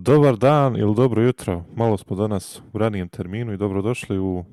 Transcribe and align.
Dobar 0.00 0.36
dan 0.36 0.76
ili 0.76 0.94
dobro 0.94 1.22
jutro. 1.22 1.64
Malo 1.76 1.98
smo 1.98 2.16
danas 2.16 2.60
u 2.72 2.78
ranijem 2.78 3.08
terminu 3.08 3.52
i 3.52 3.56
dobrodošli 3.56 4.18
u 4.18 4.44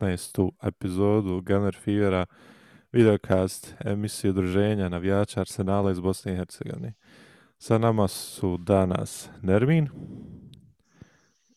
15. 0.00 0.50
epizodu 0.62 1.40
Gunner 1.40 1.76
Fevera 1.84 2.26
videocast 2.92 3.74
emisije 3.84 4.30
udruženja 4.30 4.88
navijača 4.88 5.40
Arsenala 5.40 5.90
iz 5.90 6.00
Bosne 6.00 6.32
i 6.32 6.36
Hercegovine. 6.36 6.92
Sa 7.58 7.78
nama 7.78 8.08
su 8.08 8.56
danas 8.56 9.28
Nermin 9.42 9.88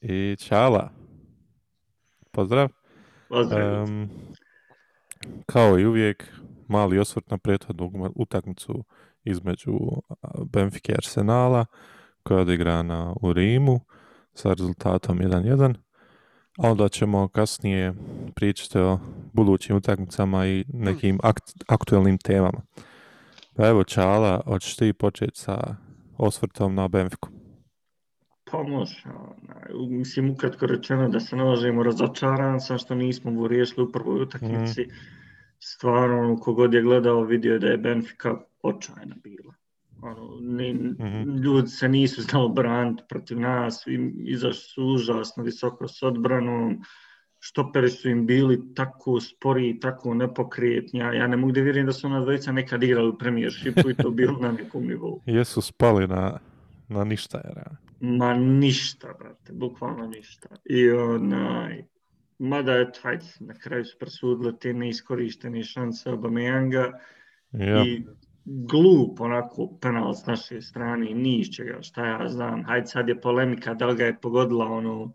i 0.02 0.36
Čala. 0.40 0.90
Pozdrav. 2.32 2.70
Pozdrav. 3.30 3.84
Um, 3.84 4.10
kao 5.46 5.80
i 5.80 5.86
uvijek, 5.86 6.34
mali 6.68 7.00
osvrt 7.00 7.30
na 7.30 7.38
prethodnu 7.38 8.12
utakmicu 8.16 8.84
između 9.24 9.78
Benfica 10.52 10.92
i 10.92 10.96
Arsenala 10.96 11.66
koja 12.28 12.38
je 12.38 12.42
odigrana 12.42 13.14
u 13.22 13.34
Rimu 13.34 13.80
sa 14.34 14.54
rezultatom 14.54 15.20
1-1. 15.20 15.76
A 16.58 16.72
onda 16.72 16.90
ćemo 16.90 17.28
kasnije 17.28 17.94
pričati 18.36 18.80
o 18.80 19.00
budućim 19.34 19.76
utakmicama 19.76 20.48
i 20.48 20.66
nekim 20.68 21.20
akt, 21.24 21.44
aktuelnim 21.68 22.18
temama. 22.18 22.62
Pa 23.56 23.68
evo 23.68 23.84
Čala, 23.84 24.42
hoćeš 24.46 24.76
ti 24.76 24.94
početi 24.94 25.40
sa 25.40 25.76
osvrtom 26.18 26.76
na 26.76 26.88
Benfiku? 26.88 27.30
Pa 28.52 28.64
može. 28.64 29.04
Mislim, 29.90 30.32
ukratko 30.32 30.66
rečeno 30.66 31.10
da 31.10 31.20
se 31.20 31.36
nalažemo 31.36 31.84
razočaran 31.84 32.60
sam 32.60 32.78
što 32.78 32.96
nismo 32.96 33.48
riješili 33.48 33.84
u 33.84 33.92
prvoj 33.92 34.22
utakmici. 34.22 34.82
Mm. 34.82 34.92
Stvarno, 35.60 36.38
kogod 36.38 36.74
je 36.74 36.82
gledao 36.82 37.24
vidio 37.24 37.60
da 37.60 37.68
je 37.68 37.78
Benfica 37.78 38.34
očajna 38.64 39.16
bila 39.24 39.57
ono, 40.02 40.38
ne, 40.42 40.74
mm 40.74 40.96
-hmm. 41.00 41.44
ljudi 41.44 41.68
se 41.68 41.90
nisu 41.90 42.22
znali 42.22 42.52
braniti 42.54 43.04
protiv 43.10 43.40
nas, 43.40 43.84
izašli 44.26 44.62
su 44.62 44.84
užasno 44.86 45.44
visoko 45.44 45.88
s 45.88 46.04
odbranom, 46.04 46.82
štoperi 47.40 47.90
su 47.90 48.10
im 48.10 48.26
bili 48.26 48.74
tako 48.76 49.20
spori, 49.20 49.80
tako 49.80 50.14
nepokretni, 50.14 51.00
ja 51.00 51.28
ne 51.28 51.38
mogu 51.38 51.52
da 51.52 51.62
vjerujem 51.62 51.86
da 51.86 51.94
su 51.94 52.08
ona 52.08 52.22
dvojica 52.22 52.52
nekad 52.52 52.84
igrali 52.84 53.10
u 53.10 53.18
premijershipu 53.18 53.90
i 53.90 53.94
to 53.94 54.12
bilo 54.12 54.38
na 54.40 54.52
nekom 54.52 54.88
nivou. 54.88 55.22
Jesu 55.38 55.62
spali 55.62 56.08
na, 56.08 56.40
na 56.88 57.04
ništa, 57.04 57.42
jer... 57.46 57.64
Ma 58.00 58.34
ništa, 58.34 59.14
brate, 59.20 59.54
bukvalno 59.54 60.08
ništa. 60.08 60.50
I 60.66 60.90
onaj, 60.90 61.84
mada 62.40 62.74
je 62.74 62.92
hajde, 63.02 63.26
na 63.40 63.54
kraju 63.54 63.86
su 63.86 63.98
presudile 64.00 64.58
te 64.60 64.74
neiskorištene 64.74 65.64
šanse 65.64 66.10
Obameyanga 66.10 66.92
ja. 67.52 67.84
i 67.86 68.04
glup 68.48 69.22
onako 69.22 69.78
penal 69.82 70.14
s 70.14 70.26
naše 70.26 70.62
strane, 70.62 71.06
ni 71.06 71.40
iz 71.40 71.48
čega, 71.48 71.82
šta 71.82 72.06
ja 72.06 72.30
znam. 72.30 72.64
Hajde 72.64 72.88
sad 72.88 73.10
je 73.10 73.22
polemika 73.22 73.74
da 73.74 73.86
li 73.86 73.96
ga 73.96 74.06
je 74.06 74.20
pogodila 74.22 74.66
ono 74.66 75.14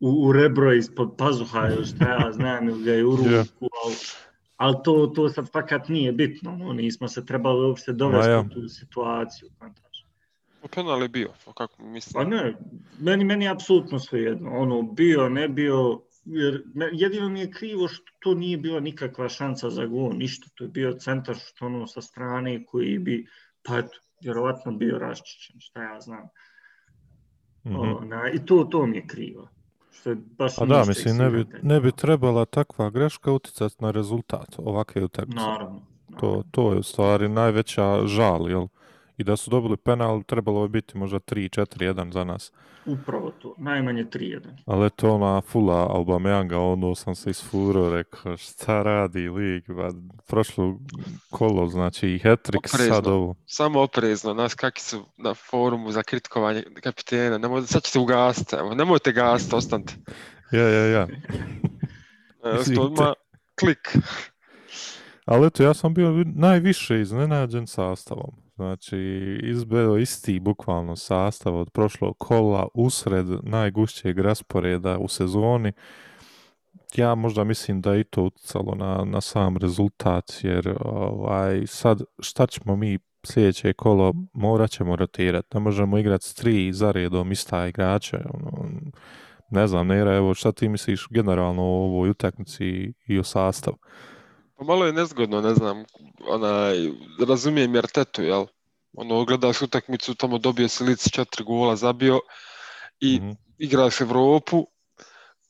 u, 0.00 0.26
u 0.26 0.32
rebro 0.32 0.72
ispod 0.72 1.14
pazuha 1.18 1.68
ili 1.68 1.86
šta 1.86 2.08
ja 2.08 2.32
znam 2.32 2.68
ili 2.68 2.84
ga 2.84 2.92
je 2.92 3.04
u 3.04 3.16
ruku, 3.16 3.28
yeah. 3.28 3.48
ali, 3.60 3.94
ali 4.56 4.76
to, 4.84 5.06
to 5.06 5.28
sad 5.28 5.52
fakat 5.52 5.88
nije 5.88 6.12
bitno. 6.12 6.56
No, 6.56 6.72
nismo 6.72 7.08
se 7.08 7.26
trebali 7.26 7.66
uopšte 7.66 7.92
dovesti 7.92 8.30
ja. 8.30 8.40
u 8.40 8.48
tu 8.48 8.68
situaciju. 8.68 9.48
U 10.62 10.68
penal 10.68 11.02
je 11.02 11.08
bio, 11.08 11.28
kako 11.54 11.82
mislim? 11.82 12.12
Pa 12.12 12.36
ne, 12.36 12.56
meni, 12.98 13.24
meni 13.24 13.44
je 13.44 13.50
apsolutno 13.50 13.98
sve 13.98 14.20
jedno. 14.20 14.50
Ono, 14.50 14.82
bio, 14.82 15.28
ne 15.28 15.48
bio, 15.48 16.00
jer 16.24 16.62
jedino 16.92 17.28
mi 17.28 17.40
je 17.40 17.50
krivo 17.50 17.88
što 17.88 18.12
to 18.18 18.34
nije 18.34 18.56
bila 18.58 18.80
nikakva 18.80 19.28
šansa 19.28 19.70
za 19.70 19.86
gol, 19.86 20.12
ništa, 20.12 20.48
to 20.54 20.64
je 20.64 20.70
bio 20.70 20.92
centar 20.92 21.36
što 21.36 21.66
ono 21.66 21.86
sa 21.86 22.02
strane 22.02 22.64
koji 22.64 22.98
bi, 22.98 23.26
pa 23.62 23.78
eto, 23.78 23.98
vjerovatno 24.22 24.72
bio 24.72 24.98
raščićen, 24.98 25.60
šta 25.60 25.82
ja 25.82 26.00
znam. 26.00 26.28
Mm 27.64 27.70
-hmm. 27.70 27.96
Ona, 28.02 28.30
I 28.30 28.46
to, 28.46 28.64
to 28.64 28.86
mi 28.86 28.96
je 28.96 29.06
krivo. 29.06 29.48
Što 29.90 30.10
je 30.10 30.16
baš 30.16 30.58
A 30.58 30.64
da, 30.66 30.84
mislim, 30.88 31.16
ne 31.16 31.30
bi, 31.30 31.46
ne 31.62 31.80
bi 31.80 31.92
trebala 31.92 32.44
takva 32.44 32.90
greška 32.90 33.32
uticati 33.32 33.76
na 33.78 33.90
rezultat 33.90 34.54
ovakve 34.58 35.04
utakmice. 35.04 35.40
Naravno, 35.40 35.80
naravno. 36.08 36.20
To, 36.20 36.42
to 36.50 36.72
je 36.72 36.78
u 36.78 36.82
stvari 36.82 37.28
najveća 37.28 38.06
žal, 38.06 38.50
jel? 38.50 38.66
I 39.16 39.24
da 39.24 39.36
su 39.36 39.50
dobili 39.50 39.76
penal, 39.76 40.22
trebalo 40.22 40.68
bi 40.68 40.72
biti 40.80 40.98
možda 40.98 41.18
3-4-1 41.18 42.12
za 42.12 42.24
nas. 42.24 42.52
Upravo 42.86 43.30
to, 43.30 43.54
najmanje 43.58 44.04
3-1. 44.04 44.40
Ali 44.66 44.90
to 44.90 45.14
ona 45.14 45.40
fula 45.40 45.88
Aubameyanga, 45.90 46.56
ono 46.56 46.94
sam 46.94 47.14
se 47.14 47.30
isfuro, 47.30 47.90
rekao 47.90 48.36
šta 48.36 48.82
radi 48.82 49.28
lig, 49.28 49.72
ba, 49.72 49.90
prošlo 50.26 50.78
kolo, 51.30 51.68
znači 51.68 52.08
i 52.08 52.18
hat-trick 52.18 52.88
sad 52.88 53.06
ovo. 53.06 53.34
Samo 53.46 53.80
oprezno, 53.80 54.34
nas 54.34 54.54
kakvi 54.54 54.80
su 54.80 55.04
na 55.16 55.34
forumu 55.34 55.92
za 55.92 56.02
kritikovanje 56.02 56.62
kapitena, 56.82 57.38
nemoj, 57.38 57.62
sad 57.62 57.82
ćete 57.82 57.98
ugasiti, 57.98 58.56
evo, 58.56 58.74
nemojte 58.74 59.12
gasiti, 59.12 59.54
ostanite. 59.54 59.94
ja, 60.52 60.68
ja, 60.68 60.86
ja. 60.86 61.06
Evo, 62.44 62.82
odmah, 62.82 63.12
klik. 63.60 63.96
Ali 65.24 65.46
eto, 65.46 65.62
ja 65.62 65.74
sam 65.74 65.94
bio 65.94 66.24
najviše 66.34 67.00
iznenađen 67.00 67.66
sastavom. 67.66 68.43
Znači, 68.56 68.98
izbeo 69.42 69.96
isti 69.96 70.40
bukvalno 70.40 70.96
sastav 70.96 71.56
od 71.56 71.70
prošlog 71.70 72.18
kola 72.18 72.68
usred 72.74 73.26
najgušćeg 73.42 74.18
rasporeda 74.18 74.98
u 74.98 75.08
sezoni. 75.08 75.72
Ja 76.96 77.14
možda 77.14 77.44
mislim 77.44 77.80
da 77.80 77.96
i 77.96 78.04
to 78.04 78.22
utjecalo 78.22 78.74
na, 78.74 79.04
na 79.04 79.20
sam 79.20 79.56
rezultat, 79.56 80.32
jer 80.42 80.76
ovaj, 80.80 81.66
sad 81.66 82.02
šta 82.18 82.46
ćemo 82.46 82.76
mi 82.76 82.98
sljedeće 83.26 83.72
kolo, 83.72 84.14
morat 84.32 84.70
ćemo 84.70 84.96
rotirati. 84.96 85.48
Ne 85.54 85.60
možemo 85.60 85.98
igrati 85.98 86.24
s 86.24 86.34
tri 86.34 86.72
zaredom 86.72 87.32
ista 87.32 87.66
igrača. 87.66 88.30
Ono, 88.34 88.70
ne 89.50 89.66
znam, 89.66 89.86
Nera, 89.86 90.16
evo 90.16 90.34
šta 90.34 90.52
ti 90.52 90.68
misliš 90.68 91.06
generalno 91.10 91.62
o 91.62 91.84
ovoj 91.84 92.10
utakmici 92.10 92.92
i 93.06 93.18
o 93.18 93.24
sastavu? 93.24 93.76
Pa 94.56 94.64
malo 94.64 94.86
je 94.86 94.92
nezgodno, 94.92 95.40
ne 95.40 95.54
znam, 95.54 95.84
onaj, 96.26 96.90
razumijem 97.28 97.74
jer 97.74 97.86
tetu, 97.86 98.22
jel? 98.22 98.46
Ono, 98.92 99.24
gledaš 99.24 99.62
utakmicu, 99.62 100.14
tamo 100.14 100.38
dobio 100.38 100.68
se 100.68 100.84
lic 100.84 101.10
četiri 101.10 101.44
gola, 101.44 101.76
zabio 101.76 102.20
i 103.00 103.20
mm 103.20 103.24
-hmm. 103.24 103.36
igraš 103.58 104.00
Evropu, 104.00 104.66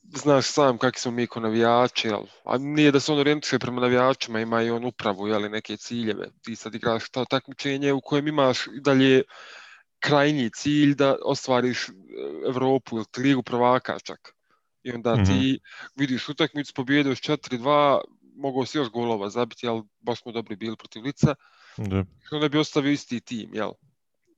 znaš 0.02 0.46
sam 0.46 0.78
kakvi 0.78 1.00
smo 1.00 1.12
mi 1.12 1.26
ko 1.26 1.40
navijači, 1.40 2.08
jel? 2.08 2.22
A 2.44 2.58
nije 2.58 2.92
da 2.92 3.00
se 3.00 3.12
on 3.12 3.18
orijentuje 3.18 3.58
prema 3.58 3.80
navijačima, 3.80 4.40
ima 4.40 4.62
i 4.62 4.70
on 4.70 4.84
upravu, 4.84 5.28
jel, 5.28 5.50
neke 5.50 5.76
ciljeve. 5.76 6.28
Ti 6.42 6.56
sad 6.56 6.74
igraš 6.74 7.10
to 7.10 7.24
takmičenje 7.24 7.92
u 7.92 8.00
kojem 8.00 8.28
imaš 8.28 8.58
dalje 8.80 9.22
krajnji 10.00 10.50
cilj 10.50 10.94
da 10.94 11.16
ostvariš 11.24 11.88
e, 11.88 11.92
Evropu 12.48 12.96
ili 12.96 13.28
ligu 13.28 13.42
prvaka 13.42 13.98
čak. 13.98 14.34
I 14.82 14.92
onda 14.92 15.14
mm 15.14 15.18
-hmm. 15.18 15.26
ti 15.26 15.60
vidiš 15.96 16.28
utakmicu, 16.28 16.72
pobjedoš 16.74 17.20
4-2, 17.20 18.00
mogao 18.34 18.66
si 18.66 18.78
još 18.78 18.90
golova 18.90 19.30
zabiti, 19.30 19.68
ali 19.68 19.82
baš 20.00 20.22
smo 20.22 20.32
dobri 20.32 20.56
bili 20.56 20.76
protiv 20.76 21.02
lica. 21.02 21.34
Da. 21.76 22.04
Onda 22.32 22.48
bi 22.48 22.58
ostavio 22.58 22.92
isti 22.92 23.20
tim, 23.20 23.50
jel? 23.54 23.70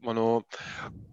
Ono, 0.05 0.43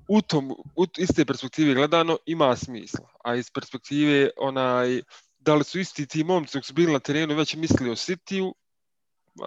u 0.07 0.21
tom, 0.21 0.51
u 0.75 0.85
iste 0.97 1.25
perspektive 1.25 1.73
gledano 1.73 2.17
ima 2.25 2.55
smisla, 2.55 3.07
a 3.23 3.35
iz 3.35 3.51
perspektive 3.51 4.29
onaj, 4.37 5.01
da 5.39 5.55
li 5.55 5.63
su 5.63 5.79
isti 5.79 6.07
ti 6.07 6.23
momci 6.23 6.57
dok 6.57 6.65
su 6.65 6.73
bili 6.73 6.93
na 6.93 6.99
terenu 6.99 7.35
već 7.35 7.55
mislili 7.55 7.91
o 7.91 7.95
City-u, 7.95 8.55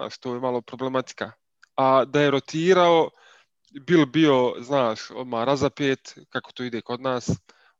što 0.09 0.33
je 0.33 0.39
malo 0.39 0.61
problematika. 0.61 1.31
A 1.75 2.05
da 2.05 2.21
je 2.21 2.31
rotirao, 2.31 3.09
bil 3.81 4.05
bio, 4.05 4.55
znaš, 4.59 5.11
odmah 5.11 5.43
razapet, 5.43 6.15
kako 6.29 6.51
to 6.51 6.63
ide 6.63 6.81
kod 6.81 7.01
nas, 7.01 7.29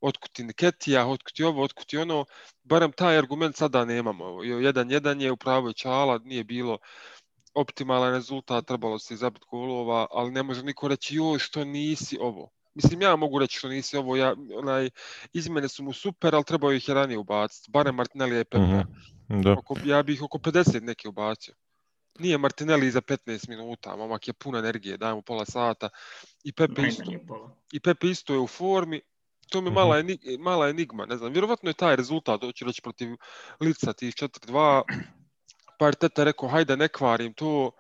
otkuti 0.02 0.44
Niketija, 0.44 1.08
otkuti 1.08 1.44
ovo, 1.44 1.64
otkuti 1.64 1.98
ono, 1.98 2.26
barem 2.64 2.92
taj 2.92 3.18
argument 3.18 3.56
sada 3.56 3.86
nemamo. 3.86 4.44
Jedan, 4.44 4.92
jedan 4.92 5.22
je 5.22 5.32
upravo 5.32 5.74
Čala, 5.74 6.18
nije 6.18 6.44
bilo 6.44 6.78
optimalan 7.54 8.14
rezultat, 8.14 8.66
trebalo 8.66 9.00
se 9.00 9.16
zabiti 9.16 9.46
golova, 9.50 10.08
ali 10.12 10.32
ne 10.32 10.44
može 10.44 10.64
niko 10.64 10.88
reći 10.88 11.16
joj 11.16 11.40
što 11.40 11.66
nisi 11.66 12.18
ovo. 12.22 12.50
Mislim, 12.76 13.02
ja 13.02 13.16
mogu 13.16 13.40
reći 13.40 13.58
što 13.58 13.70
nisi 13.70 13.98
ovo, 13.98 14.16
ja, 14.16 14.36
onaj, 14.56 14.90
izmene 15.34 15.68
su 15.68 15.84
mu 15.84 15.94
super, 15.94 16.36
ali 16.36 16.44
trebao 16.44 16.74
ih 16.74 16.88
je 16.88 16.94
ranije 16.94 17.18
ubaciti, 17.18 17.72
barem 17.72 17.96
Martinelli 17.96 18.36
je 18.36 18.44
Pepe. 18.44 18.64
Mm 18.64 18.86
-hmm. 19.28 19.44
da. 19.44 19.54
Oko, 19.54 19.76
ja 19.86 20.04
bih 20.04 20.24
oko 20.24 20.38
50 20.38 20.82
neke 20.82 21.10
ubacio. 21.10 21.54
Nije 22.20 22.38
Martinelli 22.38 22.92
za 22.92 23.02
15 23.02 23.50
minuta, 23.50 23.96
momak 23.96 24.28
je 24.28 24.34
puno 24.34 24.58
energije, 24.60 24.98
dajemo 24.98 25.22
pola 25.22 25.46
sata. 25.46 25.90
I 26.44 26.52
Pepe, 26.52 26.82
isto. 26.88 27.04
I 27.72 27.80
Pepe 27.80 28.08
isto 28.08 28.34
je 28.34 28.40
u 28.40 28.48
formi, 28.48 29.02
to 29.50 29.62
mi 29.62 29.68
je 29.68 29.72
Mhm. 29.72 29.76
mala, 29.76 30.00
eni, 30.00 30.18
mala 30.40 30.70
enigma, 30.70 31.06
ne 31.06 31.18
znam, 31.18 31.32
vjerovatno 31.32 31.70
je 31.70 31.74
taj 31.74 31.96
rezultat, 31.96 32.42
hoću 32.42 32.66
reći 32.66 32.82
protiv 32.82 33.10
lica 33.62 33.94
tih 33.94 34.16
4-2, 34.16 34.82
pa 35.80 35.88
je 35.88 35.94
teta 35.94 36.24
rekao, 36.24 36.50
hajde 36.50 36.78
ne 36.78 36.88
kvarim 36.88 37.34
to, 37.34 37.72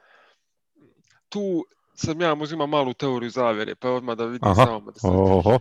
tu 1.29 1.65
sam 1.95 2.21
ja 2.21 2.35
možda 2.35 2.65
malu 2.65 2.93
teoriju 2.93 3.29
zavere, 3.29 3.75
pa 3.75 3.89
odmah 3.89 4.17
da 4.17 4.25
vidim 4.25 4.51
Aha, 4.51 4.65
samo 4.65 4.91
da 4.91 4.99
se... 4.99 5.07
oho, 5.07 5.59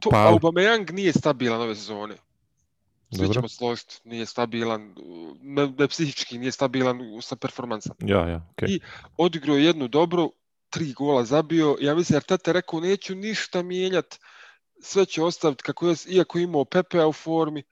To, 0.00 0.10
pa- 0.10 0.30
Aubameyang 0.30 0.92
nije 0.92 1.12
stabilan 1.12 1.60
ove 1.60 1.74
sezone. 1.74 2.14
Svi 3.10 3.22
Dobro. 3.22 3.34
ćemo 3.34 3.48
složiti, 3.48 4.00
nije 4.04 4.26
stabilan, 4.26 4.94
ne, 5.40 5.72
ne 5.78 5.88
psihički, 5.88 6.38
nije 6.38 6.52
stabilan 6.52 6.98
sa 7.22 7.36
performansom. 7.36 7.96
ja, 8.00 8.28
ja, 8.28 8.46
okej. 8.52 8.68
I 8.68 8.80
odigrao 9.16 9.56
je 9.56 9.64
jednu 9.64 9.88
dobru, 9.88 10.32
tri 10.70 10.92
gola 10.92 11.24
zabio, 11.24 11.76
ja 11.80 11.94
mislim, 11.94 12.16
jer 12.16 12.22
tata 12.22 12.50
je 12.50 12.52
rekao, 12.52 12.80
neću 12.80 13.14
ništa 13.14 13.62
mijenjat, 13.62 14.18
sve 14.86 15.04
će 15.04 15.22
ostaviti 15.22 15.62
kako 15.62 15.88
je, 15.88 15.94
iako 16.08 16.38
je 16.38 16.44
imao 16.44 16.64
Pepea 16.64 17.06
u 17.06 17.12
formi, 17.12 17.62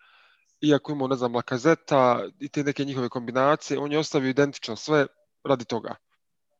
iako 0.60 0.92
je 0.92 0.94
imao, 0.94 1.08
ne 1.08 1.16
znam, 1.16 1.34
Lakazeta 1.34 2.28
i 2.40 2.48
te 2.48 2.64
neke 2.64 2.84
njihove 2.84 3.08
kombinacije, 3.08 3.78
on 3.78 3.92
je 3.92 3.98
ostavio 3.98 4.30
identično 4.30 4.76
sve 4.76 5.06
radi 5.44 5.64
toga. 5.64 5.94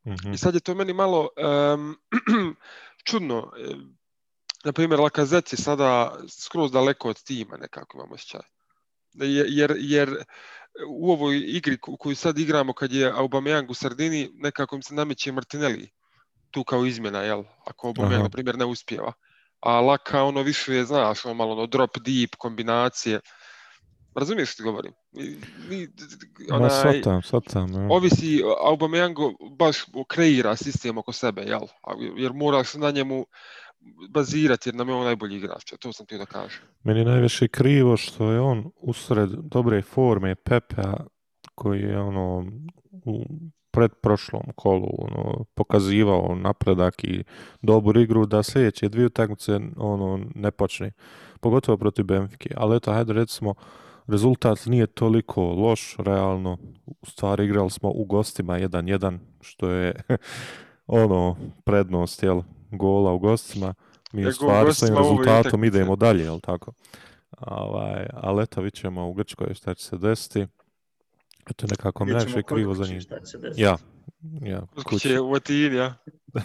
Mhm. 0.07 0.33
I 0.33 0.39
sad 0.39 0.55
je 0.55 0.61
to 0.61 0.75
meni 0.75 0.93
malo 0.93 1.29
um, 1.75 1.97
čudno. 3.09 3.53
Na 4.65 4.73
primjer, 4.73 5.01
Lakazet 5.01 5.53
je 5.53 5.57
sada 5.57 6.19
skroz 6.29 6.73
daleko 6.73 7.09
od 7.09 7.23
tima, 7.23 7.57
nekako 7.57 7.99
imamo 7.99 8.15
osjećaj. 8.15 8.41
Jer, 9.49 9.75
jer, 9.79 10.25
u 10.89 11.13
ovoj 11.13 11.43
igri 11.47 11.79
u 11.87 11.97
koju 11.97 12.17
sad 12.17 12.39
igramo, 12.39 12.73
kad 12.73 12.93
je 12.93 13.13
Aubameyang 13.13 13.71
u 13.71 13.75
sredini, 13.75 14.31
nekako 14.35 14.77
im 14.77 14.83
se 14.83 14.95
nameće 14.95 15.33
Martinelli 15.33 15.91
tu 16.51 16.65
kao 16.65 16.87
izmjena, 16.87 17.23
jel? 17.23 17.45
Ako 17.65 17.89
Aubameyang, 17.89 18.15
Aha. 18.15 18.23
na 18.23 18.29
primjer, 18.29 18.59
ne 18.59 18.65
uspijeva. 18.65 19.13
A 19.65 19.81
Laka, 19.81 20.23
ono 20.23 20.43
više 20.43 20.75
je, 20.75 20.85
znaš, 20.85 21.25
ono 21.25 21.35
malo 21.35 21.53
ono 21.53 21.67
drop 21.67 21.91
deep, 21.99 22.35
kombinacije. 22.39 23.21
Razumiješ 24.15 24.53
što 24.53 24.57
ti 24.57 24.63
govorim? 24.63 24.93
Mi, 25.13 25.37
mi, 25.69 25.89
Ma 26.51 26.57
onaj, 26.57 26.71
svatam, 26.71 27.23
svatam. 27.23 27.73
ja. 27.73 27.87
ovisi, 27.91 28.43
Aubameyang 28.67 29.35
baš 29.59 29.77
kreira 30.09 30.57
sistem 30.57 30.99
oko 30.99 31.13
sebe, 31.13 31.43
jel? 31.43 31.61
Jer 32.17 32.33
moraš 32.33 32.75
na 32.75 32.91
njemu 32.91 33.27
bazirati, 34.11 34.69
jer 34.69 34.75
nam 34.75 34.89
je 34.89 34.95
on 34.95 35.05
najbolji 35.05 35.37
igrač. 35.37 35.73
To 35.81 35.93
sam 35.93 36.07
ti 36.07 36.19
da 36.19 36.27
kažem. 36.27 36.61
Meni 36.83 37.01
je 37.01 37.05
najviše 37.05 37.49
krivo 37.49 37.97
što 37.97 38.31
je 38.31 38.41
on 38.41 38.71
usred 38.77 39.29
dobre 39.31 39.83
forme 39.83 40.35
Pepea 40.35 40.95
koji 41.55 41.81
je 41.81 41.99
ono 42.01 42.47
u 43.05 43.25
predprošlom 43.75 44.43
kolu 44.55 44.89
ono, 44.99 45.45
pokazivao 45.55 46.35
napredak 46.35 47.05
i 47.05 47.25
dobru 47.63 48.01
igru 48.01 48.27
da 48.27 48.43
sljedeće 48.43 48.89
dvije 48.89 49.07
utakmice 49.07 49.61
ono 49.77 50.21
ne 50.35 50.51
počne. 50.51 50.93
Pogotovo 51.41 51.79
protiv 51.79 52.05
Benfike. 52.05 52.55
Ali 52.57 52.77
eto, 52.77 52.93
hajde 52.93 53.13
recimo, 53.13 53.55
rezultat 54.07 54.67
nije 54.67 54.87
toliko 54.87 55.43
loš, 55.43 55.97
realno. 55.99 56.59
U 56.87 57.07
stvari 57.07 57.45
igrali 57.45 57.71
smo 57.71 57.91
u 57.91 58.05
gostima 58.05 58.59
1-1, 58.59 59.19
što 59.41 59.69
je 59.69 59.95
ono 60.87 61.37
prednost, 61.65 62.23
jel, 62.23 62.43
gola 62.71 63.13
u 63.13 63.19
gostima. 63.19 63.75
Mi 64.13 64.23
Jer 64.23 64.29
u 64.29 64.33
stvari 64.33 64.75
s 64.75 64.83
ovim 64.83 64.97
rezultatom 64.97 65.65
idemo 65.65 65.97
dalje, 65.97 66.25
jel 66.25 66.41
tako? 66.41 66.73
Ovaj, 67.41 68.07
ali 68.13 68.43
eto, 68.43 68.61
vidit 68.61 68.81
ćemo 68.81 69.09
u 69.09 69.15
Grčkoj 69.15 69.55
šta 69.55 69.75
će 69.75 69.85
se 69.85 69.99
desiti. 69.99 70.47
Eto, 71.51 71.67
nekako 71.71 72.05
mi 72.05 72.13
krivo 72.47 72.75
za 72.75 72.85
desiti. 72.85 73.15
Ja, 73.57 73.77
ja, 74.41 74.67
kuće 74.85 75.21
u 75.21 75.35
Atini, 75.35 75.77
ja. 75.77 75.95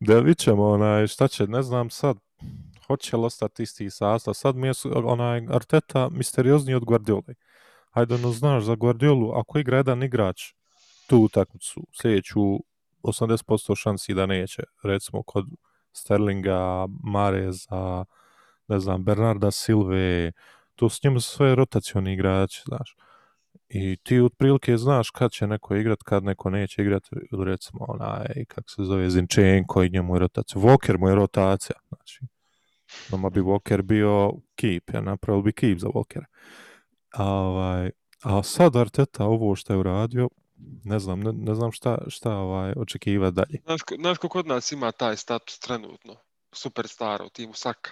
Da 0.00 0.18
vidit 0.18 0.38
ćemo, 0.38 0.68
onaj, 0.68 1.06
šta 1.06 1.28
će, 1.28 1.46
ne 1.46 1.62
znam 1.62 1.90
sad, 1.90 2.16
hoće 2.86 3.16
li 3.16 3.24
ostati 3.24 3.62
isti 3.62 3.90
sastav. 3.90 4.34
Sad 4.34 4.56
mi 4.56 4.66
je 4.66 4.72
onaj 5.04 5.46
Arteta 5.50 6.08
misteriozniji 6.08 6.74
od 6.74 6.84
Guardioli. 6.84 7.34
Hajde, 7.90 8.14
ono, 8.14 8.32
znaš, 8.32 8.64
za 8.64 8.74
Guardiolu, 8.74 9.32
ako 9.32 9.58
igra 9.58 9.76
jedan 9.76 10.02
igrač 10.02 10.42
tu 11.06 11.18
utakmicu, 11.18 11.86
sljedeću 12.00 12.40
80% 13.02 13.76
šansi 13.76 14.14
da 14.14 14.26
neće, 14.26 14.62
recimo 14.82 15.22
kod 15.22 15.44
Sterlinga, 15.92 16.86
Mareza, 17.04 18.04
ne 18.68 18.80
znam, 18.80 19.04
Bernarda 19.04 19.50
Silve, 19.50 20.32
to 20.74 20.88
s 20.88 21.02
njima 21.02 21.20
su 21.20 21.30
sve 21.30 21.54
rotacioni 21.54 22.12
igrači, 22.12 22.62
znaš. 22.66 22.96
I 23.68 23.96
ti 23.96 24.20
otprilike 24.20 24.76
znaš 24.76 25.10
kad 25.10 25.32
će 25.32 25.46
neko 25.46 25.74
igrat, 25.74 26.02
kad 26.02 26.24
neko 26.24 26.50
neće 26.50 26.82
igrat, 26.82 27.02
ili 27.32 27.44
recimo 27.44 27.84
onaj, 27.88 28.44
kako 28.48 28.70
se 28.70 28.82
zove, 28.84 29.10
Zinčenko 29.10 29.82
i 29.82 29.90
njemu 29.90 30.14
je 30.14 30.18
rotacija. 30.18 30.62
Walker 30.62 30.98
mu 30.98 31.08
je 31.08 31.14
rotacija, 31.14 31.76
znači. 31.88 32.20
Doma 33.10 33.30
bi 33.30 33.40
Walker 33.40 33.82
bio 33.82 34.32
keep, 34.56 34.90
ja 34.94 35.00
napravil 35.00 35.42
bi 35.42 35.52
keep 35.52 35.78
za 35.78 35.88
Walker. 35.88 36.24
A, 37.14 37.24
ovaj, 37.24 37.90
a 38.22 38.42
sad 38.42 38.76
Arteta 38.76 39.24
ovo 39.24 39.56
što 39.56 39.72
je 39.72 39.78
uradio, 39.78 40.28
ne 40.84 40.98
znam, 40.98 41.20
ne, 41.20 41.32
ne 41.32 41.54
znam 41.54 41.72
šta, 41.72 41.98
šta 42.08 42.36
ovaj, 42.36 42.72
očekiva 42.76 43.30
dalje. 43.30 43.60
Znaš, 43.64 43.80
znaš 44.00 44.18
ko 44.18 44.28
kod 44.28 44.46
nas 44.46 44.72
ima 44.72 44.92
taj 44.92 45.16
status 45.16 45.58
trenutno? 45.58 46.16
Superstar 46.52 47.22
u 47.22 47.28
timu 47.28 47.52
Saka. 47.54 47.90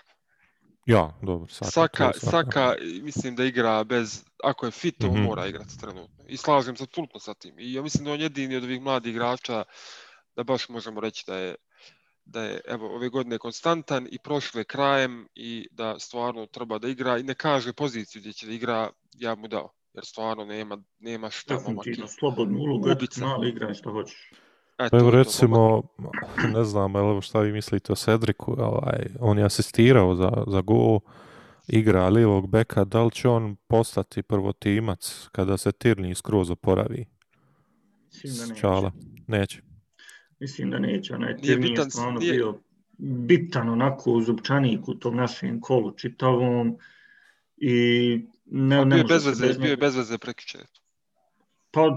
Ja, 0.86 1.12
dobro, 1.22 1.48
Saka. 1.48 1.64
to 1.64 1.70
Saka, 1.70 2.04
je 2.04 2.12
svaka- 2.12 2.30
Saka, 2.30 2.74
mislim 3.02 3.36
da 3.36 3.44
igra 3.44 3.84
bez, 3.84 4.24
ako 4.44 4.66
je 4.66 4.72
fit, 4.72 5.04
on 5.04 5.10
Mhm. 5.10 5.22
mora 5.22 5.46
igrati 5.46 5.78
trenutno. 5.78 6.24
I 6.28 6.36
slažem 6.36 6.76
se 6.76 6.84
apsolutno 6.84 7.20
sa 7.20 7.34
tim. 7.34 7.58
I 7.58 7.72
ja 7.72 7.82
mislim 7.82 8.04
da 8.04 8.12
on 8.12 8.20
jedini 8.20 8.56
od 8.56 8.64
ovih 8.64 8.80
mladih 8.80 9.10
igrača 9.10 9.64
da 10.36 10.44
baš 10.44 10.68
možemo 10.68 11.00
reći 11.00 11.24
da 11.26 11.36
je 11.36 11.54
da 12.28 12.42
je 12.42 12.60
evo 12.66 12.94
ove 12.94 13.08
godine 13.08 13.38
konstantan 13.38 14.08
i 14.10 14.18
prošle 14.18 14.64
krajem 14.64 15.28
i 15.34 15.68
da 15.70 15.98
stvarno 15.98 16.46
treba 16.46 16.78
da 16.78 16.88
igra 16.88 17.18
i 17.18 17.22
ne 17.22 17.34
kaže 17.34 17.72
poziciju 17.72 18.20
gdje 18.20 18.32
će 18.32 18.46
da 18.46 18.52
igra, 18.52 18.90
ja 19.14 19.34
mu 19.34 19.48
dao. 19.48 19.72
Jer 19.94 20.04
stvarno 20.04 20.44
nema, 20.44 20.78
nema 20.98 21.30
šta 21.30 21.54
momak. 21.54 21.66
Definitivno, 21.66 22.08
slobodnu 22.08 22.58
ulogu, 22.58 22.88
mali 23.20 23.48
igraj 23.48 23.74
što 23.74 23.90
hoćeš. 23.92 24.30
E, 24.78 24.88
Pa 24.90 24.96
Evo 24.98 25.06
je 25.06 25.12
to, 25.12 25.18
recimo, 25.18 25.82
ne 26.54 26.64
znam, 26.64 26.96
evo 26.96 27.20
šta 27.20 27.40
vi 27.40 27.52
mislite 27.52 27.92
o 27.92 27.96
Cedriku, 27.96 28.54
ovaj, 28.58 29.06
on 29.20 29.38
je 29.38 29.44
asistirao 29.44 30.14
za, 30.14 30.44
za 30.46 30.60
gol, 30.60 31.00
igra 31.68 32.08
lijevog 32.08 32.48
beka, 32.48 32.84
da 32.84 33.02
li 33.02 33.10
će 33.10 33.28
on 33.28 33.56
postati 33.66 34.22
prvotimac 34.22 35.28
kada 35.32 35.56
se 35.56 35.72
Tirni 35.72 36.14
skroz 36.14 36.50
oporavi? 36.50 37.04
Mislim 38.04 38.34
da 38.36 38.46
neće. 38.46 38.60
Čala. 38.60 38.92
Neće. 39.26 39.62
Mislim 40.40 40.70
da 40.70 40.78
neće. 40.78 41.14
Onaj 41.14 41.34
Tierney 41.34 41.50
je 41.50 41.56
bitan- 41.58 41.90
stvarno 41.90 42.20
nije- 42.20 42.32
bio 42.32 42.58
bitan 42.98 43.68
onako 43.68 44.12
u 44.12 44.22
zupčaniku 44.22 44.90
u 44.90 44.94
tom 44.94 45.16
našem 45.16 45.60
kolu 45.60 45.92
čitavom 45.92 46.78
i 47.56 47.76
ne, 48.46 48.78
A 48.78 48.84
ne 48.84 48.94
bio 48.94 49.04
bez 49.04 49.26
veze, 49.26 49.46
bez 49.46 49.58
bio 49.58 49.70
je 49.70 49.76
bez 49.76 49.96
veze 49.96 50.18
prekjučer. 50.18 50.60
Pa 51.70 51.96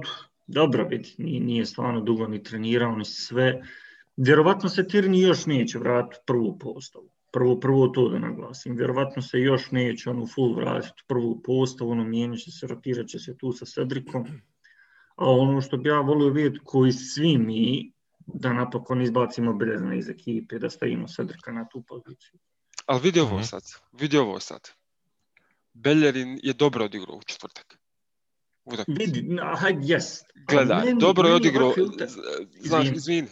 dobro 0.49 0.87
vidi, 0.87 1.15
nije, 1.17 1.39
nije 1.39 1.65
stvarno 1.65 2.01
dugo 2.01 2.27
ni 2.27 2.43
trenirao 2.43 2.95
ni 2.95 3.05
sve. 3.05 3.61
Vjerovatno 4.17 4.69
se 4.69 4.87
Tirni 4.87 5.21
još 5.21 5.45
neće 5.45 5.79
vratiti 5.79 6.19
u 6.21 6.25
prvu 6.25 6.59
postavu. 6.59 7.09
Prvo, 7.31 7.59
prvo 7.59 7.87
to 7.87 8.09
da 8.09 8.19
naglasim. 8.19 8.75
Vjerovatno 8.75 9.21
se 9.21 9.39
još 9.39 9.71
neće 9.71 10.09
ono 10.09 10.27
full 10.27 10.55
vratiti 10.55 11.01
u 11.03 11.07
prvu 11.07 11.41
postavu, 11.43 11.91
ono 11.91 12.03
mijenit 12.03 12.39
će 12.43 12.51
se, 12.51 12.67
rotirat 12.67 13.07
će 13.07 13.19
se 13.19 13.37
tu 13.37 13.51
sa 13.51 13.65
Cedricom. 13.65 14.25
A 15.15 15.29
ono 15.31 15.61
što 15.61 15.77
bi 15.77 15.89
ja 15.89 15.99
volio 15.99 16.29
vidjeti 16.29 16.59
koji 16.63 16.91
svi 16.91 17.37
mi, 17.37 17.91
da 18.25 18.53
napokon 18.53 19.01
izbacimo 19.01 19.53
Brezna 19.53 19.95
iz 19.95 20.09
ekipe, 20.09 20.59
da 20.59 20.69
stavimo 20.69 21.07
Cedrika 21.07 21.51
na 21.51 21.67
tu 21.67 21.81
poziciju. 21.87 22.39
Ali 22.85 23.01
vidi 23.03 23.19
ovo 23.19 23.35
Mhm. 23.35 23.43
sad, 23.43 23.63
vidi 23.91 24.17
ovo 24.17 24.39
sad. 24.39 24.69
Bellerin 25.73 26.39
je 26.43 26.53
dobro 26.53 26.85
odigrao 26.85 27.15
u 27.15 27.23
četvrtak. 27.23 27.78
Utakmicu. 28.73 28.99
Vidi, 28.99 29.21
na, 29.21 29.55
hajde, 29.55 29.79
jest. 29.83 30.25
Gledaj, 30.47 30.85
Meni- 30.85 30.99
dobro 30.99 31.27
je 31.27 31.35
odigrao, 31.35 31.73
znaš, 32.61 32.87
Izvini. 32.95 33.27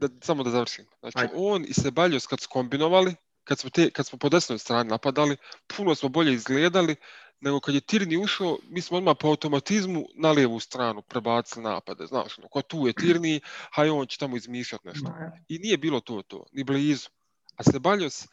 da, 0.00 0.08
samo 0.20 0.42
da 0.42 0.50
završim. 0.50 0.84
Znači, 1.00 1.18
Ajde. 1.18 1.32
on 1.36 1.64
i 1.64 1.74
Sebaljos 1.74 2.26
kad 2.26 2.40
su 2.40 2.48
kombinovali, 2.50 3.14
kad 3.44 3.58
smo, 3.58 3.70
te, 3.70 3.90
kad 3.90 4.06
smo 4.06 4.18
po 4.18 4.28
desnoj 4.28 4.58
strani 4.58 4.90
napadali, 4.90 5.36
puno 5.76 5.94
smo 5.94 6.08
bolje 6.08 6.32
izgledali, 6.34 6.96
nego 7.40 7.60
kad 7.60 7.74
je 7.74 7.80
Tirni 7.80 8.16
ušao, 8.16 8.58
mi 8.70 8.80
smo 8.80 8.96
odmah 8.98 9.16
po 9.20 9.28
automatizmu 9.28 10.06
na 10.14 10.30
lijevu 10.30 10.60
stranu 10.60 11.02
prebacili 11.02 11.64
napade, 11.64 12.06
znaš, 12.06 12.38
ono, 12.38 12.48
ko 12.48 12.62
tu 12.62 12.86
je 12.86 12.92
Tirni, 12.92 13.40
haj 13.72 13.90
on 13.90 14.06
će 14.06 14.18
tamo 14.18 14.36
izmišljati 14.36 14.88
nešto. 14.88 15.12
I 15.48 15.58
nije 15.58 15.76
bilo 15.76 16.00
to 16.00 16.22
to, 16.22 16.44
ni 16.52 16.64
blizu. 16.64 17.08
A 17.56 17.62
Sebaljos, 17.62 18.24
uh, 18.24 18.28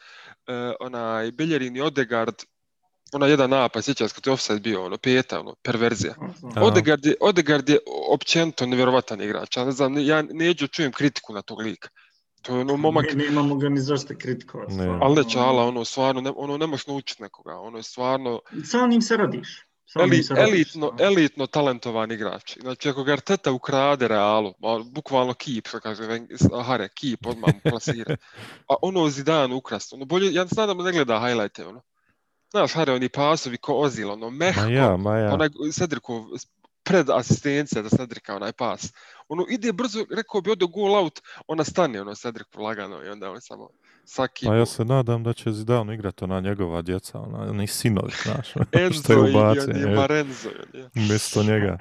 onaj 0.79 1.31
Bellerin 1.31 1.75
i 1.75 1.81
Odegaard, 1.81 2.35
onaj 3.13 3.29
jedan 3.29 3.49
napad, 3.49 3.83
sjećaš 3.83 4.11
kad 4.11 4.27
je 4.27 4.33
offside 4.33 4.59
bio, 4.59 4.85
ono, 4.85 4.97
peta, 4.97 5.39
ono, 5.39 5.55
perverzija. 5.63 6.15
znam. 6.37 6.63
Odegaard 6.63 7.05
je, 7.05 7.15
Odegaard 7.21 7.69
je 7.69 7.77
općenito 8.09 8.65
nevjerovatan 8.65 9.21
igrač. 9.21 9.57
Ja 9.57 9.65
ne 9.65 9.71
znam, 9.71 9.97
ja 9.97 10.21
neđu 10.21 10.67
čujem 10.67 10.91
kritiku 10.91 11.33
na 11.33 11.41
tog 11.41 11.59
lika. 11.59 11.89
To 12.41 12.55
je 12.55 12.61
ono 12.61 12.77
momak, 12.77 13.05
Ne, 13.13 13.25
nemamo 13.25 13.55
ga 13.55 13.69
ni 13.69 13.79
zašto 13.79 14.13
kritikovati. 14.17 14.73
Ne. 14.73 14.99
ali 15.01 15.15
ne 15.15 15.29
čala, 15.29 15.65
ono 15.65 15.85
stvarno, 15.85 16.21
ne, 16.21 16.31
ono 16.35 16.57
ne 16.57 16.67
možeš 16.67 16.87
naučiti 16.87 17.23
nekoga. 17.23 17.59
Ono 17.59 17.77
je 17.77 17.83
stvarno 17.83 18.41
Sa 18.63 18.87
njim 18.87 19.01
se 19.01 19.17
radiš. 19.17 19.63
Sa 19.85 19.99
njim 19.99 20.13
eli, 20.13 20.23
se 20.23 20.33
radiš, 20.33 20.53
elitno, 20.53 20.91
elitno 20.99 21.47
talentovan 21.47 22.11
igrač. 22.11 22.57
Znači, 22.61 22.89
ako 22.89 23.03
ga 23.03 23.13
Arteta 23.13 23.51
ukrade 23.51 24.07
Realu, 24.07 24.53
bukvalno 24.91 25.33
kip, 25.33 25.67
što 25.67 25.79
kaže 25.79 26.03
Hare, 26.65 26.89
kip, 26.95 27.25
odmah 27.25 27.53
mu 27.53 27.59
plasira. 27.69 28.15
A 28.69 28.75
ono 28.81 29.09
Zidane 29.09 29.55
ukrast, 29.55 29.93
ono 29.93 30.05
bolje, 30.05 30.33
ja 30.33 30.45
nadam 30.57 30.77
da 30.77 30.83
ne 30.83 30.91
gleda 30.91 31.19
highlighte, 31.19 31.65
ono. 31.65 31.81
Znaš, 32.51 32.73
Hare, 32.73 32.93
oni 32.93 33.09
pasovi 33.09 33.57
ko 33.57 33.73
ozil, 33.73 34.11
ono, 34.11 34.29
mehko, 34.29 34.61
Ma 34.61 34.71
ja, 34.71 34.97
ma 34.97 35.17
ja. 35.17 35.33
onaj 35.33 35.49
Cedrikov 35.73 36.23
pred 36.83 37.09
asistencija 37.09 37.83
za 37.83 37.89
Cedrika, 37.89 38.35
onaj 38.35 38.51
pas. 38.51 38.93
Ono 39.27 39.45
ide 39.49 39.73
brzo, 39.73 40.05
rekao 40.15 40.41
bi 40.41 40.51
ode 40.51 40.65
goal 40.65 40.95
out, 40.95 41.19
ona 41.47 41.63
stane, 41.63 42.01
ono 42.01 42.15
Cedrik 42.15 42.47
lagano 42.55 43.03
i 43.03 43.09
onda 43.09 43.31
on 43.31 43.41
samo 43.41 43.69
saki. 44.05 44.45
Pa 44.45 44.55
ja 44.55 44.65
se 44.65 44.85
nadam 44.85 45.23
da 45.23 45.33
će 45.33 45.51
Zidane 45.51 45.93
igrati 45.93 46.23
ona 46.23 46.39
njegova 46.39 46.81
djeca, 46.81 47.19
ona, 47.19 47.37
oni 47.37 47.67
sinovi, 47.67 48.11
znaš, 48.23 48.55
je 48.55 48.85
Enzo 48.85 49.13
i, 49.13 49.29
ubacio, 49.29 49.73
i, 49.75 49.79
je, 49.79 49.95
Marenzo. 49.95 50.49
Je. 50.73 50.89
umjesto 50.95 51.43
njega. 51.43 51.77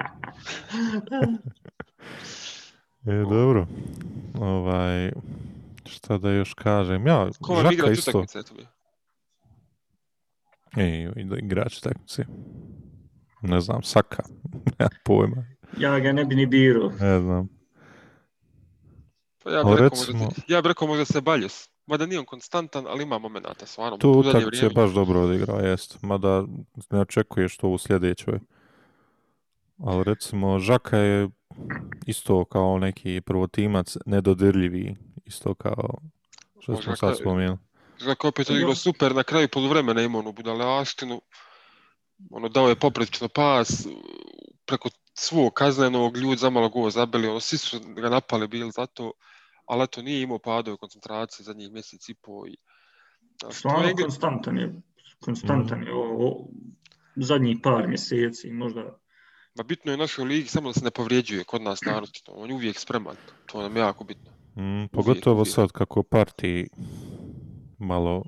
E, 3.06 3.24
dobro. 3.30 3.66
Ovaj, 4.40 5.12
šta 5.84 6.18
da 6.18 6.30
još 6.30 6.54
kažem, 6.54 7.06
ja, 7.06 7.28
Ko 7.40 7.54
vam 7.54 7.72
igra 7.72 7.90
isto. 7.90 8.10
utakmice, 8.10 8.54
bi? 8.54 8.66
I, 10.76 11.08
i 11.16 11.24
da 11.24 11.36
igrač 11.36 11.80
takmici. 11.80 12.22
Ne 13.42 13.60
znam, 13.60 13.82
Saka. 13.82 14.22
Nema 14.78 14.90
pojma. 15.04 15.44
Ja 15.78 15.98
ga 16.00 16.12
ne 16.12 16.24
bi 16.24 16.34
ni 16.34 16.46
birao. 16.46 16.90
Ne 16.90 17.20
znam. 17.20 17.48
Pa 19.44 19.50
ja 19.50 19.64
bih 19.64 19.72
rekao, 19.72 19.88
recimo- 19.88 20.24
možda, 20.24 20.42
ja 20.48 20.62
bi 20.62 20.68
rekao 20.68 20.88
možda 20.88 21.04
se 21.04 21.20
Baljos. 21.20 21.68
Mada 21.86 22.06
nije 22.06 22.18
on 22.18 22.24
konstantan, 22.24 22.84
ali 22.88 23.02
ima 23.02 23.18
momenata, 23.18 23.66
stvarno. 23.66 23.98
Tu 23.98 24.10
u 24.10 24.22
zadnje 24.22 24.38
utakmicu 24.38 24.64
je 24.64 24.70
baš 24.70 24.90
dobro 24.90 25.20
odigrao, 25.20 25.58
jest. 25.60 26.02
Mada 26.02 26.44
ne 26.90 27.00
očekuješ 27.00 27.56
to 27.56 27.68
u 27.68 27.78
sljedećoj. 27.78 28.38
Ali 29.78 30.04
recimo, 30.04 30.58
Žaka 30.58 30.98
je 30.98 31.28
isto 32.06 32.44
kao 32.44 32.78
neki 32.78 33.20
prvotimac 33.20 33.96
nedodirljivi. 34.06 34.96
Isto 35.24 35.54
kao 35.54 35.98
što 36.60 36.72
smo 36.76 36.82
Žaka 36.82 36.96
sad 36.96 37.16
spomenuli. 37.16 37.58
Žaka 38.00 38.28
opet 38.28 38.50
odigrao 38.50 38.74
super, 38.74 39.14
na 39.14 39.22
kraju 39.22 39.48
poluvremena 39.48 40.02
ima 40.02 40.18
onu 40.18 40.32
budalaštinu. 40.32 41.20
Ono, 42.30 42.48
dao 42.48 42.68
je 42.68 42.76
poprilično 42.76 43.28
pas, 43.28 43.86
preko 44.66 44.88
svog 45.14 45.52
kaznenog, 45.52 46.16
ljudi 46.16 46.36
za 46.36 46.50
malo 46.50 46.68
gol 46.68 46.90
zabili, 46.90 47.28
ono, 47.28 47.40
svi 47.40 47.58
su 47.58 47.80
ga 47.80 48.08
napali 48.08 48.48
bili 48.48 48.70
zato, 48.70 49.12
ali 49.66 49.84
eto, 49.84 50.02
nije 50.02 50.22
imao 50.22 50.38
padove 50.38 50.76
koncentracije 50.76 51.44
zadnjih 51.44 51.72
mjesec 51.72 52.08
i 52.08 52.14
po. 52.14 52.46
I, 52.46 52.56
Stvarno 53.50 53.84
je 53.84 53.94
igra- 53.94 54.02
konstantan 54.02 54.58
je. 54.58 54.74
Konstantan 55.20 55.82
je 55.82 55.94
o, 55.94 56.26
o, 56.26 56.48
zadnjih 57.16 57.56
par 57.62 57.88
mjeseci, 57.88 58.50
možda 58.50 58.98
Ma 59.58 59.62
bitno 59.62 59.92
je 59.92 59.94
u 59.94 59.98
našoj 59.98 60.24
ligi 60.24 60.48
samo 60.48 60.68
da 60.68 60.72
se 60.72 60.84
ne 60.84 60.90
povrijeđuje 60.90 61.44
kod 61.44 61.62
nas 61.62 61.80
naročito. 61.82 62.32
On 62.32 62.48
je 62.48 62.54
uvijek 62.54 62.78
spreman. 62.78 63.16
To 63.46 63.62
nam 63.62 63.76
je 63.76 63.80
jako 63.80 64.04
bitno. 64.04 64.30
Mm, 64.56 64.86
pogotovo 64.92 65.40
uvijek. 65.40 65.54
sad 65.54 65.72
kako 65.72 66.02
parti 66.02 66.68
malo 67.78 68.22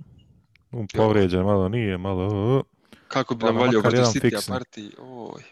um, 0.72 0.86
povrijeđen, 0.96 1.44
malo 1.44 1.68
nije, 1.68 1.98
malo... 1.98 2.62
Kako 3.08 3.34
bi 3.34 3.44
nam 3.44 3.56
Ono, 3.56 3.64
valjao 3.64 3.82
protiv 3.82 3.98
jedan 3.98 4.12
City 4.12 4.20
fiksan. 4.20 4.56
partiji. 4.56 4.90
Oj. 4.98 5.42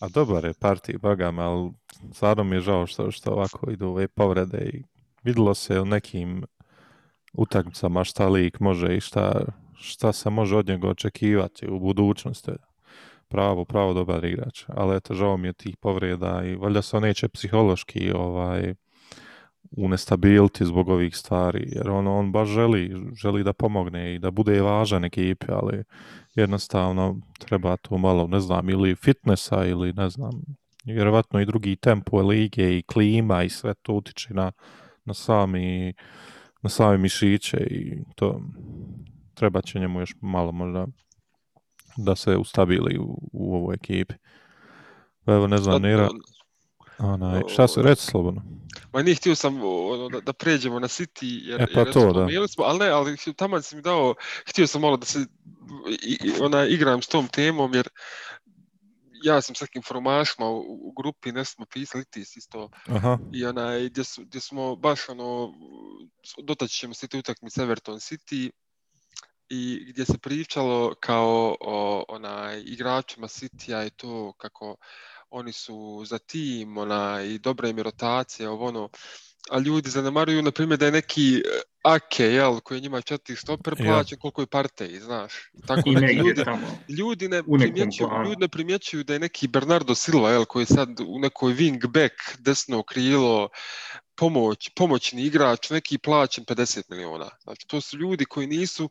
A 0.00 0.08
dobar 0.08 0.44
je 0.44 0.54
parti, 0.54 0.98
bagam, 0.98 1.38
ali 1.38 1.72
stvarno 2.12 2.44
mi 2.44 2.56
je 2.56 2.60
žao 2.60 2.86
što, 2.86 3.10
što 3.10 3.30
ovako 3.30 3.70
idu 3.70 3.86
ove 3.86 4.08
povrede 4.08 4.70
i 4.72 4.82
vidjelo 5.22 5.54
se 5.54 5.80
u 5.80 5.84
nekim 5.84 6.44
utakmicama 7.32 8.04
šta 8.04 8.28
lik 8.28 8.60
može 8.60 8.96
i 8.96 9.00
šta, 9.00 9.44
šta 9.74 10.12
se 10.12 10.30
može 10.30 10.56
od 10.56 10.68
njega 10.68 10.88
očekivati 10.88 11.68
u 11.68 11.78
budućnosti. 11.78 12.50
Pravo, 13.28 13.64
pravo 13.64 13.92
dobar 13.92 14.24
igrač. 14.24 14.64
Ali 14.68 14.96
eto, 14.96 15.14
žao 15.14 15.36
mi 15.36 15.48
je 15.48 15.52
tih 15.52 15.76
povreda 15.76 16.42
i 16.44 16.54
valjda 16.54 16.82
se 16.82 16.96
on 16.96 17.02
neće 17.02 17.28
psihološki 17.28 18.12
ovaj, 18.12 18.74
unestabiliti 19.70 20.64
zbog 20.64 20.88
ovih 20.88 21.16
stvari, 21.16 21.68
jer 21.72 21.90
on, 21.90 22.06
on 22.06 22.32
baš 22.32 22.48
želi, 22.48 22.94
želi 23.14 23.44
da 23.44 23.52
pomogne 23.52 24.14
i 24.14 24.18
da 24.18 24.30
bude 24.30 24.60
važan 24.62 25.04
ekipi, 25.04 25.46
ali 25.48 25.84
jednostavno 26.34 27.16
treba 27.38 27.76
tu 27.76 27.98
malo, 27.98 28.26
ne 28.26 28.40
znam, 28.40 28.70
ili 28.70 28.94
fitnessa 28.94 29.64
ili 29.64 29.92
ne 29.92 30.10
znam, 30.10 30.30
vjerovatno 30.84 31.40
i 31.40 31.46
drugi 31.46 31.76
tempo 31.76 32.22
lige 32.22 32.78
i 32.78 32.82
klima 32.82 33.42
i 33.42 33.48
sve 33.48 33.74
to 33.74 33.92
utiče 33.92 34.34
na, 34.34 34.52
na 35.04 35.14
sami 35.14 35.94
na 36.62 36.70
same 36.70 36.98
mišiće 36.98 37.56
i 37.56 37.98
to 38.14 38.40
treba 39.34 39.62
će 39.62 39.80
njemu 39.80 40.00
još 40.00 40.14
malo 40.20 40.52
možda 40.52 40.86
da 41.96 42.16
se 42.16 42.36
ustabili 42.36 42.98
u, 42.98 43.28
u 43.32 43.54
ovoj 43.54 43.74
ekipi. 43.74 44.14
Evo, 45.26 45.46
ne 45.46 45.58
znam, 45.58 45.82
Nera, 45.82 46.08
onaj, 46.98 47.42
šta 47.48 47.68
se, 47.68 47.82
reci 47.82 48.06
slobodno. 48.06 48.42
Ma 48.92 49.02
nije 49.02 49.14
htio 49.14 49.34
sam 49.34 49.60
ono, 49.64 50.08
da, 50.08 50.20
da 50.20 50.32
pređemo 50.32 50.80
na 50.80 50.88
City, 50.88 51.48
jer, 51.48 51.62
E, 51.62 51.66
pa 51.74 51.80
jer 51.80 51.92
to, 51.92 52.12
da. 52.12 52.48
smo, 52.48 52.64
ali 52.64 52.78
ne, 52.78 52.88
ali 52.88 53.16
tamo 53.36 53.62
si 53.62 53.76
mi 53.76 53.82
dao, 53.82 54.14
htio 54.46 54.66
sam 54.66 54.80
malo 54.80 54.96
da 54.96 55.06
se 55.06 55.26
i, 56.02 56.18
ona, 56.40 56.66
igram 56.66 57.02
s 57.02 57.06
tom 57.06 57.28
temom, 57.28 57.74
jer 57.74 57.88
ja 59.22 59.40
sam 59.40 59.54
s 59.54 59.60
nekim 59.60 59.82
formašima 59.82 60.48
u, 60.48 60.60
u 60.60 60.92
grupi, 60.92 61.32
ne 61.32 61.44
smo 61.44 61.66
pisali, 61.66 62.04
ti 62.04 62.20
isto, 62.20 62.70
Aha, 62.86 63.18
i 63.32 63.44
onaj, 63.44 63.88
gdje, 63.88 64.04
su, 64.04 64.22
gdje 64.22 64.40
smo 64.40 64.76
baš 64.76 65.08
ono, 65.08 65.52
dotaći 66.42 66.74
ćemo 66.74 66.94
se 66.94 67.08
te 67.08 67.18
utakmice 67.18 67.62
Everton 67.62 67.96
City, 67.96 68.50
i 69.48 69.86
gdje 69.88 70.04
se 70.04 70.18
pričalo 70.18 70.94
kao 71.00 71.56
o 71.60 72.04
onaj 72.08 72.62
igračima 72.66 73.28
Citya 73.28 73.86
i 73.86 73.90
to 73.90 74.32
kako 74.32 74.76
oni 75.36 75.52
su 75.52 76.04
za 76.06 76.18
tim, 76.18 76.78
ona 76.78 77.22
i 77.22 77.38
dobra 77.38 77.68
im 77.68 77.78
je 77.78 77.82
rotacija, 77.84 78.50
ovo 78.50 78.66
ono, 78.66 78.88
a 79.50 79.58
ljudi 79.58 79.90
zanemaruju, 79.90 80.42
na 80.42 80.50
primjer, 80.50 80.78
da 80.78 80.86
je 80.86 80.92
neki 80.92 81.36
eh, 81.36 81.60
Ake, 81.82 82.24
jel, 82.24 82.60
koji 82.60 82.78
je 82.78 82.82
njima 82.82 83.00
četiri 83.00 83.36
stoper 83.36 83.74
Ja. 83.78 83.84
plaćen, 83.84 84.18
koliko 84.18 84.42
je 84.42 84.46
Partey, 84.46 84.98
znaš. 84.98 85.32
Tako 85.66 85.82
i 85.86 85.92
neki 85.92 86.06
negdje 86.06 86.22
ljudi, 86.22 86.44
tamo. 86.44 86.66
ljudi 86.88 87.28
ne 87.28 87.42
primjećuju, 87.42 88.08
planu. 88.08 88.24
ljudi 88.24 88.40
ne 88.40 88.48
primjećuju 88.48 89.04
da 89.04 89.12
je 89.12 89.18
neki 89.18 89.48
Bernardo 89.48 89.94
Silva, 89.94 90.30
jel, 90.30 90.44
koji 90.44 90.62
je 90.62 90.66
sad 90.66 91.00
u 91.06 91.18
nekoj 91.18 91.52
wing 91.54 91.86
back, 91.86 92.14
desno 92.38 92.82
krilo, 92.82 93.48
pomoć, 94.14 94.70
pomoćni 94.74 95.22
igrač, 95.22 95.70
neki 95.70 95.98
plaćen 95.98 96.44
50 96.44 96.82
miliona. 96.90 97.30
Znači, 97.42 97.66
to 97.66 97.80
su 97.80 97.98
ljudi 97.98 98.24
koji 98.24 98.46
nisu 98.46 98.90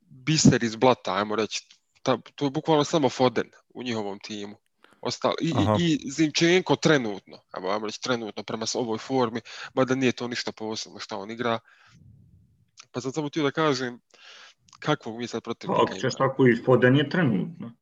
biser 0.00 0.64
iz 0.64 0.76
blata, 0.76 1.14
ajmo 1.14 1.36
reći. 1.36 1.68
Ta, 2.02 2.18
to 2.34 2.44
je 2.44 2.50
bukvalno 2.50 2.84
samo 2.84 3.08
Foden 3.08 3.50
u 3.74 3.82
njihovom 3.82 4.18
timu. 4.18 4.56
Ostali, 5.06 5.34
i, 5.40 5.52
Aha. 5.56 5.76
i, 5.80 6.10
Zimčenko 6.10 6.76
trenutno, 6.76 7.38
ajmo, 7.50 7.68
ajmo 7.68 7.86
reći 7.86 8.02
trenutno 8.02 8.42
prema 8.42 8.66
ovoj 8.74 8.98
formi, 8.98 9.40
mada 9.74 9.94
nije 9.94 10.12
to 10.12 10.28
ništa 10.28 10.52
posebno 10.52 10.98
što 10.98 11.18
on 11.18 11.30
igra. 11.30 11.58
Pa 12.92 13.00
sam 13.00 13.12
samo 13.12 13.28
htio 13.28 13.42
da 13.42 13.50
kažem 13.50 14.00
kakvog 14.78 15.18
mi 15.18 15.26
sad 15.26 15.42
protivnika 15.42 15.82
Ako 15.82 15.94
ćeš 15.94 16.14
tako 16.14 16.46
i 16.46 16.56
Foden 16.64 16.96
je 16.96 17.08
trenutno. 17.08 17.72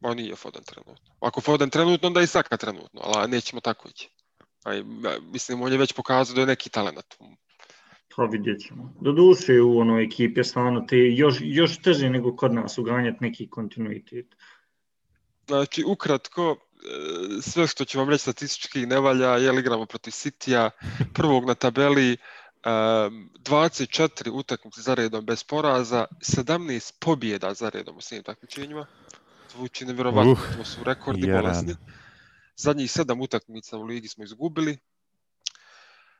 Ma 0.00 0.14
nije 0.14 0.36
Foden 0.36 0.62
trenutno. 0.64 1.14
Ako 1.20 1.40
Foden 1.40 1.70
trenutno, 1.70 2.06
onda 2.08 2.20
i 2.20 2.26
Saka 2.26 2.56
trenutno, 2.56 3.00
ali 3.04 3.30
nećemo 3.30 3.60
tako 3.60 3.88
ići. 3.88 4.10
Aj, 4.64 4.82
mislim, 5.32 5.62
on 5.62 5.72
je 5.72 5.78
već 5.78 5.92
pokazao 5.92 6.34
da 6.34 6.40
je 6.40 6.46
neki 6.46 6.70
talent. 6.70 7.14
Pa 8.16 8.24
vidjet 8.24 8.60
ćemo. 8.60 8.94
Do 9.00 9.12
duše 9.12 9.60
u 9.60 9.78
onoj 9.78 10.04
ekipi 10.04 10.40
je 10.40 10.44
stvarno 10.44 10.80
te 10.80 10.96
još, 10.96 11.36
još 11.40 11.82
teže 11.82 12.10
nego 12.10 12.36
kod 12.36 12.54
nas 12.54 12.78
uganjati 12.78 13.18
neki 13.20 13.50
kontinuitet. 13.50 14.26
Znači, 15.46 15.84
ukratko, 15.86 16.56
e, 16.58 17.42
sve 17.42 17.66
što 17.66 17.84
ću 17.84 17.98
vam 17.98 18.10
reći 18.10 18.22
statistički 18.22 18.86
ne 18.86 19.00
valja, 19.00 19.36
jer 19.36 19.54
igramo 19.54 19.86
protiv 19.86 20.10
Citya, 20.10 20.70
prvog 21.14 21.44
na 21.44 21.54
tabeli, 21.54 22.12
e, 22.12 22.16
24 22.64 24.30
utakmice 24.32 24.80
za 24.80 24.94
redom 24.94 25.24
bez 25.24 25.44
poraza, 25.44 26.06
17 26.20 26.92
pobjeda 26.98 27.54
za 27.54 27.68
redom 27.68 27.96
u 27.96 28.00
svim 28.00 28.22
takmičenjima. 28.22 28.86
Zvuči 29.52 29.84
nevjerovatno, 29.84 30.32
Uh, 30.32 30.56
to 30.56 30.64
su 30.64 30.84
rekordi 30.84 31.28
jaran. 31.28 31.42
bolesni. 31.42 31.76
Zadnjih 32.56 32.90
sedam 32.90 33.20
utakmica 33.20 33.78
u 33.78 33.82
ligi 33.82 34.08
smo 34.08 34.24
izgubili. 34.24 34.78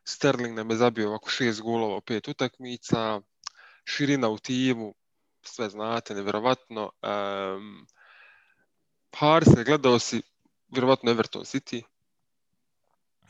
Sterling 0.05 0.57
nam 0.57 0.71
je 0.71 0.77
zabio 0.77 1.09
ovako 1.09 1.31
šest 1.31 1.61
golova 1.61 1.97
u 1.97 2.01
pet 2.01 2.29
utakmica. 2.29 3.21
Širina 3.85 4.29
u 4.29 4.39
timu, 4.39 4.95
sve 5.43 5.69
znate, 5.69 6.15
nevjerovatno. 6.15 6.91
Um, 7.03 7.87
Harse, 9.17 9.65
gledao 9.65 9.99
si 9.99 10.23
vjerovatno 10.69 11.11
Everton 11.11 11.43
City. 11.43 11.83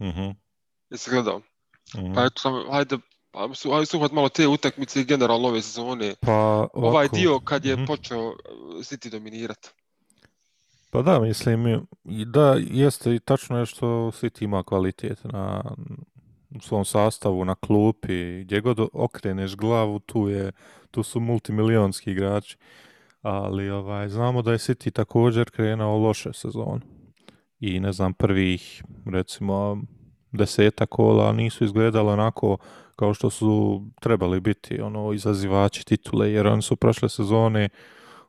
mhm, 0.00 0.31
Jesi 0.91 1.11
gledao? 1.11 1.41
mhm. 1.97 2.14
Pa 2.14 2.25
eto, 2.25 2.41
samo, 2.41 2.73
hajde, 2.73 2.99
pa, 3.31 3.55
su, 3.55 3.71
hajde 3.71 3.87
suhvat 3.87 4.12
malo 4.12 4.29
te 4.29 4.47
utakmice 4.47 5.00
i 5.00 5.05
generalno 5.05 5.49
ove 5.49 5.62
sezone. 5.62 6.14
Pa, 6.21 6.69
Ovaj 6.73 6.91
ovako, 6.91 7.17
dio 7.17 7.41
kad 7.41 7.64
je 7.64 7.76
mhm. 7.76 7.85
počeo 7.85 8.29
uh, 8.29 8.37
City 8.79 9.11
dominirati. 9.11 9.69
Pa 10.91 11.03
da, 11.03 11.21
mislim, 11.21 11.87
i 12.05 12.25
da, 12.25 12.57
jeste 12.59 13.14
i 13.14 13.21
tačno 13.21 13.59
je 13.59 13.67
što 13.67 13.87
City 13.87 14.45
ima 14.45 14.62
kvalitet 14.62 15.25
na 15.25 15.62
u 16.55 16.61
svom 16.61 16.85
sastavu, 16.85 17.45
na 17.45 17.55
klupi, 17.55 18.41
gdje 18.45 18.61
god 18.61 18.79
okreneš 18.93 19.57
glavu, 19.57 19.99
tu, 19.99 20.29
je, 20.29 20.53
tu 20.91 21.03
su 21.03 21.21
multimilionski 21.21 22.11
igrači. 22.11 22.57
Ali 23.25 23.71
ovaj, 23.71 24.09
znamo 24.09 24.43
da 24.43 24.52
je 24.52 24.59
City 24.59 24.90
također 24.90 25.50
krenuo 25.50 25.99
loše 25.99 26.33
sezon. 26.33 26.81
I 27.61 27.81
ne 27.81 27.93
znam, 27.93 28.14
prvih, 28.14 28.83
recimo, 29.07 29.83
deseta 30.33 30.87
kola 30.87 31.33
nisu 31.33 31.64
izgledali 31.64 32.09
onako 32.09 32.57
kao 32.97 33.14
što 33.14 33.31
su 33.31 33.83
trebali 34.00 34.40
biti, 34.40 34.81
ono, 34.81 35.12
izazivači 35.12 35.87
titule, 35.87 36.33
jer 36.33 36.47
oni 36.47 36.62
su 36.62 36.76
prošle 36.76 37.09
sezone, 37.09 37.69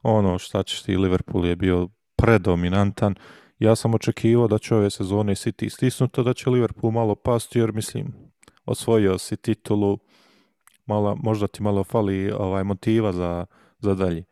ono, 0.04 0.38
šta 0.38 0.64
ćeš 0.64 0.84
ti, 0.84 0.98
Liverpool 0.98 1.46
je 1.46 1.56
bio 1.56 1.90
predominantan. 2.16 3.16
Ja 3.60 3.76
sam 3.76 3.94
očekivao 3.94 4.48
da 4.48 4.58
će 4.58 4.76
ove 4.76 4.90
sezone 4.90 5.36
City 5.36 5.70
stisnuto, 5.70 6.24
da 6.24 6.34
će 6.34 6.50
Liverpool 6.50 6.92
malo 6.92 7.16
pasti, 7.16 7.60
jer 7.60 7.74
mislim, 7.74 8.14
osvojio 8.66 9.18
si 9.18 9.38
titulu, 9.38 9.98
mala, 10.86 11.16
možda 11.16 11.48
ti 11.48 11.64
malo 11.64 11.84
fali 11.84 12.32
ovaj 12.32 12.64
motiva 12.64 13.12
za, 13.12 13.46
za 13.80 13.94
dalje. 13.94 14.24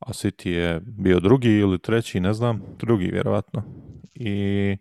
A 0.00 0.12
City 0.12 0.48
je 0.48 0.80
bio 0.80 1.20
drugi 1.20 1.48
ili 1.48 1.78
treći, 1.78 2.20
ne 2.20 2.32
znam, 2.32 2.62
drugi 2.78 3.06
vjerovatno. 3.06 3.62
I, 4.14 4.76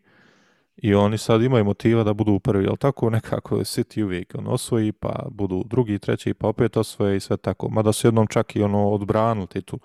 i 0.78 0.94
oni 0.94 1.18
sad 1.18 1.42
imaju 1.42 1.66
motiva 1.66 2.04
da 2.04 2.14
budu 2.14 2.40
prvi, 2.40 2.68
ali 2.68 2.78
tako 2.78 3.10
nekako 3.10 3.58
je 3.58 3.64
City 3.64 4.04
uvijek 4.04 4.36
on 4.38 4.48
osvoji, 4.48 4.92
pa 4.92 5.26
budu 5.32 5.64
drugi, 5.66 6.00
treći, 6.00 6.34
pa 6.34 6.48
opet 6.48 6.78
osvoje 6.78 7.18
i 7.18 7.20
sve 7.20 7.38
tako. 7.38 7.70
Mada 7.70 7.94
su 7.94 8.08
jednom 8.08 8.28
čak 8.28 8.56
i 8.56 8.64
ono 8.64 8.90
odbranili 8.90 9.48
titul. 9.48 9.80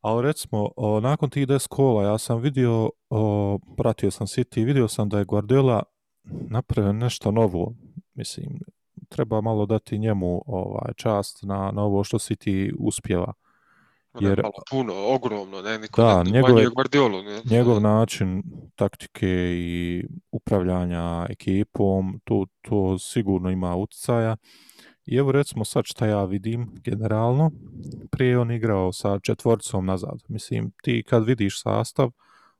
Ali 0.00 0.22
recimo, 0.22 0.68
o, 0.76 1.00
nakon 1.00 1.30
tih 1.30 1.46
10 1.46 1.68
kola, 1.68 2.04
ja 2.04 2.18
sam 2.18 2.40
vidio, 2.40 2.90
o, 3.10 3.58
pratio 3.76 4.10
sam 4.10 4.26
City, 4.26 4.64
vidio 4.64 4.88
sam 4.88 5.08
da 5.08 5.18
je 5.18 5.24
Guardiola 5.24 5.82
napravio 6.24 6.92
nešto 6.92 7.30
novo. 7.30 7.74
Mislim, 8.14 8.60
treba 9.08 9.40
malo 9.40 9.66
dati 9.66 9.98
njemu 9.98 10.42
ovaj 10.46 10.92
čast 10.96 11.42
na, 11.42 11.70
na 11.74 11.82
ovo 11.82 12.04
što 12.04 12.18
City 12.18 12.72
uspjeva. 12.78 13.32
Jer, 14.14 14.30
Jer- 14.30 14.42
malo 14.42 14.52
puno, 14.70 14.92
ogromno, 14.96 15.62
ne, 15.62 15.78
niko 15.78 16.02
Da, 16.02 16.22
ne 16.22 16.30
njegove- 16.30 16.66
Guardiolu. 16.74 17.22
Ne? 17.22 17.42
njegov 17.50 17.80
način 17.80 18.42
taktike 18.76 19.28
i 19.58 20.04
upravljanja 20.30 21.26
ekipom, 21.30 22.20
to, 22.24 22.46
to 22.62 22.98
sigurno 22.98 23.50
ima 23.50 23.76
utjecaja. 23.76 24.36
I 25.06 25.16
evo 25.16 25.32
recimo 25.32 25.64
sad 25.64 25.84
šta 25.86 26.06
ja 26.06 26.24
vidim 26.24 26.70
generalno, 26.84 27.50
prije 28.10 28.38
on 28.38 28.50
igrao 28.50 28.92
sa 28.92 29.18
četvoricom 29.22 29.86
nazad. 29.86 30.18
Mislim, 30.28 30.72
ti 30.82 31.04
kad 31.08 31.24
vidiš 31.24 31.62
sastav, 31.62 32.10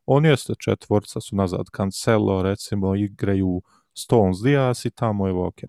on 0.06 0.24
jeste 0.24 0.52
četvorca 0.58 1.20
su 1.20 1.36
nazad. 1.36 1.66
Cancelo, 1.76 2.42
recimo, 2.42 2.94
igraju 2.94 3.62
Stones, 3.94 4.36
Diaz 4.44 4.86
i 4.86 4.90
tamo 4.90 5.26
je 5.26 5.32
Walker. 5.32 5.68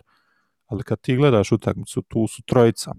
Ali 0.66 0.84
kad 0.84 1.02
ti 1.02 1.16
gledaš 1.16 1.52
utakmicu, 1.52 2.02
tu 2.02 2.28
su 2.28 2.42
trojica. 2.44 2.92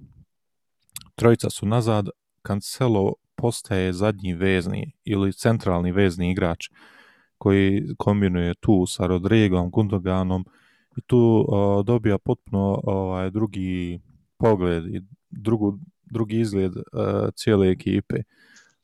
Trojica 1.15 1.51
su 1.51 1.67
nazad, 1.67 2.09
Cancelo 2.47 3.15
postaje 3.37 3.93
zadnji 3.93 4.35
vezni 4.35 4.93
ili 5.05 5.33
centralni 5.33 5.93
vezni 5.93 6.31
igrač 6.31 6.69
koji 7.39 7.83
kombinuje 7.99 8.55
tu 8.55 8.87
sa 8.87 9.07
Rodrigom, 9.07 9.71
Gundoganom 9.71 10.45
i 10.97 11.01
tu 11.01 11.19
uh, 11.19 11.85
dobija 11.85 12.19
potpuno 12.19 12.81
ovaj 12.85 13.31
drugi 13.31 14.01
pogled 14.39 14.95
i 14.95 15.01
drugu, 15.31 15.79
drugi 16.11 16.41
izgled 16.41 16.77
uh, 16.77 16.83
cijele 17.35 17.71
ekipe. 17.71 18.17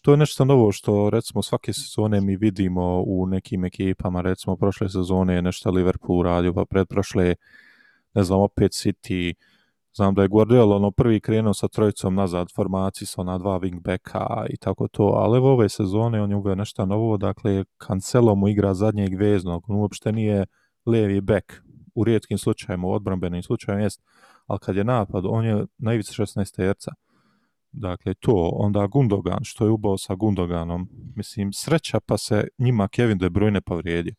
To 0.01 0.11
je 0.11 0.17
nešto 0.17 0.45
novo 0.45 0.73
što 0.73 1.11
recimo 1.11 1.43
svake 1.43 1.73
sezone 1.73 2.21
mi 2.21 2.37
vidimo 2.37 3.03
u 3.07 3.27
nekim 3.27 3.65
ekipama, 3.65 4.21
recimo 4.21 4.57
prošle 4.57 4.89
sezone 4.89 5.35
je 5.35 5.43
nešto 5.43 5.71
Liverpool 5.71 6.23
radio, 6.23 6.55
pa 6.55 6.65
predprošle 6.65 7.35
ne 8.15 8.25
znam, 8.25 8.41
opet 8.41 8.73
City, 8.73 9.35
znam 9.99 10.15
da 10.15 10.23
je 10.23 10.29
Guardiola 10.29 10.77
ono 10.77 10.91
prvi 10.91 11.21
krenuo 11.21 11.55
sa 11.55 11.69
trojicom 11.69 12.15
nazad 12.15 12.49
formaciji 12.55 13.07
sa 13.07 13.21
ona 13.21 13.39
dva 13.39 13.61
wingbacka 13.61 14.47
i 14.51 14.57
tako 14.57 14.89
to, 14.89 15.03
ali 15.03 15.37
evo 15.37 15.53
ove 15.53 15.69
sezone 15.69 16.23
on 16.23 16.31
je 16.31 16.37
uveo 16.37 16.55
nešto 16.55 16.87
novo, 16.87 17.17
dakle 17.17 17.65
Cancelo 17.87 18.35
mu 18.35 18.49
igra 18.49 18.75
zadnjeg 18.75 19.15
veznog, 19.19 19.71
on 19.71 19.77
uopšte 19.77 20.13
nije 20.13 20.47
levi 20.87 21.21
back, 21.21 21.45
u 21.95 22.05
rijetkim 22.05 22.39
slučajima, 22.39 22.87
u 22.87 22.93
odbrambenim 22.93 23.43
slučajima 23.43 23.83
jest, 23.83 24.03
ali 24.47 24.59
kad 24.59 24.77
je 24.77 24.85
napad, 24.85 25.25
on 25.27 25.45
je 25.45 25.67
na 25.79 25.95
ivici 25.95 26.13
16 26.13 26.57
terca. 26.57 26.93
Dakle, 27.73 28.15
to, 28.15 28.51
onda 28.53 28.87
Gundogan, 28.87 29.45
što 29.45 29.65
je 29.65 29.71
ubao 29.71 29.99
sa 29.99 30.15
Gundoganom, 30.15 30.89
mislim, 31.17 31.53
sreća 31.53 32.01
pa 32.07 32.19
se 32.19 32.49
njima 32.59 32.89
Kevin 32.89 33.19
De 33.19 33.31
Bruyne 33.31 33.61
povrijedio. 33.61 34.15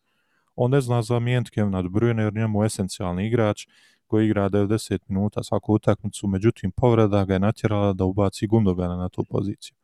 On 0.56 0.72
ne 0.72 0.82
zna 0.82 1.02
zamijeniti 1.02 1.52
Kevina 1.52 1.82
De 1.82 1.90
Bruyne 1.90 2.22
jer 2.22 2.34
njemu 2.34 2.64
je 2.64 2.66
esencijalni 2.66 3.28
igrač 3.28 3.68
koji 4.10 4.26
igra 4.26 4.50
90 4.50 5.00
minuta 5.08 5.44
svaku 5.44 5.74
utakmicu, 5.74 6.28
međutim 6.28 6.72
povreda 6.72 7.26
ga 7.26 7.34
je 7.34 7.40
natjerala 7.40 7.94
da 7.94 8.06
ubaci 8.06 8.48
Gundogana 8.48 8.96
na 8.96 9.10
tu 9.10 9.24
poziciju. 9.30 9.76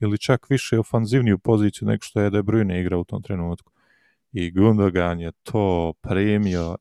Ili 0.00 0.18
čak 0.18 0.50
više 0.50 0.78
ofanzivniju 0.78 1.38
poziciju 1.38 1.88
nego 1.88 2.02
što 2.02 2.20
je 2.20 2.30
De 2.30 2.42
Bruyne 2.42 2.80
igra 2.80 2.98
u 2.98 3.04
tom 3.04 3.22
trenutku. 3.22 3.72
I 4.32 4.50
Gundogan 4.50 5.20
je 5.20 5.32
to 5.42 5.92
premio 6.02 6.76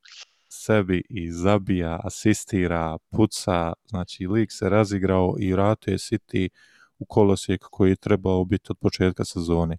sebi 0.50 1.04
i 1.10 1.32
zabija, 1.32 2.00
asistira, 2.04 2.98
puca, 3.12 3.74
znači 3.86 4.28
lik 4.28 4.52
se 4.52 4.70
razigrao 4.70 5.36
i 5.40 5.54
vratuje 5.54 5.98
City 5.98 6.50
u 7.00 7.06
kolosijek 7.06 7.62
koji 7.72 7.90
je 7.90 7.96
trebao 7.96 8.46
biti 8.46 8.68
od 8.70 8.78
početka 8.78 9.26
sezone. 9.26 9.78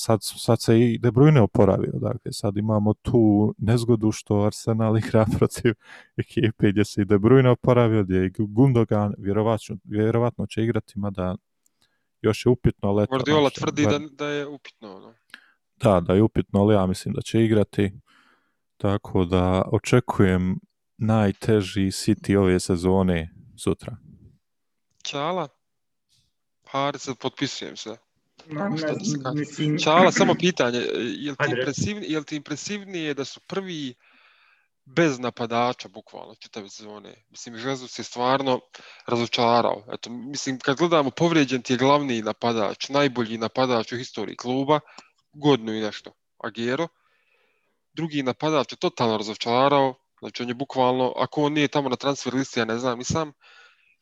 Sad, 0.00 0.18
sad 0.22 0.62
se 0.62 0.80
i 0.80 0.98
De 0.98 1.10
Bruyne 1.10 1.40
oporavio, 1.40 1.92
dakle 1.92 2.32
sad 2.32 2.56
imamo 2.56 2.94
tu 2.94 3.54
nezgodu 3.58 4.12
što 4.12 4.42
Arsenal 4.42 4.98
igra 4.98 5.26
protiv 5.38 5.74
ekipe 6.16 6.70
gdje 6.70 6.84
se 6.84 7.02
i 7.02 7.04
De 7.04 7.18
Bruyne 7.18 7.48
oporavio, 7.48 8.02
gdje 8.04 8.16
je 8.16 8.30
Gundogan 8.38 9.14
vjerovatno, 9.18 9.76
vjerovatno 9.84 10.46
će 10.46 10.62
igrati, 10.62 10.98
mada 10.98 11.36
još 12.20 12.46
je 12.46 12.50
upitno, 12.50 12.88
ali 12.88 13.02
eto, 13.02 13.10
Guardiola 13.10 13.50
tvrdi 13.50 13.82
da, 13.82 13.98
da 13.98 14.28
je 14.28 14.46
upitno. 14.46 14.96
Ono. 14.96 15.14
Da, 15.76 16.00
da 16.00 16.14
je 16.14 16.22
upitno, 16.22 16.60
ali 16.60 16.74
ja 16.74 16.86
mislim 16.86 17.14
da 17.14 17.22
će 17.22 17.44
igrati. 17.44 17.92
Tako 18.76 19.24
da 19.24 19.62
očekujem 19.72 20.60
najteži 20.96 21.86
City 21.86 22.36
ove 22.36 22.60
sezone 22.60 23.34
sutra. 23.56 23.96
Čala? 25.02 25.48
Par 26.72 26.98
se 26.98 27.14
potpisujem 27.20 27.76
se. 27.76 28.07
Ma, 28.50 28.76
Šta 28.76 28.86
ne, 28.86 28.92
da 28.92 29.04
se 29.04 29.18
kaže? 29.22 29.38
mislim, 29.38 29.78
Čala, 29.78 30.12
samo 30.12 30.34
pitanje, 30.34 30.78
je 30.78 31.30
li 31.30 31.36
ti, 31.36 31.50
impresivni, 31.58 32.06
je 32.12 32.18
li 32.18 32.24
ti 32.24 32.36
impresivnije 32.36 33.14
da 33.14 33.24
su 33.24 33.40
prvi 33.40 33.94
bez 34.84 35.18
napadača, 35.18 35.88
bukvalno, 35.88 36.34
čitave 36.34 36.68
sezone? 36.68 37.14
Mislim, 37.30 37.54
Jesus 37.56 37.98
je 37.98 38.04
stvarno 38.04 38.60
razočarao. 39.06 39.84
Eto, 39.92 40.10
mislim, 40.10 40.58
kad 40.58 40.76
gledamo, 40.76 41.10
povrijeđen 41.10 41.62
ti 41.62 41.72
je 41.72 41.76
glavni 41.76 42.22
napadač, 42.22 42.88
najbolji 42.88 43.38
napadač 43.38 43.92
u 43.92 43.96
historiji 43.98 44.36
kluba, 44.36 44.80
godinu 45.32 45.74
i 45.74 45.80
nešto, 45.80 46.12
Agero. 46.44 46.88
Drugi 47.92 48.22
napadač 48.22 48.72
je 48.72 48.76
totalno 48.76 49.16
razočarao, 49.16 49.94
znači 50.20 50.42
on 50.42 50.48
je 50.48 50.54
bukvalno, 50.54 51.12
ako 51.16 51.42
on 51.42 51.52
nije 51.52 51.68
tamo 51.68 51.88
na 51.88 51.96
transfer 51.96 52.34
listi, 52.34 52.60
ja 52.60 52.64
ne 52.64 52.78
znam, 52.78 52.98
nisam, 52.98 53.28
je 53.28 53.32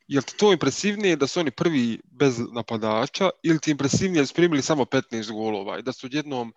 li 0.08 0.22
ti 0.22 0.36
to 0.36 0.52
impresivnije 0.52 1.16
da 1.16 1.26
su 1.26 1.40
oni 1.40 1.50
prvi 1.50 2.00
bez 2.04 2.38
napadača 2.52 3.30
ili 3.42 3.58
ti 3.58 3.70
impresivnije 3.70 4.22
da 4.22 4.26
su 4.26 4.34
primili 4.34 4.62
samo 4.62 4.84
15 4.84 5.32
golova 5.32 5.78
i 5.78 5.82
da 5.82 5.92
su 5.92 6.06
odjednom 6.06 6.52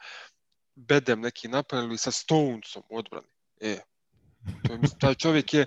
bedem 0.76 1.22
neki 1.22 1.48
napravili 1.48 1.98
sa 1.98 2.12
Stonesom 2.12 2.84
u 2.90 2.98
odbrani? 2.98 3.28
E, 3.62 3.78
to 4.68 4.74
je, 4.74 4.80
taj 5.00 5.16
čovjek 5.16 5.54
je, 5.54 5.66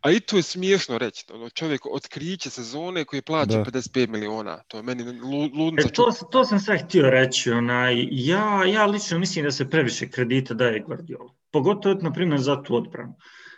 a 0.00 0.10
i 0.10 0.20
to 0.20 0.36
je 0.36 0.42
smiješno 0.42 0.98
reći, 0.98 1.24
ono, 1.32 1.50
čovjek 1.50 1.86
otkriće 1.86 2.50
sezone 2.50 3.04
koji 3.04 3.22
plaća 3.22 3.58
Da. 3.58 3.64
55 3.64 4.08
miliona, 4.08 4.62
to 4.68 4.76
je 4.76 4.82
meni 4.82 5.04
lu- 5.04 5.50
ludnica 5.54 5.88
E, 5.88 5.92
to, 5.92 6.12
sam- 6.12 6.28
to 6.30 6.44
sam 6.44 6.60
sad 6.60 6.84
htio 6.88 7.10
reći. 7.10 7.50
Onaj, 7.50 8.08
ja, 8.10 8.64
ja 8.64 8.86
lično 8.86 9.18
mislim 9.18 9.44
da 9.44 9.50
se 9.50 9.70
previše 9.70 10.10
kredita 10.10 10.54
daje 10.54 10.80
Guardiola. 10.80 11.34
Pogotovo, 11.52 11.94
na 11.94 12.12
primjer, 12.12 12.40
za 12.40 12.62
tu 12.62 12.76
odbranu. 12.76 13.14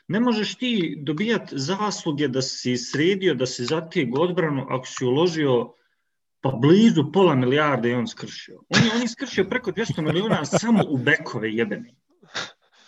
Ne 0.08 0.20
možeš 0.20 0.54
ti 0.54 0.98
dobijati 1.02 1.58
zasluge 1.58 2.28
da 2.28 2.42
si 2.42 2.76
sredio, 2.76 3.34
da 3.34 3.46
si 3.46 3.64
zategao 3.64 4.22
odbranu 4.22 4.66
ako 4.68 4.86
si 4.86 5.04
uložio 5.04 5.72
pa 6.40 6.50
blizu 6.50 7.12
pola 7.12 7.34
milijarde 7.34 7.90
i 7.90 7.94
on 7.94 8.08
skršio. 8.08 8.60
On 8.68 8.84
je, 8.84 8.90
on 8.94 9.02
je 9.02 9.08
skršio 9.08 9.44
preko 9.44 9.70
200 9.70 10.02
miliona 10.02 10.44
samo 10.44 10.84
u 10.88 10.96
bekove 10.96 11.52
jebene. 11.52 11.94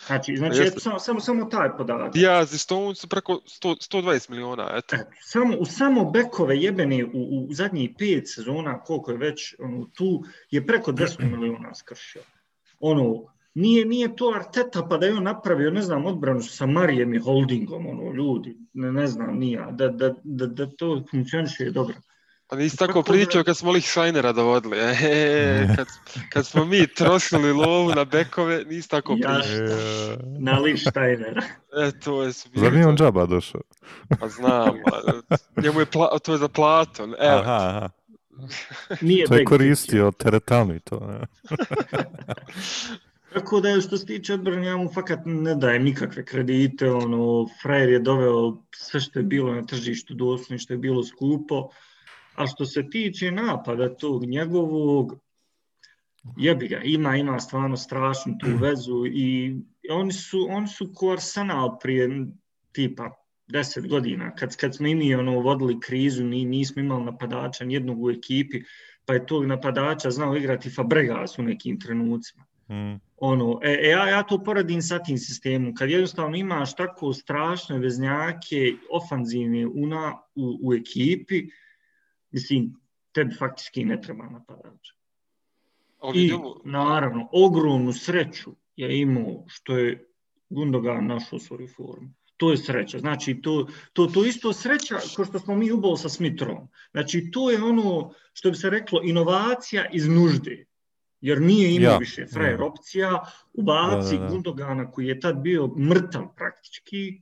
Znači, 0.07 0.37
znači 0.37 0.61
eto, 0.61 0.79
samo, 0.79 0.99
samo, 0.99 1.19
samo 1.19 1.45
taj 1.45 1.77
podatak. 1.77 2.13
Diaz 2.13 2.53
i 2.53 2.57
Stones 2.57 2.97
su 2.97 3.07
preko 3.07 3.33
100, 3.33 4.01
120 4.01 4.29
miliona, 4.29 4.71
eto. 4.73 4.95
Eto, 4.95 5.11
samo, 5.21 5.57
u 5.57 5.65
samo 5.65 6.11
bekove 6.11 6.57
jebene 6.57 7.05
u, 7.05 7.09
u 7.13 7.53
zadnjih 7.53 7.89
pet 7.97 8.23
sezona, 8.29 8.81
koliko 8.81 9.11
je 9.11 9.17
već 9.17 9.55
ono, 9.59 9.85
tu, 9.85 10.23
je 10.51 10.67
preko 10.67 10.91
200 10.91 11.31
miliona 11.31 11.75
skršio. 11.75 12.21
Ono, 12.79 13.23
nije, 13.53 13.85
nije 13.85 14.15
to 14.15 14.33
Arteta 14.35 14.87
pa 14.89 14.97
da 14.97 15.05
je 15.05 15.13
on 15.13 15.23
napravio, 15.23 15.71
ne 15.71 15.81
znam, 15.81 16.05
odbranu 16.05 16.41
sa 16.41 16.65
Marijem 16.65 17.13
i 17.13 17.19
Holdingom, 17.19 17.87
ono, 17.87 18.13
ljudi, 18.13 18.57
ne, 18.73 18.91
ne 18.91 19.07
znam, 19.07 19.37
nija, 19.39 19.71
da, 19.71 19.87
da, 19.87 20.13
da, 20.23 20.45
da 20.47 20.65
to 20.65 21.03
funkcioniše 21.11 21.71
dobro. 21.71 21.95
Pa 22.47 22.55
nisi 22.57 22.77
tako 22.77 22.87
Tako 22.93 23.01
da- 23.01 23.13
pričao 23.13 23.43
kad 23.43 23.57
smo 23.57 23.71
Lichsteinera 23.71 24.31
dovodili. 24.31 24.77
E, 24.79 25.67
kad, 25.75 25.87
kad 26.29 26.45
smo 26.47 26.65
mi 26.65 26.87
trošili 26.87 27.53
lovu 27.53 27.89
na 27.89 28.05
bekove, 28.05 28.63
nisi 28.69 28.89
tako 28.89 29.15
Ja 29.17 29.39
pričao. 29.41 29.65
E, 29.65 30.17
Na 30.39 30.59
Lichsteinera. 30.59 31.41
E, 31.77 31.91
to 31.99 32.23
je 32.23 32.33
su 32.33 32.49
Zar 32.55 32.73
nije 32.73 32.87
on 32.87 32.97
džaba 32.97 33.25
došao? 33.25 33.61
Pa 34.19 34.27
znam, 34.27 34.75
njemu 35.63 35.79
je 35.79 35.85
pla, 35.85 36.19
to 36.19 36.31
je 36.31 36.37
za 36.37 36.47
platon. 36.47 37.13
Evo, 37.19 37.39
Aha, 37.39 37.67
aha. 37.67 37.89
Nije 39.01 39.25
To 39.27 39.35
je 39.35 39.45
koristio 39.45 40.11
teretanu 40.11 40.75
i 40.75 40.79
to. 40.79 40.99
Tako 43.33 43.61
da 43.61 43.69
je 43.69 43.81
što 43.81 43.97
se 43.97 44.05
tiče 44.05 44.33
odbrane, 44.33 44.67
ja 44.67 44.77
mu 44.77 44.89
fakat 44.93 45.19
ne 45.25 45.55
dajem 45.55 45.83
nikakve 45.83 46.25
kredite, 46.25 46.91
ono, 46.91 47.47
frajer 47.61 47.89
je 47.89 47.99
doveo 47.99 48.57
sve 48.75 48.99
što 48.99 49.19
je 49.19 49.23
bilo 49.23 49.53
na 49.53 49.65
tržištu 49.65 50.13
doslovno, 50.13 50.57
što 50.57 50.73
je 50.73 50.77
bilo 50.77 51.03
skupo, 51.03 51.69
a 52.35 52.47
što 52.47 52.65
se 52.65 52.89
tiče 52.89 53.31
napada 53.31 53.95
tog 53.95 54.25
njegovog, 54.25 55.19
jebi 56.37 56.67
ga, 56.67 56.81
ima, 56.83 57.15
ima 57.17 57.39
stvarno 57.39 57.77
strašnu 57.77 58.37
tu 58.39 58.47
vezu 58.65 59.05
i 59.05 59.55
oni 59.89 60.13
su, 60.13 60.47
oni 60.49 60.67
su 60.67 60.91
ko 60.95 61.11
Arsenal 61.11 61.79
prije 61.79 62.27
tipa 62.71 63.09
10 63.47 63.87
godina, 63.87 64.35
kad, 64.35 64.55
kad 64.55 64.75
smo 64.75 64.87
i 64.87 64.95
mi 64.95 65.15
ono, 65.15 65.39
vodili 65.39 65.79
krizu, 65.79 66.23
ni, 66.23 66.45
nismo 66.45 66.81
imali 66.81 67.05
napadača 67.05 67.65
nijednog 67.65 68.03
u 68.03 68.09
ekipi, 68.09 68.63
pa 69.05 69.13
je 69.13 69.25
tog 69.25 69.45
napadača 69.45 70.11
znao 70.11 70.35
igrati 70.35 70.69
Fabregas 70.69 71.39
u 71.39 71.43
nekim 71.43 71.79
trenucima 71.79 72.50
Mm. 72.71 72.99
ono, 73.17 73.59
e, 73.63 73.71
e, 73.71 73.87
ja, 73.89 74.07
ja 74.07 74.23
to 74.23 74.43
poredim 74.43 74.81
sa 74.81 74.99
tim 75.03 75.17
sistemom. 75.17 75.73
Kad 75.75 75.89
jednostavno 75.89 76.37
imaš 76.37 76.75
tako 76.75 77.13
strašne 77.13 77.79
veznjake, 77.79 78.73
ofanzivne 78.91 79.67
una, 79.67 80.21
u, 80.35 80.59
u 80.63 80.73
ekipi, 80.73 81.43
mislim, 82.31 82.73
tebi 83.11 83.35
faktički 83.35 83.85
ne 83.85 84.01
treba 84.01 84.29
napadač. 84.29 84.89
Ali 85.99 86.25
I 86.25 86.31
naravno, 86.63 87.29
ogromnu 87.31 87.93
sreću 87.93 88.51
je 88.75 88.99
imao 88.99 89.43
što 89.47 89.77
je 89.77 90.07
Gundogan 90.49 91.07
našao 91.07 91.39
svoju 91.39 91.67
formu. 91.67 92.09
To 92.37 92.51
je 92.51 92.57
sreća. 92.57 92.99
Znači, 92.99 93.41
to, 93.41 93.67
to, 93.93 94.05
to 94.07 94.25
isto 94.25 94.53
sreća 94.53 94.97
kao 95.15 95.25
što 95.25 95.39
smo 95.39 95.55
mi 95.55 95.71
ubali 95.71 95.97
sa 95.97 96.09
Smithrom. 96.09 96.67
Znači, 96.91 97.29
to 97.31 97.51
je 97.51 97.63
ono 97.63 98.13
što 98.33 98.49
bi 98.49 98.57
se 98.57 98.69
reklo 98.69 99.01
inovacija 99.03 99.85
iz 99.93 100.07
nužde. 100.07 100.65
Jer 101.21 101.41
nije 101.41 101.75
imao 101.75 101.91
Ja. 101.91 101.97
više 101.97 102.25
frajer 102.27 102.59
Ja. 102.59 102.65
opcija. 102.65 103.19
Ubaci 103.53 104.11
Da, 104.11 104.17
da, 104.17 104.25
da. 104.25 104.27
Gundogana 104.27 104.91
koji 104.91 105.07
je 105.07 105.19
tad 105.19 105.37
bio 105.37 105.67
mrtav 105.67 106.23
praktički. 106.35 107.21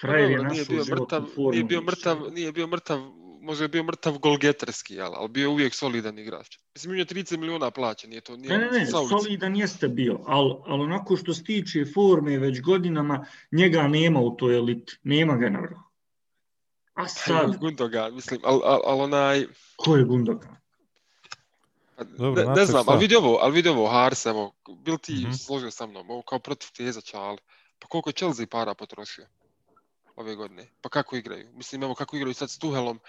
Frajer 0.00 0.30
je 0.30 0.38
našao 0.38 0.64
bio 0.68 0.84
životnu 0.84 0.94
mrtav, 0.96 1.22
formu. 1.26 1.50
nije 1.50 1.64
bio 1.64 1.80
mrtav, 1.82 2.18
nije 2.32 2.52
bio 2.52 2.66
mrtav, 2.66 3.00
možda 3.40 3.64
je 3.64 3.68
bio 3.68 3.82
mrtav 3.82 4.18
golgeterski, 4.18 4.94
jel, 4.94 5.12
ali 5.14 5.28
bio 5.28 5.42
je 5.42 5.48
uvijek 5.48 5.74
solidan 5.74 6.18
igrač. 6.18 6.58
Mislim, 6.74 6.92
imao 6.92 7.00
je 7.00 7.06
30 7.06 7.36
miliona 7.36 7.70
plaća, 7.70 8.08
nije 8.08 8.20
to, 8.20 8.36
nije 8.36 8.48
Ne, 8.48 8.58
ne, 8.58 8.64
ne, 8.64 8.76
ulice. 8.78 8.92
solidan 9.08 9.56
jeste 9.56 9.88
bio, 9.88 10.20
ali 10.26 10.54
al 10.66 10.80
onako 10.80 11.16
što 11.16 11.34
se 11.34 11.44
tiče 11.44 11.84
forme 11.84 12.38
već 12.38 12.60
godinama, 12.60 13.26
njega 13.52 13.88
nema 13.88 14.20
u 14.20 14.36
toj 14.36 14.56
eliti, 14.56 14.98
nema 15.02 15.36
ga 15.36 15.50
na 15.50 15.60
vrhu. 15.60 15.82
A 16.94 17.08
sad, 17.08 17.56
Gundogan, 17.56 18.14
mislim, 18.14 18.40
ali 18.44 18.60
al, 18.64 18.80
al 18.84 19.00
onaj, 19.00 19.46
ko 19.76 19.96
je 19.96 20.04
Gundogan? 20.04 20.56
Pa, 21.96 22.04
Dobro, 22.04 22.44
ne, 22.44 22.54
ne 22.54 22.64
znam, 22.66 22.82
šta? 22.82 22.92
ali 22.92 23.00
vidi 23.00 23.16
ovo, 23.16 23.38
ali 23.42 23.52
vidi 23.52 23.68
ovo, 23.68 23.88
Hars, 23.88 24.26
evo, 24.26 24.52
bil 24.84 24.98
ti 24.98 25.12
Mhm. 25.12 25.30
složio 25.32 25.70
sa 25.70 25.86
mnom, 25.86 26.10
ovo 26.10 26.22
kao 26.22 26.38
protiv 26.38 26.68
teza 26.76 27.00
čali, 27.00 27.38
pa 27.78 27.88
koliko 27.88 28.08
je 28.10 28.14
Chelsea 28.14 28.46
para 28.50 28.74
potrošio 28.74 29.26
ove 30.16 30.34
godine, 30.34 30.66
pa 30.80 30.88
kako 30.88 31.16
igraju? 31.16 31.48
Mislim, 31.52 31.82
evo 31.82 31.94
kako 31.94 32.16
igraju 32.16 32.34
sad 32.34 32.50
s 32.50 32.58
Tuhelom, 32.58 33.00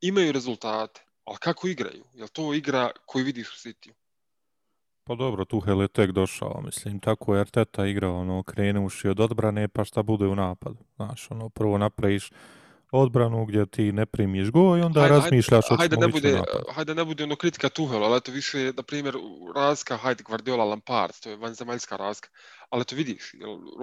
imaju 0.00 0.32
rezultate, 0.32 1.00
ali 1.24 1.38
kako 1.40 1.68
igraju? 1.68 2.04
Jel 2.14 2.28
to 2.28 2.54
igra 2.54 2.90
koju 3.06 3.24
vidiš 3.24 3.48
u 3.48 3.68
City? 3.68 3.90
Pa 5.04 5.14
dobro, 5.14 5.44
Tuhel 5.44 5.82
je 5.82 5.88
tek 5.88 6.10
došao, 6.10 6.60
mislim, 6.64 7.00
tako 7.00 7.34
je 7.34 7.40
Arteta 7.40 7.86
igrao, 7.86 8.20
ono, 8.20 8.42
krenuši 8.42 9.08
od 9.08 9.20
odbrane, 9.20 9.68
pa 9.68 9.84
šta 9.84 10.02
bude 10.02 10.26
u 10.26 10.34
napadu. 10.34 10.78
Znaš, 10.96 11.30
ono, 11.30 11.48
prvo 11.48 11.78
napraviš 11.78 12.30
odbranu 12.92 13.44
gdje 13.46 13.66
ti 13.66 13.92
ne 13.92 14.06
primiš 14.06 14.50
go 14.50 14.76
i 14.76 14.80
onda 14.80 15.00
Hajde- 15.00 15.14
razmišljaš 15.14 15.64
hajde, 15.78 15.96
ne 15.96 16.06
li 16.06 16.10
ići 16.10 16.18
u 16.18 16.20
bude, 16.20 16.32
napad. 16.36 16.62
hajde 16.74 16.94
ne 16.94 17.04
bude 17.04 17.24
ono 17.24 17.36
kritika 17.36 17.68
Tuhela, 17.68 18.06
ali 18.06 18.16
eto 18.16 18.32
više, 18.32 18.72
na 18.76 18.82
primjer, 18.82 19.14
razlika, 19.56 19.96
hajde, 19.96 20.22
Guardiola, 20.26 20.64
Lampard, 20.64 21.12
to 21.22 21.30
je 21.30 21.36
vanzemaljska 21.36 21.96
razlika, 21.96 22.28
ali 22.70 22.82
eto 22.82 22.96
vidiš, 22.96 23.32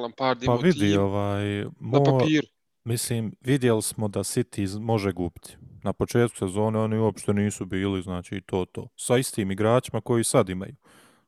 Lampard 0.01 0.39
Pa 0.39 0.45
imao 0.45 0.57
vidi, 0.57 0.79
tim 0.91 1.01
ovaj, 1.01 1.63
na 1.63 1.69
mo, 1.79 2.03
papiru, 2.03 2.47
mislim, 2.83 3.35
vidjeli 3.41 3.81
smo 3.81 4.07
da 4.07 4.19
City 4.19 4.79
može 4.79 5.11
gubiti. 5.11 5.57
Na 5.83 5.93
početku 5.93 6.37
sezone 6.37 6.79
oni 6.79 6.97
uopšte 6.97 7.33
nisu 7.33 7.65
bili, 7.65 8.01
znači 8.01 8.35
i 8.35 8.41
to 8.41 8.65
to. 8.65 8.87
Sa 8.95 9.17
istim 9.17 9.51
igračima 9.51 10.01
koji 10.01 10.23
sad 10.23 10.49
imaju. 10.49 10.75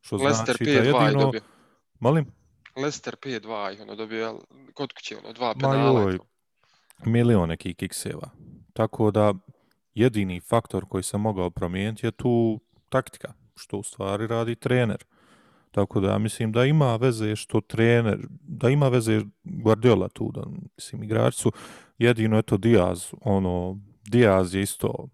Što 0.01 0.15
Leicester 0.15 0.45
znači 0.57 0.63
da 0.63 0.71
5-2 0.71 1.01
je 1.01 1.05
jedino... 1.05 1.21
dobio. 1.23 1.41
Molim? 1.99 2.25
Leicester 2.75 3.15
5-2 3.15 3.73
ih 3.73 3.81
ono 3.81 3.95
dobio, 3.95 4.39
kod 4.73 4.93
kuće, 4.93 5.17
ono, 5.17 5.33
dva 5.33 5.47
Ma 5.47 5.53
penala. 5.71 6.01
joj, 6.01 6.15
i 6.15 6.17
to 6.17 6.23
milion 7.05 7.49
nekih 7.49 7.75
kikseva. 7.75 8.29
Tako 8.73 9.11
da 9.11 9.33
jedini 9.93 10.39
faktor 10.39 10.85
koji 10.85 11.03
se 11.03 11.17
mogao 11.17 11.49
promijeniti 11.49 12.05
je 12.05 12.11
tu 12.11 12.59
taktika, 12.89 13.33
što 13.55 13.77
u 13.77 13.83
stvari 13.83 14.27
radi 14.27 14.55
trener. 14.55 15.05
Tako 15.71 15.99
da 15.99 16.11
ja 16.11 16.17
mislim 16.17 16.51
da 16.51 16.65
ima 16.65 16.95
veze 16.95 17.35
što 17.35 17.61
trener, 17.61 18.27
da 18.41 18.69
ima 18.69 18.87
veze 18.87 19.21
Guardiola 19.43 20.09
tu, 20.09 20.31
da 20.31 20.41
mislim 20.75 21.03
igrači 21.03 21.37
su 21.37 21.51
jedino 21.97 22.37
eto 22.37 22.57
Diaz, 22.57 23.13
ono 23.21 23.79
Diaz 24.03 24.55
je 24.55 24.61
isto 24.61 25.07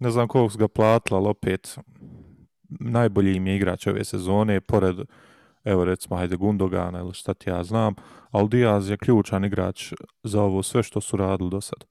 ne 0.00 0.10
znam 0.10 0.28
koliko 0.28 0.52
su 0.52 0.58
ga 0.58 0.68
platila, 0.68 1.18
ali 1.18 1.28
opet 1.28 1.78
najbolji 2.68 3.36
im 3.36 3.46
je 3.46 3.56
igrač 3.56 3.86
ove 3.86 4.04
sezone, 4.04 4.60
pored 4.60 4.96
evo 5.64 5.84
recimo 5.84 6.16
hajde 6.16 6.36
Gundogana 6.36 6.98
ili 6.98 7.14
šta 7.14 7.34
ti 7.34 7.50
ja 7.50 7.62
znam, 7.62 7.94
ali 8.30 8.48
Diaz 8.48 8.90
je 8.90 8.96
ključan 8.96 9.44
igrač 9.44 9.92
za 10.22 10.42
ovo 10.42 10.62
sve 10.62 10.82
što 10.82 11.00
su 11.00 11.16
radili 11.16 11.50
do 11.50 11.60
sad. 11.60 11.84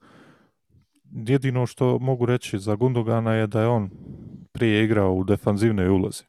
Jedino 1.11 1.65
što 1.65 1.99
mogu 1.99 2.25
reći 2.25 2.59
za 2.59 2.75
Gundogana 2.75 3.33
je 3.33 3.47
da 3.47 3.61
je 3.61 3.67
on 3.67 3.89
prije 4.51 4.83
igrao 4.83 5.13
u 5.13 5.23
defanzivnoj 5.23 5.89
ulozi. 5.89 6.23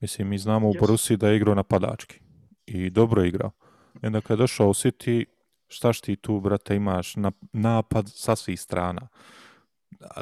Mislim, 0.00 0.28
mi 0.28 0.38
znamo 0.38 0.68
u. 0.68 0.72
Borussiji 0.80 1.16
da 1.16 1.28
je 1.28 1.36
igrao 1.36 1.54
napadački 1.54 2.20
i 2.66 2.90
dobro 2.90 3.22
je 3.22 3.28
igrao. 3.28 3.50
I 4.02 4.06
onda 4.06 4.20
kad 4.20 4.38
je 4.38 4.42
došao 4.42 4.68
u 4.68 4.74
City, 4.74 5.24
štaš 5.68 6.00
ti 6.00 6.16
tu, 6.16 6.40
brate, 6.40 6.76
imaš 6.76 7.16
na, 7.16 7.32
napad 7.52 8.08
sa 8.08 8.36
svih 8.36 8.60
strana. 8.60 9.08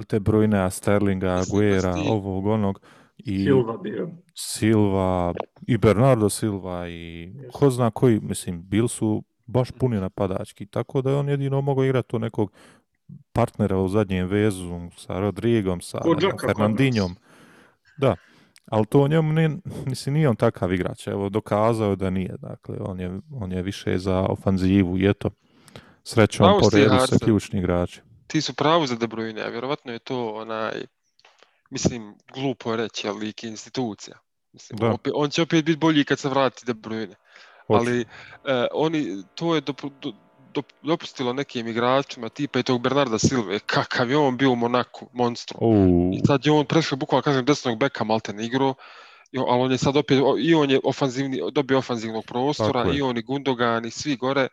Te 0.06 0.20
brojne 0.20 0.70
Sterlinga, 0.70 1.28
Aguera, 1.28 1.96
ovog, 2.08 2.46
onog. 2.46 2.80
I 3.24 3.44
Silva 3.44 3.76
bio. 3.76 4.10
Silva, 4.34 5.34
i 5.66 5.78
Bernardo 5.78 6.28
Silva, 6.28 6.88
i 6.88 7.32
Yes. 7.34 7.50
ko 7.52 7.70
zna 7.70 7.90
koji, 7.90 8.20
mislim, 8.20 8.62
bili 8.62 8.88
su 8.88 9.22
baš 9.46 9.70
puni 9.70 10.00
napadački, 10.00 10.66
tako 10.66 11.02
da 11.02 11.10
je 11.10 11.16
on 11.16 11.28
jedino 11.28 11.60
mogao 11.60 11.84
igrati 11.84 12.08
to 12.08 12.18
nekog 12.18 12.52
partnera 13.32 13.78
u 13.78 13.88
zadnjem 13.88 14.26
vezu 14.26 14.80
sa 14.96 15.20
Rodrigom, 15.20 15.80
sa. 15.80 16.00
Fernandinjom. 16.46 17.16
Da, 17.98 18.16
ali 18.66 18.86
to 18.86 19.08
njemu 19.08 19.32
nije, 19.32 19.50
mislim, 19.86 20.14
nije 20.14 20.28
on 20.28 20.36
takav 20.36 20.72
igrač, 20.72 21.06
evo, 21.06 21.28
dokazao 21.28 21.90
je 21.90 21.96
da 21.96 22.10
nije, 22.10 22.36
dakle, 22.38 22.76
on 22.80 23.00
je, 23.00 23.20
on 23.34 23.52
je 23.52 23.62
više 23.62 23.98
za 23.98 24.26
ofanzivu 24.28 24.98
i 24.98 25.10
eto, 25.10 25.30
srećom 26.04 26.44
Pravo 26.44 26.60
po 26.60 26.70
redu 26.70 26.94
sa 27.06 27.18
ključni 27.24 27.58
igrači. 27.58 28.00
Ti 28.26 28.40
su 28.40 28.54
pravu 28.54 28.86
za 28.86 28.96
De 28.96 29.06
Bruyne, 29.06 29.40
a 29.40 29.48
vjerovatno 29.48 29.92
je 29.92 29.98
to 29.98 30.34
onaj, 30.34 30.72
mislim, 31.72 32.14
glupo 32.34 32.70
je 32.70 32.76
reći, 32.76 33.08
ali 33.08 33.26
lik 33.26 33.44
je 33.44 33.50
institucija. 33.50 34.18
Mislim, 34.52 34.78
Da. 34.78 34.92
opet, 34.92 35.12
on 35.16 35.30
će 35.30 35.42
opet 35.42 35.64
biti 35.64 35.78
bolji 35.78 36.04
kad 36.04 36.18
se 36.18 36.28
vrati 36.28 36.66
De 36.66 36.74
Bruyne. 36.74 37.14
Hoće. 37.66 37.78
Ali 37.80 38.00
e, 38.00 38.66
oni, 38.72 39.22
to 39.34 39.54
je 39.54 39.60
dop, 39.60 39.80
do, 40.00 40.12
dop, 40.54 40.66
dopustilo 40.82 41.32
nekim 41.32 41.68
igračima, 41.68 42.28
tipa 42.28 42.58
i 42.58 42.62
tog 42.62 42.82
Bernarda 42.82 43.18
Silve, 43.18 43.58
kakav 43.58 44.10
je 44.10 44.16
on 44.16 44.36
bio 44.36 44.50
u 44.50 44.56
Monaku, 44.56 45.08
monstrum. 45.12 45.58
U, 45.62 46.10
I 46.14 46.20
sad 46.26 46.46
je 46.46 46.52
on 46.52 46.66
prešao 46.66 46.98
bukvalno 46.98 47.22
kažem 47.22 47.44
desnog 47.44 47.78
beka 47.78 48.04
malte 48.04 48.32
ne 48.32 48.46
igrao, 48.46 48.74
ali 49.36 49.62
on 49.62 49.72
je 49.72 49.78
sad 49.78 49.96
opet, 49.96 50.18
i 50.38 50.54
on 50.54 50.70
je 50.70 50.80
ofanzivni, 50.84 51.40
dobio 51.52 51.78
ofanzivnog 51.78 52.24
prostora, 52.24 52.92
i 52.94 53.02
on 53.02 53.18
i 53.18 53.22
Gundogan 53.22 53.86
i 53.86 53.90
svi 53.90 54.16
gore, 54.16 54.48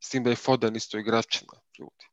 s 0.00 0.08
tim 0.08 0.24
da 0.24 0.30
je 0.30 0.36
Foden 0.36 0.76
isto 0.76 0.98
igračina, 0.98 1.52
ljudi. 1.78 2.09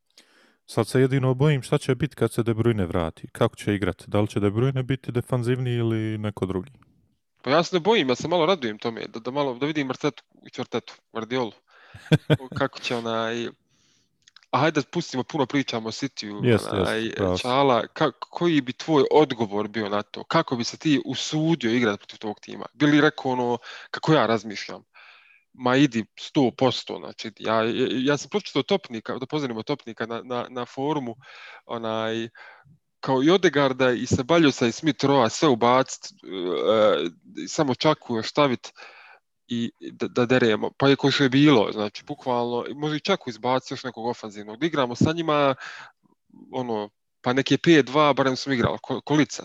Sad 0.69 0.87
se 0.87 1.01
jedino 1.01 1.33
bojim 1.33 1.61
šta 1.61 1.77
će 1.77 1.95
biti 1.95 2.15
kad 2.15 2.33
se 2.33 2.43
De 2.43 2.53
Bruyne 2.53 2.87
vrati. 2.87 3.27
Kako 3.31 3.55
će 3.55 3.75
igrati? 3.75 4.03
Da 4.07 4.21
li 4.21 4.27
će 4.27 4.39
De 4.39 4.49
Bruyne 4.49 4.83
biti 4.83 5.11
defanzivni 5.11 5.71
ili 5.71 6.17
neko 6.17 6.45
drugi? 6.45 6.71
Pa 7.41 7.49
ja 7.49 7.63
se 7.63 7.75
ne 7.75 7.79
bojim, 7.79 8.09
ja 8.09 8.15
se 8.15 8.27
malo 8.27 8.45
radujem 8.45 8.77
tome, 8.77 9.05
da, 9.07 9.19
da 9.19 9.31
malo, 9.31 9.55
da 9.55 9.65
vidim 9.65 9.89
Artetu 9.89 10.23
i 10.45 10.49
Čvrtetu, 10.49 10.93
Guardiolu. 11.13 11.51
Kako 12.59 12.79
će 12.79 12.95
onaj... 12.95 13.47
A 14.51 14.59
hajde 14.59 14.81
da 14.81 14.87
pustimo, 14.91 15.23
puno 15.23 15.45
pričamo 15.45 15.89
o 15.89 15.91
Cityu, 15.91 16.45
Jeste, 16.45 16.75
onaj, 16.75 17.01
jeste. 17.01 17.37
Čala, 17.41 17.87
ka, 17.87 18.11
koji 18.11 18.61
bi 18.61 18.73
tvoj 18.73 19.03
odgovor 19.11 19.67
bio 19.67 19.89
na 19.89 20.01
to? 20.01 20.23
Kako 20.23 20.55
bi 20.55 20.63
se 20.63 20.77
ti 20.77 21.01
usudio 21.05 21.71
igrati 21.71 21.97
protiv 21.97 22.17
tog 22.17 22.39
tima? 22.39 22.65
Bili 22.73 23.01
rekao 23.01 23.31
ono, 23.31 23.57
kako 23.91 24.13
ja 24.13 24.25
razmišljam? 24.25 24.83
Ma 25.59 25.75
idi 25.75 26.05
100%, 26.35 26.99
znači 26.99 27.31
ja, 27.39 27.63
ja, 27.63 27.87
ja 27.91 28.17
sam 28.17 28.29
pročitao 28.29 28.63
topnika, 28.63 29.17
da 29.17 29.25
pozdravimo 29.25 29.63
topnika 29.63 30.05
na, 30.05 30.21
na, 30.23 30.45
na 30.49 30.65
forumu, 30.65 31.15
onaj, 31.65 32.29
kao 32.99 33.23
i 33.23 33.29
Odegarda 33.29 33.91
i 33.91 34.05
Sebaljosa 34.05 34.67
i 34.67 34.71
Smith 34.71 35.05
Roa 35.05 35.29
sve 35.29 35.49
ubacit, 35.49 36.05
e, 36.05 37.43
e 37.43 37.47
samo 37.47 37.75
čaku 37.75 38.15
još 38.15 38.29
stavit 38.29 38.71
i 39.47 39.71
da, 39.91 40.07
da 40.07 40.25
deremo, 40.25 40.71
pa 40.77 40.89
je 40.89 40.95
ko 40.95 41.11
što 41.11 41.23
je 41.23 41.29
bilo, 41.29 41.71
znači 41.71 42.03
bukvalno, 42.05 42.65
može 42.75 42.97
i 42.97 42.99
čaku 42.99 43.29
izbaciti 43.29 43.73
još 43.73 43.83
nekog 43.83 44.05
ofanzivnog, 44.05 44.59
da 44.59 44.65
igramo 44.65 44.95
sa 44.95 45.11
njima, 45.13 45.55
ono, 46.51 46.89
pa 47.21 47.33
neke 47.33 47.57
5-2, 47.57 48.15
barem 48.15 48.35
smo 48.35 48.53
igrali, 48.53 48.77
ko, 48.81 49.01
kolica. 49.01 49.43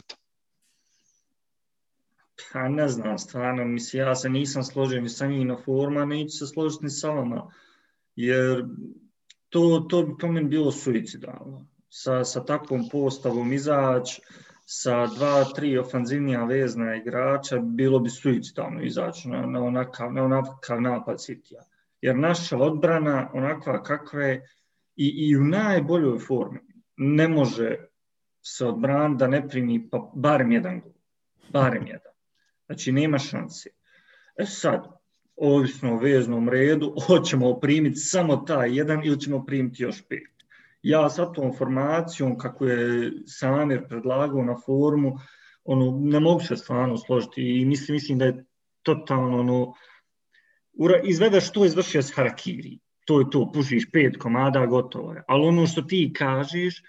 Pa 2.52 2.68
ne 2.68 2.88
znam, 2.88 3.18
stvarno, 3.18 3.64
mislim, 3.64 4.02
ja 4.02 4.14
se 4.14 4.28
nisam 4.28 4.62
složio 4.62 5.00
ni 5.00 5.08
sa 5.08 5.26
njih 5.26 5.46
na 5.46 5.56
forma, 5.64 6.04
neću 6.04 6.38
se 6.38 6.46
složiti 6.46 6.84
ni 6.84 6.90
sa 6.90 7.10
vama, 7.10 7.50
jer 8.16 8.64
to, 9.48 9.86
to 9.88 10.02
bi 10.02 10.12
po 10.20 10.28
meni 10.28 10.48
bilo 10.48 10.72
suicidalno. 10.72 11.66
Sa, 11.88 12.24
sa 12.24 12.44
takvom 12.44 12.88
postavom 12.92 13.52
izać, 13.52 14.20
sa 14.66 15.06
dva, 15.06 15.44
tri 15.44 15.78
ofanzivnija 15.78 16.44
vezna 16.44 16.94
igrača, 16.96 17.58
bilo 17.58 17.98
bi 17.98 18.10
suicidalno 18.10 18.82
izaći 18.82 19.28
na, 19.28 19.46
na, 19.46 19.64
onakav, 19.64 20.12
na 20.12 20.24
onakav 20.24 20.80
napad 20.80 21.16
Citya. 21.18 21.62
Jer 22.00 22.16
naša 22.16 22.56
odbrana, 22.56 23.30
onakva 23.34 23.82
kakva 23.82 24.22
je, 24.22 24.48
i, 24.96 25.28
i 25.28 25.36
u 25.36 25.44
najboljoj 25.44 26.18
formi, 26.18 26.60
ne 26.96 27.28
može 27.28 27.76
se 28.42 28.66
odbran 28.66 29.16
da 29.16 29.26
ne 29.26 29.48
primi 29.48 29.90
pa 29.90 30.10
barem 30.14 30.52
jedan 30.52 30.80
gol. 30.80 30.92
Barem 31.52 31.86
jedan. 31.86 32.11
Znači, 32.72 32.92
nema 32.92 33.18
šanse. 33.18 33.70
E 34.36 34.46
sad, 34.46 34.86
ovisno 35.36 35.92
o 35.92 35.98
veznom 35.98 36.48
redu, 36.48 36.94
hoćemo 37.06 37.60
primiti 37.60 37.96
samo 37.96 38.36
taj 38.36 38.76
jedan 38.76 39.04
ili 39.04 39.20
ćemo 39.20 39.44
primiti 39.44 39.82
još 39.82 40.02
pet. 40.08 40.32
ja 40.82 41.10
sa 41.10 41.32
tom 41.32 41.52
formacijom, 41.58 42.38
kako 42.38 42.66
je 42.66 43.12
Samir 43.26 43.88
predlagao 43.88 44.44
na 44.44 44.56
formu, 44.66 45.18
ono, 45.64 45.98
ne 46.00 46.20
mogu 46.20 46.40
se 46.40 46.56
stvarno 46.56 46.96
složiti 46.96 47.60
i 47.60 47.64
mislim, 47.64 47.94
mislim 47.94 48.18
da 48.18 48.24
je 48.24 48.44
totalno 48.82 49.40
ono, 49.40 49.74
ura, 50.72 51.00
izvedeš 51.04 51.52
to, 51.52 51.64
izvršio 51.64 52.02
s 52.02 52.14
Harakiri. 52.14 52.78
To 53.04 53.20
je 53.20 53.26
to, 53.30 53.50
pušiš 53.54 53.90
pet 53.92 54.16
komada, 54.16 54.66
gotovo 54.66 55.12
je. 55.12 55.22
Ali 55.28 55.46
ono 55.46 55.66
što 55.66 55.82
ti 55.82 56.12
kažeš, 56.16 56.82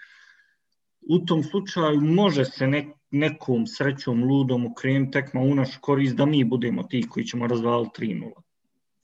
u 1.10 1.18
tom 1.18 1.42
slučaju 1.42 2.00
može 2.00 2.44
se 2.44 2.66
nek, 2.66 2.86
nekom 3.14 3.66
srećom 3.66 4.24
ludom 4.24 4.66
okrenuti 4.66 5.10
tekma 5.10 5.40
u 5.40 5.54
naš 5.54 5.76
korist 5.80 6.16
da 6.16 6.26
mi 6.26 6.44
budemo 6.44 6.82
ti 6.82 7.02
koji 7.08 7.24
ćemo 7.24 7.46
razvaliti 7.46 8.06
3-0. 8.06 8.30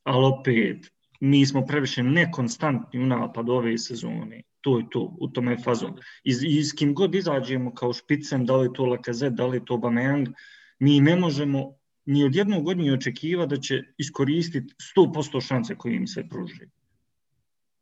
Ali 0.05 0.27
opet, 0.27 0.93
mi 1.21 1.47
smo 1.47 1.67
previše 1.67 2.03
nekonstantni 2.03 3.01
u 3.01 3.07
napadu 3.07 3.53
ove 3.53 3.79
sezone. 3.79 4.43
To 4.61 4.79
je 4.79 4.85
to, 4.91 5.17
u 5.21 5.29
tome 5.29 5.53
je 5.53 5.59
fazon. 5.59 5.95
I, 6.25 6.35
I 6.49 6.65
s 6.65 6.73
kim 6.73 6.95
god 6.95 7.15
izađemo 7.15 7.75
kao 7.75 7.93
špicem, 7.93 8.47
da 8.47 8.57
li 8.57 8.67
je 8.67 8.73
to 8.73 8.87
Lacazette, 8.87 9.35
da 9.35 9.47
li 9.47 9.57
je 9.57 9.65
to 9.65 9.77
Bameyang, 9.77 10.33
mi 10.79 11.01
ne 11.01 11.17
možemo 11.17 11.73
ni 12.07 12.25
od 12.25 12.35
jednog 12.35 12.65
godine 12.65 12.93
očekiva 12.93 13.47
da 13.47 13.57
će 13.57 13.83
iskoristiti 13.99 14.75
100% 14.97 15.47
šanse 15.47 15.75
koje 15.75 15.97
im 15.97 16.07
se 16.07 16.29
pružaju 16.29 16.71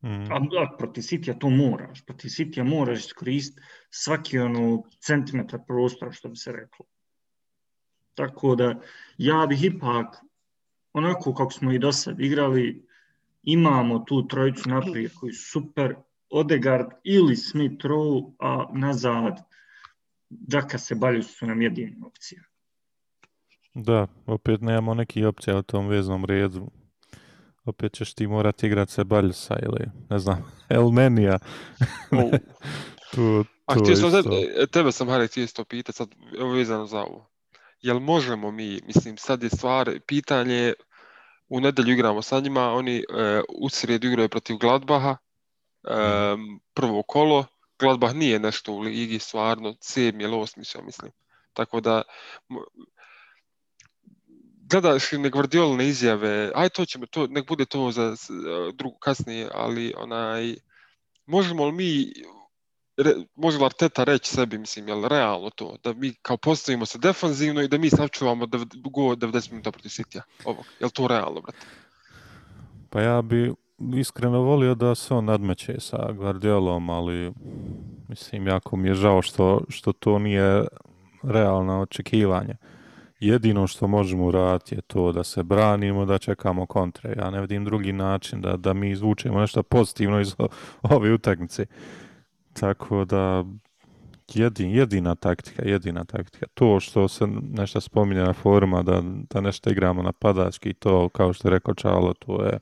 Mm. 0.02 0.32
A, 0.32 0.36
a 0.36 0.76
proti 0.78 1.02
Sitija 1.02 1.38
to 1.38 1.50
moraš. 1.50 2.04
Proti 2.06 2.30
Sitija 2.30 2.64
moraš 2.64 2.98
iskoristiti 2.98 3.62
svaki 3.90 4.38
ono 4.38 4.82
centimetar 5.00 5.60
prostora, 5.66 6.12
što 6.12 6.28
bi 6.28 6.36
se 6.36 6.52
reklo. 6.52 6.86
Tako 8.14 8.54
da, 8.54 8.80
ja 9.18 9.46
bih 9.48 9.64
ipak, 9.64 10.16
onako 10.92 11.34
kako 11.34 11.50
smo 11.50 11.72
i 11.72 11.78
do 11.78 11.92
sad 11.92 12.20
igrali, 12.20 12.86
imamo 13.42 13.98
tu 13.98 14.26
trojicu 14.28 14.68
naprijed 14.68 15.12
koji 15.14 15.32
su 15.32 15.50
super, 15.50 15.94
Odegaard 16.30 16.86
ili 17.04 17.36
Smith 17.36 17.84
Rowe, 17.84 18.32
a 18.38 18.66
nazad 18.72 19.38
Džaka 20.48 20.78
se 20.78 20.94
balju 20.94 21.22
su 21.22 21.46
nam 21.46 21.62
jedini 21.62 21.96
opcija. 22.06 22.42
Da, 23.74 24.06
opet 24.26 24.60
nemamo 24.60 24.94
neki 24.94 25.24
opcija 25.24 25.58
u 25.58 25.62
tom 25.62 25.88
veznom 25.88 26.24
redu. 26.24 26.70
Opet 27.68 27.92
ćeš 27.92 28.14
ti 28.14 28.26
morati 28.26 28.66
igrati 28.66 28.92
se 28.92 29.04
Baljusa 29.04 29.56
ili, 29.62 29.90
ne 30.10 30.18
znam, 30.18 30.52
Elmenija. 30.68 31.38
Oh. 32.10 32.30
tu, 33.14 33.44
A 33.66 33.74
htio 33.74 33.96
sam 33.96 34.08
isto... 34.08 34.22
tebe, 34.22 34.66
tebe 34.66 34.92
sam, 34.92 35.08
Harry, 35.08 35.30
htio 35.30 35.44
isto 35.44 35.64
pitati, 35.64 35.96
sad 35.96 36.08
vezano 36.54 36.86
za 36.86 37.00
ovo. 37.00 37.30
Jel 37.80 38.00
možemo 38.00 38.50
mi, 38.50 38.80
mislim, 38.86 39.16
sad 39.16 39.42
je 39.42 39.48
stvar, 39.48 40.00
pitanje, 40.06 40.72
u 41.48 41.60
nedelju 41.60 41.92
igramo 41.92 42.22
sa 42.22 42.40
njima, 42.40 42.72
oni 42.72 42.96
e, 42.96 43.02
u 43.58 43.68
srijedu 43.68 44.06
igraju 44.06 44.28
protiv 44.28 44.56
Gladbaha, 44.56 45.16
e, 45.84 45.96
prvo 46.74 47.02
kolo, 47.02 47.46
Gladbach 47.78 48.14
nije 48.14 48.38
nešto 48.38 48.72
u 48.72 48.78
ligi, 48.78 49.18
stvarno, 49.18 49.74
sedmi 49.80 50.24
ili 50.24 50.36
osmi, 50.36 50.62
mislim. 50.84 51.12
Tako 51.52 51.80
da, 51.80 52.02
gledaš 54.70 55.12
ne 55.12 55.30
Guardiolne 55.30 55.88
izjave, 55.88 56.50
aj 56.54 56.68
to 56.68 56.84
ćemo, 56.84 57.06
to, 57.06 57.26
nek 57.26 57.48
bude 57.48 57.64
to 57.64 57.90
za 57.90 58.02
e, 58.02 58.72
drugu 58.74 58.96
kasnije, 58.98 59.48
ali 59.54 59.94
onaj, 59.96 60.54
možemo 61.26 61.66
li 61.66 61.72
mi, 61.72 62.12
re, 62.96 63.14
može 63.34 63.58
li 63.58 63.64
Arteta 63.64 64.04
reći 64.04 64.30
sebi, 64.30 64.58
mislim, 64.58 64.88
jel 64.88 65.04
realno 65.04 65.50
to, 65.50 65.76
da 65.84 65.92
mi 65.92 66.14
kao 66.22 66.36
postavimo 66.36 66.86
se 66.86 66.98
defanzivno 66.98 67.62
i 67.62 67.68
da 67.68 67.78
mi 67.78 67.90
sačuvamo 67.90 68.46
go 68.46 69.02
90 69.02 69.50
minuta 69.50 69.70
protiv 69.70 69.88
City-a? 69.88 70.22
Ovog, 70.44 70.64
jel 70.80 70.90
to 70.90 71.08
realno, 71.08 71.40
brate? 71.40 71.66
Pa 72.90 73.00
ja 73.00 73.22
bi 73.22 73.54
iskreno 73.96 74.40
volio 74.40 74.74
da 74.74 74.94
se 74.94 75.14
on 75.14 75.24
nadmeće 75.24 75.74
sa 75.78 76.12
Guardiolom, 76.12 76.90
ali 76.90 77.32
mislim, 78.08 78.46
jako 78.46 78.76
mi 78.76 78.88
je 78.88 78.94
žao 78.94 79.22
što, 79.22 79.60
što 79.68 79.92
to 79.92 80.18
nije 80.18 80.64
realno 81.22 81.80
očekivanje 81.80 82.56
jedino 83.20 83.66
što 83.66 83.86
možemo 83.86 84.26
uraditi 84.26 84.74
je 84.74 84.80
to 84.80 85.12
da 85.12 85.24
se 85.24 85.42
branimo, 85.42 86.04
da 86.04 86.18
čekamo 86.18 86.66
kontre. 86.66 87.14
Ja 87.18 87.30
ne 87.30 87.40
vidim 87.40 87.64
drugi 87.64 87.92
način 87.92 88.40
da, 88.40 88.56
da 88.56 88.72
mi 88.72 88.90
izvučemo 88.90 89.40
nešto 89.40 89.62
pozitivno 89.62 90.20
iz 90.20 90.34
ove 90.82 91.12
utakmice. 91.12 91.66
Tako 92.52 93.04
da 93.04 93.44
jedin, 94.34 94.70
jedina 94.70 95.14
taktika, 95.14 95.62
jedina 95.68 96.04
taktika. 96.04 96.46
To 96.54 96.80
što 96.80 97.08
se 97.08 97.26
nešto 97.52 97.80
spominje 97.80 98.20
na 98.20 98.32
foruma, 98.32 98.82
da, 98.82 99.02
da 99.30 99.40
nešto 99.40 99.70
igramo 99.70 100.02
na 100.02 100.12
padački, 100.12 100.74
to 100.74 101.08
kao 101.08 101.32
što 101.32 101.48
je 101.48 101.52
rekao 101.52 101.74
Čalo, 101.74 102.14
to 102.14 102.44
je 102.44 102.58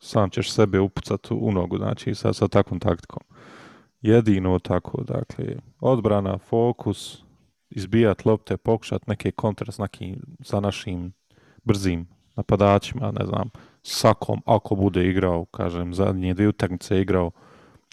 sam 0.00 0.30
ćeš 0.30 0.52
sebe 0.52 0.80
upucati 0.80 1.34
u 1.34 1.52
nogu, 1.52 1.76
znači 1.76 2.14
sa, 2.14 2.32
sa 2.32 2.48
takvom 2.48 2.80
taktikom. 2.80 3.22
Jedino 4.02 4.58
tako, 4.58 5.02
dakle, 5.02 5.44
odbrana, 5.80 6.38
fokus, 6.38 7.22
izbijat 7.70 8.24
lopte, 8.24 8.56
pokušat 8.56 9.06
neke 9.06 9.30
kontra 9.30 9.72
s 9.72 9.78
nekim, 9.78 10.20
sa 10.42 10.60
našim 10.60 11.12
brzim 11.64 12.08
napadačima, 12.36 13.12
ne 13.18 13.26
znam, 13.26 13.50
sakom, 13.82 14.42
ako 14.46 14.74
bude 14.74 15.08
igrao, 15.08 15.44
kažem, 15.44 15.94
zadnje 15.94 16.34
dvije 16.34 16.48
utakmice 16.48 17.00
igrao, 17.00 17.30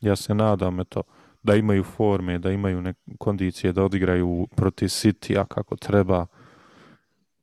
ja 0.02 0.16
se 0.16 0.36
nadam, 0.36 0.80
eto, 0.80 1.04
da 1.44 1.56
imaju 1.56 1.84
forme, 1.84 2.40
da 2.40 2.52
imaju 2.52 2.82
neke 2.82 3.00
kondicije 3.20 3.74
da 3.74 3.84
odigraju 3.84 4.48
protiv 4.56 4.88
City, 4.88 5.40
a 5.40 5.46
kako 5.46 5.76
treba. 5.76 6.26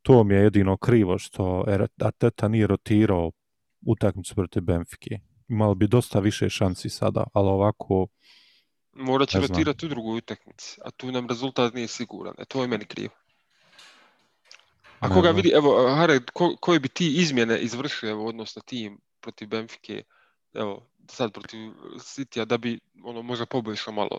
To 0.03 0.25
mi 0.25 0.35
je 0.35 0.43
jedino 0.43 0.77
krivo 0.77 1.19
što 1.19 1.65
Arteta 2.01 2.49
nije 2.49 2.67
rotirao 2.67 3.31
utakmicu 3.87 4.35
protiv 4.35 4.63
Benfike. 4.63 5.19
Imali 5.49 5.75
bi 5.75 5.87
dosta 5.87 6.21
više 6.21 6.49
šansi 6.49 6.89
sada, 6.89 7.25
ali 7.33 7.49
ovako 7.49 8.07
Morat 8.97 9.29
će 9.29 9.41
rotirati 9.41 9.87
u 9.87 9.89
drugoj 9.89 10.19
utakmici, 10.19 10.81
a 10.85 10.91
tu 10.91 11.13
nam 11.13 11.29
rezultat 11.29 11.75
nije 11.75 11.89
siguran. 11.89 12.35
E, 12.39 12.45
to 12.45 12.63
je 12.63 12.69
meni 12.69 12.85
krivo. 12.85 13.15
A 14.99 15.09
koga 15.09 15.31
vidi, 15.31 15.53
evo, 15.55 15.95
Hare, 15.97 16.21
ko, 16.33 16.57
koje 16.61 16.81
bi 16.81 16.89
ti 16.89 17.15
izmjene 17.17 17.59
izvršio, 17.59 18.11
evo, 18.11 18.27
odnosno 18.27 18.63
tim 18.63 18.99
protiv 19.21 19.49
Benfike, 19.49 20.03
evo, 20.55 20.87
sad 21.11 21.33
protiv 21.33 21.59
City-a, 21.99 22.45
da 22.45 22.59
bi, 22.59 22.81
ono, 23.05 23.23
možda 23.23 23.47
poboljšao 23.47 23.95
malo 23.95 24.19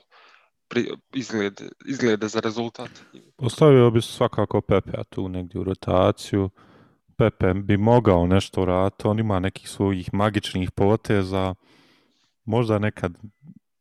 pri, 0.68 0.90
izgled, 1.14 1.62
izglede 1.86 2.28
za 2.28 2.40
rezultat? 2.40 2.90
Ostavio 3.38 3.92
bi 3.92 4.02
svakako 4.02 4.62
Pepe, 4.62 4.92
a 4.98 5.04
tu 5.04 5.30
negdje 5.30 5.62
u 5.62 5.64
rotaciju. 5.64 6.50
Pepe 7.18 7.54
bi 7.54 7.78
mogao 7.78 8.28
nešto 8.28 8.66
raditi, 8.66 9.08
on 9.08 9.20
ima 9.20 9.40
nekih 9.40 9.70
svojih 9.70 10.14
magičnih 10.14 10.72
poteza, 10.72 11.56
možda 12.46 12.80
nekad 12.80 13.18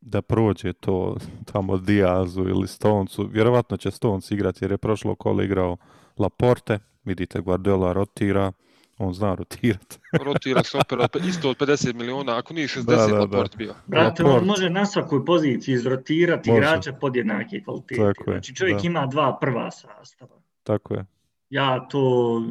da 0.05 0.23
prođe 0.23 0.73
to 0.73 1.17
tamo 1.53 1.77
Diazu 1.77 2.43
ili 2.49 2.69
Stoncu. 2.69 3.29
Vjerovatno 3.33 3.77
će 3.77 3.91
Stonci 3.91 4.35
igrati 4.35 4.65
jer 4.65 4.71
je 4.71 4.79
prošlo 4.79 5.15
kolo 5.15 5.43
igrao 5.43 5.77
Laporte. 6.19 6.79
Vidite, 7.05 7.41
Guardiola 7.41 7.93
rotira, 7.93 8.53
on 8.99 9.15
zna 9.15 9.35
rotirati. 9.35 9.99
rotira 10.27 10.63
se 10.63 10.79
opet 10.79 11.25
isto 11.25 11.51
od 11.51 11.57
50 11.57 11.95
miliona, 11.95 12.39
ako 12.39 12.55
nije 12.55 12.69
60 12.69 12.85
da, 12.85 12.97
da, 12.97 13.19
Laporte 13.21 13.57
bio. 13.57 13.75
Brate, 13.87 14.23
Laport. 14.23 14.43
on 14.43 14.49
može 14.49 14.71
na 14.71 14.87
svakoj 14.87 15.25
poziciji 15.25 15.73
izrotirati 15.73 16.51
može. 16.51 16.59
igrača 16.59 16.93
pod 16.93 17.17
jednake 17.17 17.63
kvalitete. 17.65 18.01
Tako 18.01 18.31
je, 18.31 18.35
znači 18.35 18.55
čovjek 18.55 18.83
da. 18.83 18.87
ima 18.87 19.07
dva 19.07 19.39
prva 19.41 19.71
sastava. 19.71 20.37
Tako 20.63 20.95
je. 20.95 21.05
Ja 21.51 21.89
to... 21.89 22.43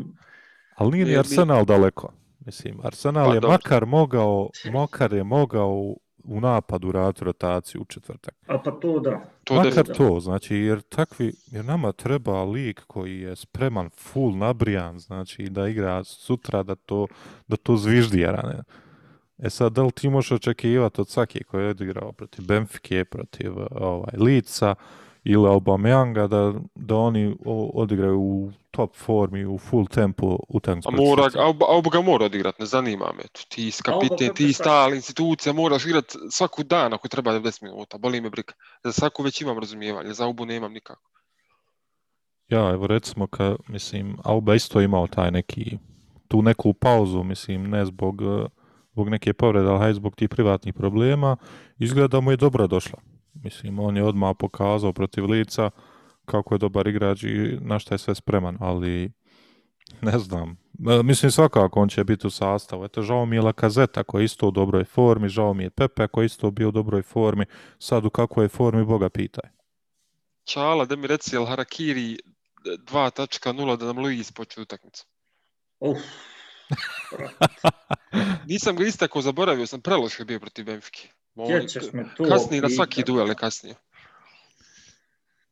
Ali 0.76 0.92
nije 0.92 1.06
ni 1.06 1.18
Arsenal 1.18 1.66
daleko. 1.66 2.14
Mislim, 2.46 2.80
Arsenal 2.84 3.28
pa, 3.28 3.34
je 3.34 3.40
dobro. 3.40 3.52
makar 3.52 3.86
mogao, 3.86 4.50
makar 4.74 5.14
je 5.14 5.24
mogao 5.24 5.96
u 6.24 6.42
napadu 6.42 6.92
raditi 6.92 7.26
rotaciju 7.26 7.82
u 7.82 7.86
četvrtak. 7.86 8.36
A 8.48 8.58
pa 8.58 8.72
to 8.72 9.00
da. 9.00 9.26
To 9.44 9.56
Makar 9.56 9.86
da. 9.86 9.94
to, 9.94 10.20
znači, 10.20 10.56
jer 10.56 10.82
takvi, 10.82 11.34
jer 11.52 11.66
nama 11.66 11.92
treba 11.92 12.44
lik 12.44 12.82
koji 12.88 13.20
je 13.20 13.36
spreman 13.36 13.90
full 13.90 14.38
nabrijan, 14.38 15.00
znači, 15.00 15.50
da 15.50 15.68
igra 15.68 16.04
sutra 16.04 16.64
da 16.64 16.76
to, 16.76 17.08
da 17.48 17.58
to 17.58 17.78
zviždi, 17.78 18.20
jer 18.20 18.34
ne. 18.34 18.64
E 19.38 19.50
sad, 19.50 19.74
da 19.74 19.84
li 19.84 19.92
ti 19.92 20.10
možeš 20.10 20.32
očekivati 20.32 21.02
od 21.02 21.10
svake 21.10 21.44
koji 21.44 21.64
je 21.64 21.70
odigrao 21.70 22.12
protiv 22.12 22.46
Benfike, 22.46 23.06
protiv 23.06 23.54
ovaj, 23.72 24.14
Lica, 24.18 24.76
ili 25.24 25.48
Aubameyanga 25.48 26.28
da, 26.28 26.54
da 26.76 26.96
oni 26.96 27.36
odigraju 27.74 28.20
u 28.20 28.52
top 28.72 28.96
formi, 28.96 29.46
u 29.46 29.58
full 29.58 29.88
tempo 29.88 30.40
utakmicu. 30.50 30.90
A 30.90 30.92
mora, 30.92 31.30
Auba 31.70 31.90
ga 31.92 32.02
mora 32.02 32.26
odigrati, 32.26 32.62
ne 32.62 32.66
zanima 32.66 33.14
me. 33.18 33.24
Ti 33.50 33.72
kapiten, 33.84 34.34
ti 34.36 34.54
stali 34.54 34.96
institucija, 34.96 35.54
moraš 35.54 35.86
igrati 35.86 36.18
svaku 36.30 36.64
dan 36.64 36.94
ako 36.94 37.08
treba 37.08 37.32
90 37.32 37.64
minuta, 37.64 37.98
boli 37.98 38.22
me 38.22 38.30
brika. 38.30 38.54
Za 38.84 38.92
svaku 38.92 39.24
već 39.24 39.42
imam 39.42 39.60
razumijevanje, 39.60 40.14
za 40.14 40.26
Aubu 40.26 40.46
nemam 40.46 40.74
nikako. 40.74 41.10
Ja, 42.48 42.70
evo 42.70 42.88
recimo, 42.88 43.28
ka, 43.28 43.56
mislim, 43.68 44.18
Auba 44.24 44.56
isto 44.56 44.82
imao 44.82 45.08
taj 45.08 45.32
neki, 45.32 45.78
tu 46.28 46.42
neku 46.42 46.74
pauzu, 46.74 47.24
mislim, 47.24 47.70
ne 47.70 47.86
zbog, 47.86 48.22
zbog 48.92 49.10
neke 49.10 49.34
povrede, 49.34 49.70
ali 49.70 49.94
zbog 49.94 50.16
tih 50.16 50.30
privatnih 50.30 50.74
problema, 50.74 51.38
izgleda 51.80 52.20
mu 52.20 52.32
je 52.32 52.38
dobro 52.38 52.68
došla. 52.68 53.13
Mislim, 53.34 53.80
on 53.80 53.98
je 53.98 54.04
odmah 54.04 54.36
pokazao 54.40 54.94
protiv 54.94 55.26
lica 55.26 55.70
kako 56.26 56.56
je 56.56 56.60
dobar 56.60 56.88
igrač 56.88 57.24
i 57.24 57.58
na 57.62 57.80
šta 57.80 57.94
je 57.96 58.00
sve 58.00 58.16
spreman, 58.16 58.58
ali 58.60 59.12
ne 60.02 60.20
znam, 60.20 60.58
E, 60.80 61.04
Mislim 61.04 61.32
svakako 61.32 61.82
on 61.82 61.90
će 61.90 62.04
biti 62.04 62.28
u 62.28 62.30
sastavu. 62.30 62.86
Eto, 62.86 63.02
žao 63.02 63.26
mi 63.26 63.36
je 63.36 63.42
Lakazeta 63.42 64.04
koji 64.04 64.22
je 64.22 64.26
isto 64.26 64.48
u 64.48 64.52
dobroj 64.52 64.84
formi, 64.84 65.30
žao 65.30 65.54
mi 65.54 65.64
je 65.64 65.70
Pepe 65.70 66.08
koji 66.08 66.24
je 66.24 66.26
isto 66.26 66.52
bio 66.52 66.68
u 66.68 66.72
dobroj 66.72 67.02
formi. 67.02 67.46
Sad 67.80 68.06
u 68.06 68.10
kakvoj 68.10 68.46
je 68.46 68.50
formi, 68.50 68.86
Boga 68.86 69.10
pitaj. 69.10 69.50
Čala, 70.44 70.86
da 70.86 70.96
mi 70.96 71.08
reci, 71.08 71.36
jel 71.36 71.46
Harakiri 71.46 72.18
2.0 72.66 73.78
da 73.78 73.86
nam 73.86 74.00
Luis 74.00 74.32
počne 74.32 74.64
utakmicu? 74.64 75.06
Uf, 75.80 75.98
Nisam 78.48 78.76
ga 78.76 78.86
istakao, 78.86 79.22
zaboravio 79.22 79.68
sam, 79.68 79.82
preloš 79.82 80.20
je 80.20 80.26
bio 80.26 80.40
protiv 80.40 80.66
Benfike. 80.66 81.10
Sjećaš 81.38 81.94
me 81.94 82.06
to 82.18 82.24
Kasnije 82.24 82.62
na 82.62 82.70
svaki 82.70 83.04
duel 83.04 83.28
je 83.30 83.36
kasnije. 83.36 83.76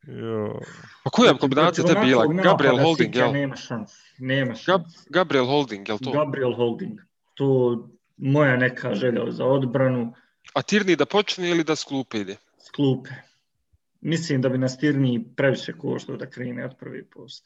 Jo. 0.04 0.60
Pa 1.04 1.10
koja 1.10 1.34
kombinacija 1.34 1.88
te 1.88 1.96
bila? 1.96 2.26
Gabriel 2.44 2.78
Holding, 2.78 3.16
jel? 3.16 3.32
Nema 3.32 3.56
šans, 3.56 3.92
nema 4.20 4.52
Gab- 4.52 4.58
šans. 4.58 5.08
Gabriel 5.10 5.46
Holding, 5.46 5.90
jel 5.90 5.98
to? 6.00 6.12
Gabriel 6.12 6.54
Holding. 6.54 7.00
To 7.34 7.48
moja 8.18 8.58
neka 8.58 8.94
želja 8.96 9.32
za 9.32 9.46
odbranu 9.46 10.14
A 10.54 10.62
Tirni 10.62 10.96
da 10.96 11.06
počne 11.06 11.50
ili 11.50 11.64
da 11.64 11.76
s 11.76 11.84
klupe 11.84 12.18
ide? 12.20 12.36
s 12.58 12.70
klupe. 12.72 13.10
Mislim 14.02 14.42
da 14.42 14.50
bi 14.50 14.58
nas 14.58 14.78
Tirni 14.78 15.26
previše 15.36 15.74
koštao 15.74 16.18
da 16.18 16.30
krene 16.30 16.66
od 16.66 16.72
prve 16.80 17.06
post. 17.06 17.46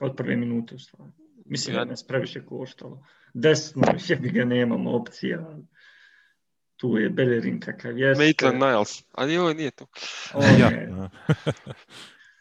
Od 0.00 0.16
prve 0.16 0.36
minute 0.36 0.74
u 0.74 0.78
stvari. 0.78 1.12
Mislim 1.44 1.74
da 1.74 1.80
Ja- 1.80 1.84
bi 1.84 1.90
nas 1.90 2.06
previše 2.06 2.46
koštalo. 2.46 3.06
Desno, 3.34 3.82
jebi 4.08 4.30
ga 4.30 4.44
nemamo 4.44 4.90
opcija. 4.90 5.58
Tu 6.78 6.98
je 6.98 7.08
Bellerin 7.10 7.60
kakav 7.60 7.98
jeste. 7.98 8.24
Maitland 8.24 8.58
Niles. 8.58 9.02
A 9.14 9.26
nije 9.26 9.40
ovo 9.40 9.52
nije 9.52 9.70
to. 9.70 9.86
Ja. 10.58 10.70
je 10.70 11.10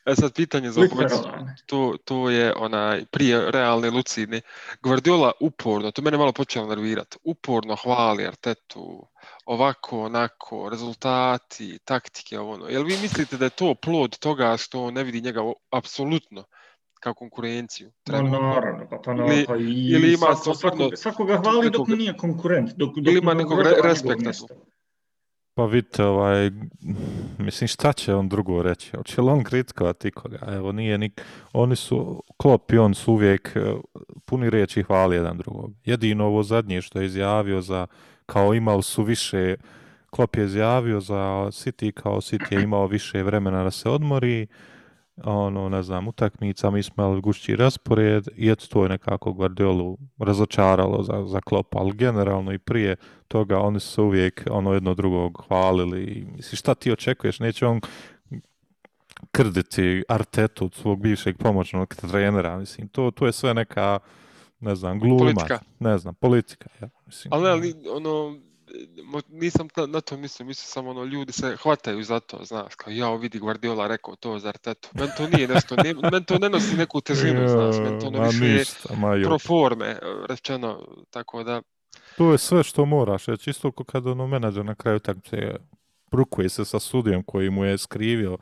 E 0.07 0.15
sad 0.15 0.33
pitanje 0.33 0.71
za 0.71 0.81
literovan. 0.81 1.49
To, 1.65 1.97
to 2.05 2.29
je 2.29 2.53
onaj 2.55 3.05
prije 3.05 3.51
realne 3.51 3.89
lucidne. 3.89 4.41
Guardiola 4.81 5.31
uporno, 5.39 5.91
to 5.91 6.01
mene 6.01 6.17
malo 6.17 6.31
počelo 6.31 6.67
nervirati, 6.67 7.17
uporno 7.23 7.75
hvali 7.75 8.27
Artetu, 8.27 9.07
ovako, 9.45 10.03
onako, 10.03 10.69
rezultati, 10.69 11.79
taktike, 11.85 12.39
ovo 12.39 12.53
ono. 12.53 12.67
Jel 12.69 12.83
vi 12.83 12.97
mislite 13.01 13.37
da 13.37 13.45
je 13.45 13.49
to 13.49 13.75
plod 13.75 14.17
toga 14.19 14.57
što 14.57 14.83
on 14.83 14.93
ne 14.93 15.03
vidi 15.03 15.21
njega 15.21 15.41
apsolutno 15.71 16.43
kao 16.99 17.13
konkurenciju? 17.13 17.87
No, 17.87 17.93
trenutno? 18.03 18.39
naravno, 18.39 18.87
pa, 18.89 18.97
pa, 19.05 19.13
no, 19.13 19.25
Ili- 19.25 19.45
pa 19.47 19.55
i 19.55 19.87
ili 19.89 20.07
ima 20.13 20.17
svako, 20.35 20.53
stvarno 20.53 20.79
svako, 20.83 20.95
svakoga 20.95 21.37
hvali 21.37 21.69
dok 21.69 21.87
mu 21.87 21.95
nije 21.95 22.17
konkurent. 22.17 22.71
Dok, 22.75 22.95
dok 22.95 23.07
Ili 23.07 23.19
ima 23.19 23.33
ne 23.33 23.43
nekog 23.43 23.59
re- 23.61 23.75
respekta 23.83 24.31
tu. 24.31 24.47
Pa 25.53 25.65
vidite, 25.65 26.03
ovaj, 26.03 26.51
mislim 27.37 27.67
šta 27.67 27.93
će 27.93 28.15
on 28.15 28.29
drugo 28.29 28.61
reći? 28.61 28.95
Hoće 28.97 29.21
li 29.21 29.29
on 29.29 29.43
kritikovati 29.43 30.07
ikoga? 30.07 30.39
Evo, 30.47 30.71
nije 30.71 30.97
nik... 30.97 31.21
Oni 31.53 31.75
su, 31.75 32.23
Klopp 32.37 32.71
i 32.71 32.77
on 32.77 32.93
su 32.93 33.13
uvijek 33.13 33.51
eh, 33.55 33.73
puni 34.25 34.49
riječi 34.49 34.83
hvali 34.83 35.15
jedan 35.15 35.37
drugog. 35.37 35.71
Jedino 35.85 36.25
ovo 36.25 36.43
zadnje 36.43 36.81
što 36.81 36.99
je 36.99 37.05
izjavio 37.05 37.61
za, 37.61 37.87
kao 38.25 38.53
imali 38.53 38.83
su 38.83 39.03
više, 39.03 39.55
Klopp 40.09 40.35
je 40.35 40.45
izjavio 40.45 40.99
za 40.99 41.15
City, 41.51 41.91
kao 41.91 42.15
City 42.15 42.53
je 42.55 42.63
imao 42.63 42.87
više 42.87 43.23
vremena 43.23 43.63
da 43.63 43.71
se 43.71 43.89
odmori, 43.89 44.47
ono, 45.23 45.69
ne 45.69 45.83
znam, 45.83 46.07
utakmica, 46.07 46.69
mi 46.71 46.83
smo 46.83 47.03
imali 47.03 47.21
gušći 47.21 47.55
raspored 47.55 48.27
i 48.35 48.49
eto 48.49 48.67
to 48.67 48.83
je 48.83 48.89
nekako 48.89 49.33
Guardiolu 49.33 49.97
razočaralo 50.19 51.03
za, 51.03 51.25
za 51.27 51.41
Klopp, 51.41 51.75
ali 51.75 51.95
generalno 51.95 52.53
i 52.53 52.57
prije 52.57 52.95
toga 53.27 53.59
oni 53.59 53.79
su 53.79 54.03
uvijek 54.03 54.47
ono 54.51 54.73
jedno 54.73 54.93
drugog 54.93 55.45
hvalili 55.47 56.03
i 56.03 56.25
misli 56.35 56.57
šta 56.57 56.75
ti 56.75 56.91
očekuješ, 56.91 57.39
neće 57.39 57.65
on 57.67 57.81
krditi 59.31 60.03
Artetu 60.07 60.65
od 60.65 60.73
svog 60.73 61.01
bivšeg 61.01 61.37
pomoćnog 61.37 61.95
trenera, 61.95 62.57
mislim, 62.57 62.87
to, 62.87 63.11
to 63.11 63.25
je 63.25 63.31
sve 63.31 63.53
neka 63.53 63.99
ne 64.59 64.75
znam, 64.75 64.99
gluma, 64.99 65.17
Politika. 65.17 65.59
ne 65.79 65.97
znam, 65.97 66.15
politika, 66.15 66.69
ja, 66.81 66.89
mislim. 67.05 67.33
Ali 67.33 67.49
ali 67.49 67.73
ono, 67.91 68.37
nisam 69.29 69.67
na, 69.75 69.85
na 69.85 70.01
to 70.01 70.17
mislio, 70.17 70.45
mislio 70.45 70.65
sam 70.67 70.87
ono, 70.87 71.03
ljudi 71.03 71.31
se 71.31 71.55
hvataju 71.63 72.03
za 72.03 72.19
to, 72.19 72.39
znaš, 72.43 72.75
kao 72.75 72.91
ja 72.91 73.15
vidi 73.15 73.39
Guardiola 73.39 73.87
rekao 73.87 74.15
to 74.15 74.39
za 74.39 74.49
Artetu. 74.49 74.89
Men 74.93 75.09
to 75.17 75.27
nije 75.29 75.47
nešto, 75.47 75.75
ne, 75.75 75.93
men 76.11 76.23
to 76.23 76.37
ne 76.37 76.49
nosi 76.49 76.75
neku 76.77 77.01
težinu, 77.01 77.47
znaš, 77.47 77.75
men 77.77 77.99
to 77.99 78.07
ono 78.07 78.17
ma 78.19 78.25
više 78.27 78.45
je 78.45 78.59
ništa, 78.59 78.95
ma 78.95 79.13
joj. 79.15 79.23
pro 79.23 79.39
forme 79.39 79.99
rečeno, 80.29 80.87
tako 81.09 81.43
da, 81.43 81.61
To 82.17 82.31
je 82.31 82.37
sve 82.37 82.63
što 82.63 82.85
moraš 82.85 83.25
reći, 83.25 83.49
isto 83.49 83.71
kao 83.71 83.83
kad 83.85 84.07
ono 84.07 84.27
menadžer 84.27 84.65
na 84.65 84.75
kraju 84.75 84.95
utakmice 84.97 85.37
rukuje 86.11 86.49
se 86.49 86.65
sa 86.65 86.79
sudijom 86.79 87.23
koji 87.23 87.49
mu 87.49 87.65
je 87.65 87.77
skrivio 87.77 88.37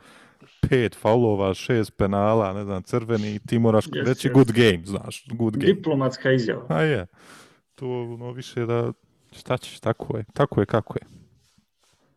pet 0.68 0.94
faulova, 0.94 1.54
šest 1.54 1.96
penala, 1.96 2.52
ne 2.52 2.64
znam, 2.64 2.82
crveni, 2.82 3.34
i 3.34 3.38
ti 3.38 3.58
moraš 3.58 3.84
Jest, 3.92 4.08
reći 4.08 4.28
jest. 4.28 4.34
good 4.34 4.52
game, 4.52 4.80
znaš, 4.84 5.24
good 5.28 5.56
game. 5.56 5.72
Diplomatska 5.72 6.32
izjava. 6.32 6.66
A 6.68 6.82
je, 6.82 7.06
to 7.74 7.86
ono 7.86 8.32
više 8.32 8.66
da, 8.66 8.92
šta 9.36 9.56
ćeš, 9.56 9.80
tako 9.80 10.16
je, 10.16 10.24
tako 10.34 10.60
je 10.60 10.66
kako 10.66 10.94
je. 10.94 11.06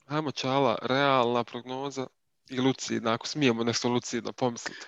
ajmo 0.08 0.32
čala, 0.32 0.78
realna 0.82 1.44
prognoza 1.44 2.08
i 2.50 2.60
lucidna, 2.60 3.14
ako 3.14 3.28
smijemo 3.28 3.64
nešto 3.64 3.90
lucidno 3.90 4.34
pomisliti. 4.34 4.86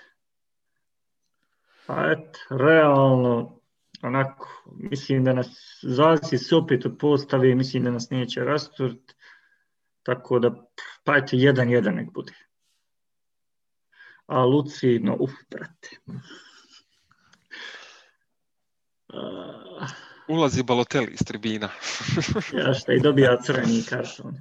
Pa 1.86 2.12
et, 2.12 2.38
realno, 2.50 3.60
onako, 4.02 4.64
mislim 4.66 5.24
da 5.24 5.34
nas 5.34 5.80
zavisi 5.82 6.38
se 6.38 6.56
opet 6.56 6.86
od 6.86 6.98
postave, 7.00 7.56
mislim 7.56 7.84
da 7.84 7.92
nas 7.92 8.10
neće 8.10 8.44
rasturt, 8.44 9.16
tako 10.04 10.40
da, 10.40 10.52
pa 11.04 11.18
eto, 11.18 11.36
jedan, 11.36 11.70
jedan 11.70 11.96
nek 11.96 12.14
bude. 12.14 12.34
A 14.26 14.46
lucidno, 14.46 15.18
uf, 15.20 15.32
brate. 15.50 15.90
A, 19.14 19.86
Ulazi 20.32 20.64
Balotelli 20.64 21.12
iz 21.14 21.20
tribina. 21.26 21.70
ja 22.66 22.74
šta 22.74 22.94
i 22.94 23.00
dobija 23.00 23.38
crveni 23.42 23.84
karton. 23.90 24.38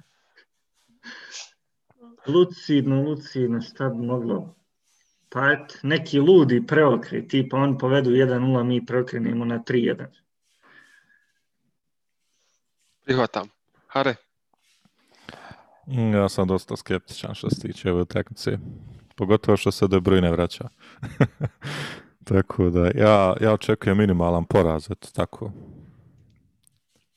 Lucidno, 2.26 3.02
lucidno, 3.02 3.60
šta 3.60 3.88
bi 3.88 4.06
moglo? 4.06 4.54
Pa 5.28 5.52
et, 5.52 5.78
neki 5.82 6.18
ludi 6.18 6.66
preokret, 6.66 7.28
tipa 7.30 7.56
oni 7.56 7.78
povedu 7.78 8.10
1-0, 8.10 8.64
mi 8.64 8.86
preokrenemo 8.86 9.44
na 9.44 9.58
3-1. 9.58 10.06
Prihvatam. 13.04 13.48
Hare, 13.86 14.14
Ja 15.90 16.28
sam 16.28 16.48
dosta 16.48 16.76
skeptičan 16.76 17.34
što 17.34 17.50
se 17.50 17.60
tiče 17.60 17.90
ove 17.90 18.02
utakmice. 18.02 18.58
Pogotovo 19.16 19.56
što 19.56 19.70
se 19.70 19.88
De 19.88 19.96
Bruyne 19.96 20.30
vraća. 20.30 20.68
tako 22.30 22.70
da, 22.70 22.90
ja, 22.94 23.34
ja 23.40 23.52
očekujem 23.52 23.98
minimalan 23.98 24.44
poraz, 24.44 24.90
eto 24.90 25.08
tako. 25.12 25.52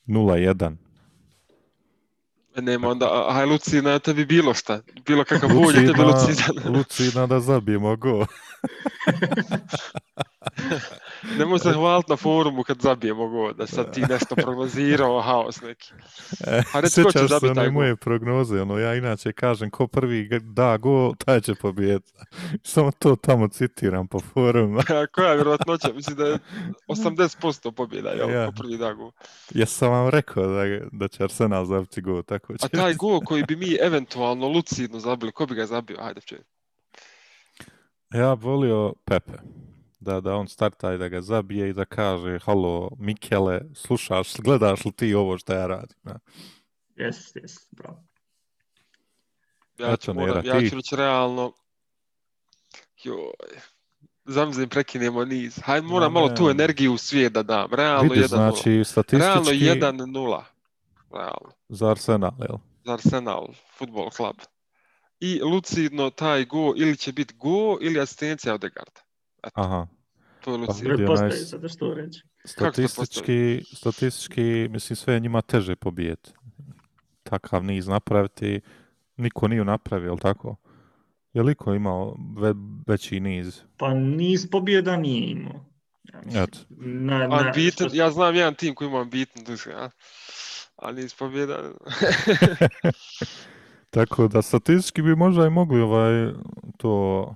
0-1. 0.06 0.76
nema 2.56 2.88
onda, 2.88 3.26
aj 3.28 3.46
lucidna, 3.46 3.98
tebi 3.98 4.24
bilo 4.24 4.54
šta, 4.54 4.80
bilo 5.06 5.24
kakav 5.24 5.48
bulj, 5.54 5.74
tebi 5.74 6.02
lucidan. 6.02 6.76
lucidna 6.76 7.26
da 7.26 7.40
zabijemo 7.40 7.96
go. 7.96 8.26
Nemoj 11.38 11.58
se 11.58 11.72
hvaliti 11.72 12.10
na 12.10 12.16
forumu 12.16 12.62
kad 12.62 12.80
zabijemo 12.80 13.28
gol, 13.28 13.52
da 13.52 13.66
sad 13.66 13.94
ti 13.94 14.00
nešto 14.00 14.34
prognozirao, 14.34 15.20
haos 15.26 15.60
neki. 15.60 15.92
E, 16.46 16.62
A 16.74 16.80
reci 16.80 17.02
ko 17.02 17.12
će 17.12 17.18
zabiti 17.18 17.54
taj 17.54 17.64
gol? 17.66 17.72
moje 17.72 17.96
prognoze, 17.96 18.60
ono, 18.62 18.78
ja 18.78 18.94
inače 18.94 19.32
kažem 19.32 19.70
ko 19.70 19.86
prvi 19.86 20.28
da 20.42 20.76
go, 20.76 21.14
taj 21.24 21.40
će 21.40 21.54
pobijeti. 21.54 22.12
Samo 22.62 22.90
to 22.90 23.16
tamo 23.16 23.48
citiram 23.48 24.06
po 24.06 24.20
forumu. 24.20 24.78
A 24.78 25.06
koja 25.06 25.28
je 25.30 25.34
vjerojatnoća? 25.36 25.92
Mislim 25.94 26.16
da 26.16 26.24
je 26.26 26.38
80% 26.88 27.70
pobjeda, 27.72 28.10
jel, 28.10 28.30
Ja. 28.30 28.46
po 28.46 28.52
prvi 28.62 28.76
da 28.78 28.92
gol. 28.92 29.10
Jesam 29.50 29.90
vam 29.90 30.08
rekao 30.08 30.46
da, 30.46 30.62
da 30.92 31.08
će 31.08 31.22
Arsenal 31.24 31.64
zabiti 31.64 32.00
go, 32.00 32.22
tako 32.22 32.56
će. 32.58 32.66
A 32.66 32.68
taj 32.68 32.94
gol 32.94 33.20
koji 33.20 33.42
bi 33.44 33.56
mi 33.56 33.76
eventualno 33.80 34.48
lucidno 34.48 34.98
zabili, 35.00 35.32
ko 35.32 35.46
bi 35.46 35.54
ga 35.54 35.66
zabio? 35.66 35.96
Hajde, 36.02 36.20
čuj. 36.20 36.38
Ja 38.14 38.32
volio 38.32 38.94
Pepe. 39.04 39.32
Da, 40.04 40.20
da 40.20 40.34
on 40.34 40.48
starta 40.48 40.94
i 40.94 40.98
da 40.98 41.08
ga 41.08 41.20
zabije 41.20 41.68
i 41.68 41.72
da 41.72 41.84
kaže 41.84 42.38
halo 42.38 42.90
Mikele, 42.98 43.60
slušaš, 43.74 44.36
gledaš 44.36 44.84
li 44.84 44.92
ti 44.92 45.14
ovo 45.14 45.38
što 45.38 45.52
ja 45.52 45.66
radim? 45.66 45.96
Da. 46.02 46.18
Jes, 46.96 47.36
jes, 47.36 47.52
bravo. 47.70 48.04
Ja 49.78 49.96
ću, 49.96 50.14
Nera, 50.14 50.26
moram, 50.26 50.46
ja 50.46 50.68
ću 50.68 50.76
reći 50.76 50.96
realno, 50.96 51.52
joj, 53.02 53.16
zamislim 54.24 54.68
prekinemo 54.68 55.24
niz. 55.24 55.58
Hajde, 55.62 55.86
moram 55.86 56.12
Ma 56.12 56.20
malo 56.20 56.30
ne. 56.30 56.36
tu 56.36 56.50
energiju 56.50 56.92
u 56.92 56.98
svijet 56.98 57.32
da 57.32 57.42
dam. 57.42 57.74
Realno 57.74 58.12
Vidi, 58.12 58.24
1-0. 58.24 58.28
znači, 58.28 58.70
Realno 58.70 58.84
statistički 58.84 59.64
1-0. 59.64 60.42
Realno. 61.12 61.52
za 61.68 61.90
Arsenal, 61.90 62.32
jel? 62.38 62.56
Za 62.84 62.92
Arsenal 62.92 63.48
Football 63.78 64.10
Club. 64.10 64.36
I 65.20 65.40
lucidno 65.42 66.10
taj 66.10 66.44
go 66.44 66.74
ili 66.76 66.96
će 66.96 67.12
biti 67.12 67.34
go 67.34 67.78
ili 67.80 68.00
asistencija 68.00 68.54
od 68.54 68.64
Egarda. 68.64 69.03
Eto, 69.46 69.50
Aha. 69.54 69.86
to 70.40 70.50
je 70.52 70.58
Pa 70.58 70.72
lucidno. 70.72 70.96
onaj- 71.06 71.30
sad 71.30 71.60
da 71.60 71.68
što 71.68 71.94
reći. 71.94 72.22
Statistički, 72.44 73.62
statistički, 73.66 74.42
mislim, 74.70 74.96
sve 74.96 75.20
njima 75.20 75.42
teže 75.42 75.76
pobijeti. 75.76 76.32
Takav 77.22 77.64
niz 77.64 77.86
napraviti, 77.88 78.60
niko 79.16 79.48
nije 79.48 79.64
napravio, 79.64 80.06
jel 80.06 80.18
tako? 80.18 80.56
Je 81.32 81.42
li 81.42 81.54
ko 81.54 81.74
imao 81.74 82.16
ve, 82.36 82.54
veći 82.86 83.20
niz? 83.20 83.60
Pa 83.76 83.94
niz 83.94 84.50
pobjeda 84.50 84.96
nije 84.96 85.30
imao. 85.30 85.64
Ja, 86.04 86.20
mislim, 86.20 86.42
Eto. 86.42 86.58
na, 86.70 87.18
na, 87.18 87.24
Unbeaten, 87.26 87.70
što- 87.70 87.90
ja 87.92 88.10
znam 88.10 88.34
jedan 88.34 88.54
tim 88.54 88.74
koji 88.74 88.88
ima 88.88 89.00
unbeaten 89.00 89.44
duše, 89.44 89.72
a? 89.72 89.90
Ali 90.76 91.04
iz 91.04 91.14
pobjeda... 91.14 91.58
Tako 93.90 94.28
da 94.28 94.42
statistički 94.42 95.02
bi 95.02 95.16
možda 95.16 95.46
i 95.46 95.50
mogli 95.50 95.80
ovaj 95.80 96.32
to 96.76 97.34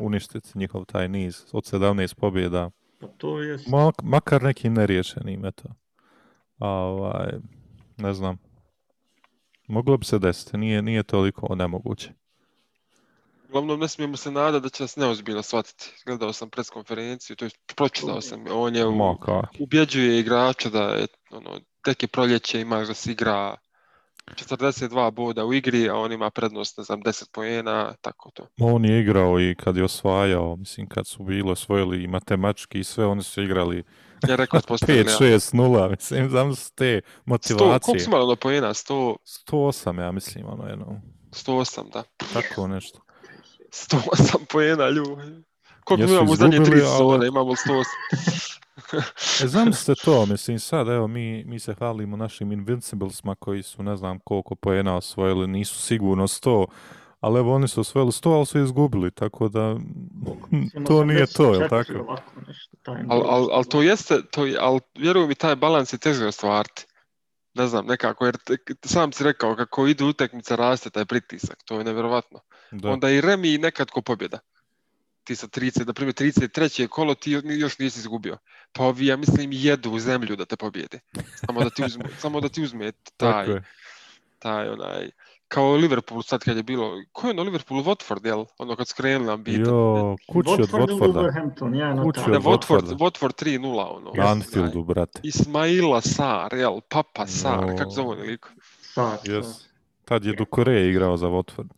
uništiti 0.00 0.58
njihov 0.58 0.84
taj 0.84 1.08
niz 1.08 1.44
od 1.52 1.64
17 1.64 2.14
pobjeda. 2.14 2.70
Pa 3.00 3.06
to 3.06 3.40
je... 3.40 3.58
Ma, 3.66 3.92
makar 4.02 4.42
nekim 4.42 4.74
neriješenim, 4.74 5.44
eto. 5.44 5.68
A, 6.58 6.68
ovaj, 6.68 7.32
ne 7.96 8.14
znam. 8.14 8.38
Moglo 9.68 9.96
bi 9.96 10.04
se 10.04 10.18
desiti, 10.18 10.56
nije, 10.56 10.82
nije 10.82 11.02
toliko 11.02 11.54
nemoguće. 11.54 12.12
Uglavnom, 13.48 13.80
ne 13.80 13.88
smijemo 13.88 14.16
se 14.16 14.30
nadati 14.30 14.62
da 14.62 14.68
će 14.68 14.82
nas 14.82 14.96
neozbiljno 14.96 15.42
shvatiti. 15.42 15.92
Gledao 16.06 16.32
sam 16.32 16.50
preskonferenciju, 16.50 17.36
to 17.36 17.44
je 17.44 17.50
pročitao 17.76 18.20
sam, 18.20 18.44
on 18.50 18.76
je 18.76 18.86
u, 18.86 19.16
ubjeđuje 19.58 20.20
igrača 20.20 20.68
da 20.68 20.82
je, 20.82 21.06
ono, 21.30 21.60
tek 21.82 22.02
je 22.02 22.08
proljeće, 22.08 22.60
imaš 22.60 22.88
da 22.88 22.94
se 22.94 23.12
igra 23.12 23.56
42 24.34 25.10
boda 25.10 25.44
u 25.44 25.54
igri, 25.54 25.88
a 25.88 25.94
on 25.94 26.12
ima 26.12 26.30
prednost, 26.30 26.78
ne 26.78 26.84
znam, 26.84 27.02
10 27.02 27.24
poena, 27.32 27.94
tako 28.00 28.30
to. 28.30 28.46
On 28.58 28.84
je 28.84 29.00
igrao 29.00 29.40
i 29.40 29.54
kad 29.54 29.76
je 29.76 29.84
osvajao, 29.84 30.56
mislim, 30.56 30.88
kad 30.88 31.06
su 31.06 31.22
bili 31.22 31.50
osvojili 31.50 32.02
i 32.02 32.06
matematički 32.06 32.78
i 32.80 32.84
sve, 32.84 33.06
oni 33.06 33.22
su 33.22 33.42
igrali 33.42 33.84
Ja 34.28 34.36
rekao, 34.36 34.60
postavili, 34.68 35.04
5-6-0, 35.04 35.90
mislim, 35.90 36.30
znam 36.30 36.54
su 36.54 36.72
te 36.74 36.84
100, 36.84 37.00
motivacije. 37.24 37.80
koliko 37.80 37.98
si 37.98 38.08
imali 38.08 38.22
ono 38.22 38.36
poena? 38.36 38.68
100, 38.68 39.16
108, 39.50 40.00
ja 40.00 40.12
mislim, 40.12 40.46
ono 40.46 40.68
jedno, 40.68 41.00
108, 41.30 41.92
da. 41.92 42.02
tako 42.32 42.66
nešto. 42.66 43.00
108 43.70 44.38
poena, 44.52 44.88
ljudi. 44.88 45.47
Koliko 45.88 46.06
mi 46.06 46.12
imamo 46.12 46.32
u 46.32 46.36
zadnje 46.36 46.56
tri 46.56 46.62
izgubili, 46.62 46.82
ali- 46.82 46.92
sezone? 46.92 47.26
Imamo 47.26 47.52
108. 47.52 49.44
E, 49.44 49.46
zamislite 49.46 50.00
to, 50.04 50.26
mislim, 50.26 50.58
sad, 50.58 50.88
evo, 50.88 51.06
mi, 51.06 51.44
mi 51.44 51.58
se 51.58 51.74
hvalimo 51.74 52.16
našim 52.16 52.52
Invinciblesma 52.52 53.34
koji 53.34 53.62
su, 53.62 53.82
ne 53.82 53.96
znam 53.96 54.18
koliko 54.18 54.54
poena 54.54 54.96
osvojili, 54.96 55.46
nisu 55.46 55.78
sigurno 55.78 56.26
100, 56.26 56.66
ali 57.20 57.38
evo, 57.38 57.54
oni 57.54 57.68
su 57.68 57.80
osvojili 57.80 58.10
100, 58.12 58.36
ali 58.36 58.46
su 58.46 58.58
izgubili, 58.60 59.10
tako 59.10 59.48
da 59.48 59.76
to 60.88 61.04
nije 61.04 61.26
to, 61.26 61.42
84 61.44 61.68
tako? 61.68 62.16
Ali 63.08 63.24
al, 63.28 63.48
al 63.52 63.64
to 63.64 63.82
je... 63.82 63.88
jeste, 63.88 64.22
to, 64.30 64.46
je- 64.46 64.58
al, 64.60 64.80
vjeruj 64.98 65.26
mi, 65.26 65.34
taj 65.34 65.56
balans 65.56 65.92
je 65.92 65.98
teže 65.98 66.26
ostvariti. 66.26 66.86
Ne 67.54 67.66
znam, 67.66 67.86
nekako, 67.86 68.24
jer 68.26 68.36
te, 68.36 68.56
sam 68.84 69.12
si 69.12 69.24
rekao, 69.24 69.56
kako 69.56 69.86
idu 69.86 70.06
utakmice, 70.06 70.56
raste 70.56 70.90
taj 70.90 71.04
pritisak, 71.04 71.56
to 71.64 71.78
je 71.78 71.84
nevjerovatno. 71.84 72.40
Da. 72.70 72.90
Onda 72.90 73.10
i 73.10 73.20
remi 73.20 73.54
i 73.54 73.58
nekad 73.58 73.90
ko 73.90 74.02
pobjeda. 74.02 74.38
Ti 75.28 75.36
sa 75.36 75.46
30, 75.46 75.86
na 75.86 75.92
primjer 75.92 76.14
33. 76.14 76.86
kolo 76.86 77.14
ti 77.14 77.30
još 77.44 77.78
nisi 77.78 77.98
izgubio. 77.98 78.38
Pa 78.72 78.84
ovi, 78.84 79.06
ja 79.06 79.16
mislim, 79.16 79.50
jedu 79.52 79.90
u 79.90 79.98
zemlju 79.98 80.36
da 80.36 80.44
te 80.44 80.56
pobjede. 80.56 81.00
Samo 81.46 81.64
da 81.64 81.70
ti 81.70 81.84
uzme, 81.84 82.04
samo 82.22 82.40
da 82.40 82.48
ti 82.48 82.62
uzme 82.62 82.92
taj, 83.16 83.46
taj 84.38 84.68
onaj, 84.68 85.10
kao 85.48 85.74
Liverpool 85.74 86.22
sad 86.22 86.44
kad 86.44 86.56
je 86.56 86.62
bilo, 86.62 86.92
ko 87.12 87.26
je 87.26 87.30
ono 87.30 87.42
Liverpool, 87.42 87.82
Watford, 87.82 88.26
jel? 88.26 88.44
Ono 88.58 88.76
kad 88.76 88.88
skrenuli 88.88 89.26
nam 89.26 89.42
bitan. 89.44 89.74
Jo, 89.74 90.16
kući 90.28 90.50
od 90.50 90.58
Watford 90.58 90.98
Watforda. 90.98 91.12
Wolverhampton, 91.12 91.74
ja 91.78 92.02
Kući. 92.02 92.30
Ne, 92.30 92.36
od 92.36 92.42
Watford, 92.42 92.82
Watforda. 92.82 92.96
Watford 92.96 93.44
3-0, 93.44 93.96
ono. 93.96 94.12
Na 94.14 94.30
Anfieldu, 94.30 94.84
brate. 94.84 95.20
Ismaila 95.22 96.00
Sar, 96.00 96.54
jel? 96.54 96.80
Papa 96.88 97.26
Sar, 97.26 97.68
Jo. 97.70 97.76
kako 97.76 97.90
zove 97.90 98.08
on 98.08 98.20
lik? 98.20 98.46
Sad, 98.82 99.20
Yes. 99.24 99.64
Tad 100.04 100.24
je 100.24 100.32
Dukore 100.32 100.86
igrao 100.86 101.16
za 101.16 101.26
Watford. 101.26 101.68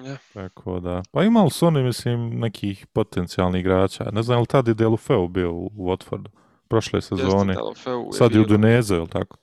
Ja. 0.00 0.16
Tako 0.34 0.80
da. 0.80 1.02
Pa 1.12 1.22
imali 1.22 1.50
su 1.50 1.66
oni, 1.66 1.82
mislim, 1.82 2.30
nekih 2.30 2.86
potencijalnih 2.86 3.60
igrača. 3.60 4.04
Ne 4.04 4.22
znam, 4.22 4.36
je 4.36 4.40
li 4.40 4.46
tad 4.46 4.68
je 4.68 4.74
Delufeu 4.74 5.28
bio 5.28 5.52
u 5.52 5.70
Watfordu? 5.70 6.28
Prošle 6.68 7.02
sezone. 7.02 7.54
Jeste, 7.68 7.90
Sad 8.12 8.32
je 8.32 8.40
u. 8.40 8.44
Dunezu, 8.44 8.94
je 8.94 9.00
li 9.00 9.08
tako? 9.08 9.36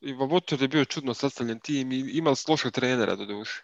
I 0.00 0.14
Watford 0.14 0.62
je 0.62 0.68
bio 0.68 0.84
čudno 0.84 1.14
sastavljen 1.14 1.58
tim 1.58 1.92
i 1.92 1.98
imali 2.00 2.36
su 2.36 2.52
lošeg 2.52 2.72
trenera 2.72 3.16
do 3.16 3.26
duše. 3.26 3.62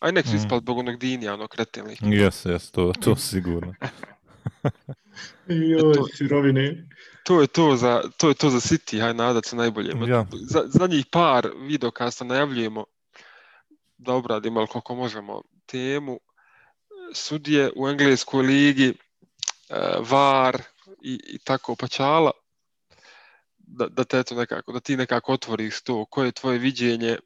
Aj 0.00 0.12
nek 0.12 0.26
su 0.26 0.32
Mm. 0.32 0.36
ispali 0.36 0.60
zbog 0.60 0.78
onog 0.78 0.96
Dinija, 0.96 1.34
onog 1.34 1.48
kretenli. 1.48 1.96
Jes, 2.02 2.44
jes, 2.44 2.70
to, 2.70 2.92
to 2.94 3.16
sigurno. 3.30 3.74
Joj, 5.48 5.92
To- 5.94 6.06
sirovine. 6.08 6.86
To 7.24 7.40
je 7.40 7.46
to 7.46 7.76
za, 7.76 8.02
to 8.16 8.28
je 8.28 8.34
to 8.34 8.50
za 8.50 8.58
City, 8.58 9.00
haj 9.00 9.14
nadat 9.14 9.44
se 9.44 9.56
najbolje. 9.56 9.92
Ja. 10.08 10.26
Za, 10.32 10.62
zadnjih 10.66 11.06
par 11.06 11.48
videokasta 11.58 12.24
najavljujemo 12.24 12.84
da 14.02 14.14
obradimo 14.14 14.60
ali 14.60 14.68
koliko 14.68 14.94
možemo 14.94 15.42
temu 15.66 16.12
eh, 16.12 17.14
sudije 17.14 17.70
u 17.76 17.88
engleskoj 17.88 18.42
ligi, 18.42 18.88
eh, 18.88 19.96
VAR 20.00 20.62
i, 21.02 21.20
i 21.26 21.38
tako 21.38 21.76
pačala 21.76 22.30
da, 23.72 23.86
da 23.88 24.04
te 24.04 24.18
eto 24.18 24.34
nekako, 24.34 24.72
da 24.72 24.80
ti 24.80 24.96
nekako 24.96 25.32
otvoriš 25.32 25.82
to, 25.82 26.04
koje 26.04 26.26
je 26.26 26.32
tvoje 26.32 26.58
viđenje, 26.58 27.18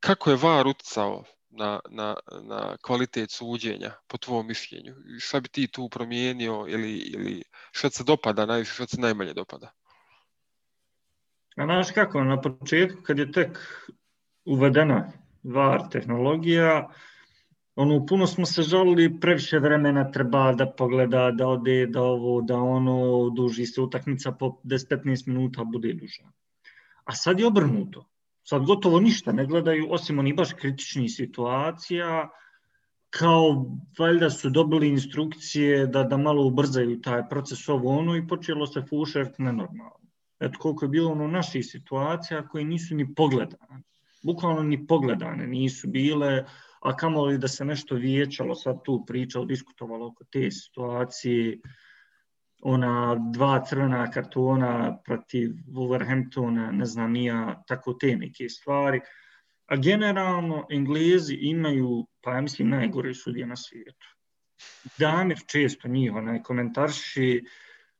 kako 0.00 0.30
je 0.30 0.36
VAR 0.36 0.66
utjecao 0.66 1.24
na, 1.50 1.80
na, 1.90 2.16
na 2.42 2.76
kvalitet 2.82 3.30
suđenja 3.30 3.92
po 4.06 4.18
tvom 4.18 4.46
mišljenju? 4.46 4.94
I 5.16 5.20
Šta 5.20 5.40
bi 5.40 5.48
ti 5.48 5.66
tu 5.66 5.88
promijenio 5.88 6.66
ili, 6.68 6.92
ili 6.92 7.42
šta 7.72 7.88
ti 7.88 7.96
se 7.96 8.04
dopada 8.04 8.46
najviše, 8.46 8.72
šta 8.72 8.86
se 8.86 9.00
najmanje 9.00 9.32
dopada? 9.32 9.72
A 11.56 11.64
znaš 11.64 11.90
kako, 11.90 12.24
na 12.24 12.40
početku 12.40 13.02
kad 13.02 13.18
je 13.18 13.32
tek 13.32 13.58
uvedena 14.44 15.12
VAR 15.44 15.88
tehnologija, 15.90 16.88
ono, 17.76 18.06
puno 18.06 18.26
smo 18.26 18.46
se 18.46 18.62
žalili, 18.62 19.20
previše 19.20 19.58
vremena 19.58 20.10
treba 20.10 20.52
da 20.52 20.66
pogleda, 20.78 21.30
da 21.30 21.48
ode, 21.48 21.86
da 21.86 22.02
ovo, 22.02 22.40
da 22.42 22.56
ono, 22.56 23.30
duži 23.30 23.66
se 23.66 23.80
utakmica 23.80 24.32
po 24.32 24.60
10-15 24.64 25.28
minuta 25.28 25.64
bude 25.64 25.92
duža. 25.92 26.22
A 27.04 27.12
sad 27.12 27.40
je 27.40 27.46
obrnuto. 27.46 28.06
Sad 28.44 28.64
gotovo 28.64 29.00
ništa 29.00 29.32
ne 29.32 29.46
gledaju, 29.46 29.86
osim 29.90 30.18
oni 30.18 30.32
baš 30.32 30.52
kritičnih 30.52 31.10
situacija, 31.12 32.28
kao 33.10 33.66
valjda 33.98 34.30
su 34.30 34.50
dobili 34.50 34.88
instrukcije 34.88 35.86
da, 35.86 36.02
da 36.02 36.16
malo 36.16 36.46
ubrzaju 36.46 37.00
taj 37.00 37.28
proces 37.28 37.68
ovo 37.68 37.98
ono 37.98 38.16
i 38.16 38.26
počelo 38.28 38.66
se 38.66 38.82
fušert 38.90 39.38
nenormalno. 39.38 40.10
Eto 40.40 40.58
koliko 40.58 40.84
je 40.84 40.88
bilo 40.88 41.10
ono 41.10 41.26
naših 41.26 41.66
situacija 41.66 42.48
koje 42.48 42.64
nisu 42.64 42.94
ni 42.94 43.14
pogledane. 43.14 43.82
Bukvalno 44.24 44.62
ni 44.62 44.86
pogledane 44.86 45.46
nisu 45.46 45.88
bile, 45.88 46.44
a 46.80 46.96
kamoli 46.96 47.38
da 47.38 47.48
se 47.48 47.64
nešto 47.64 47.94
vijećalo, 47.94 48.54
sad 48.54 48.82
tu 48.84 49.04
pričalo, 49.06 49.44
diskutovalo 49.44 50.06
oko 50.06 50.24
te 50.24 50.50
situacije, 50.50 51.58
ona 52.62 53.16
dva 53.32 53.64
crvena 53.64 54.10
kartona 54.10 54.98
protiv 55.04 55.50
Wolverhamptona, 55.68 56.70
ne 56.72 56.84
znam 56.84 57.12
nija, 57.12 57.62
tako 57.68 57.92
te 57.94 58.16
neke 58.16 58.48
stvari. 58.48 59.00
A 59.66 59.76
generalno 59.76 60.66
Englezi 60.70 61.34
imaju, 61.34 62.06
pa 62.20 62.34
ja 62.34 62.40
mislim, 62.40 62.68
najgore 62.68 63.14
sudije 63.14 63.46
na 63.46 63.56
svijetu. 63.56 64.06
Damir 64.98 65.38
često 65.46 65.88
njih 65.88 66.12
onaj 66.12 66.42
komentarši, 66.42 67.44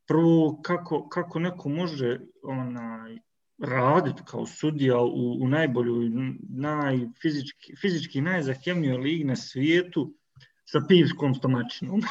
prvo 0.07 0.61
kako, 0.63 1.09
kako 1.09 1.39
neko 1.39 1.69
može 1.69 2.21
onaj, 2.43 3.19
raditi 3.59 4.23
kao 4.27 4.47
sudija 4.47 4.99
u, 5.01 5.39
u 5.43 5.49
najboljoj, 5.49 6.11
najfizički, 6.49 7.77
fizički 7.81 8.21
najzahtjevnijoj 8.21 8.97
ligi 8.97 9.25
na 9.25 9.37
svijetu 9.37 10.15
sa 10.65 10.81
pivskom 10.89 11.35
stomačinom. 11.35 12.03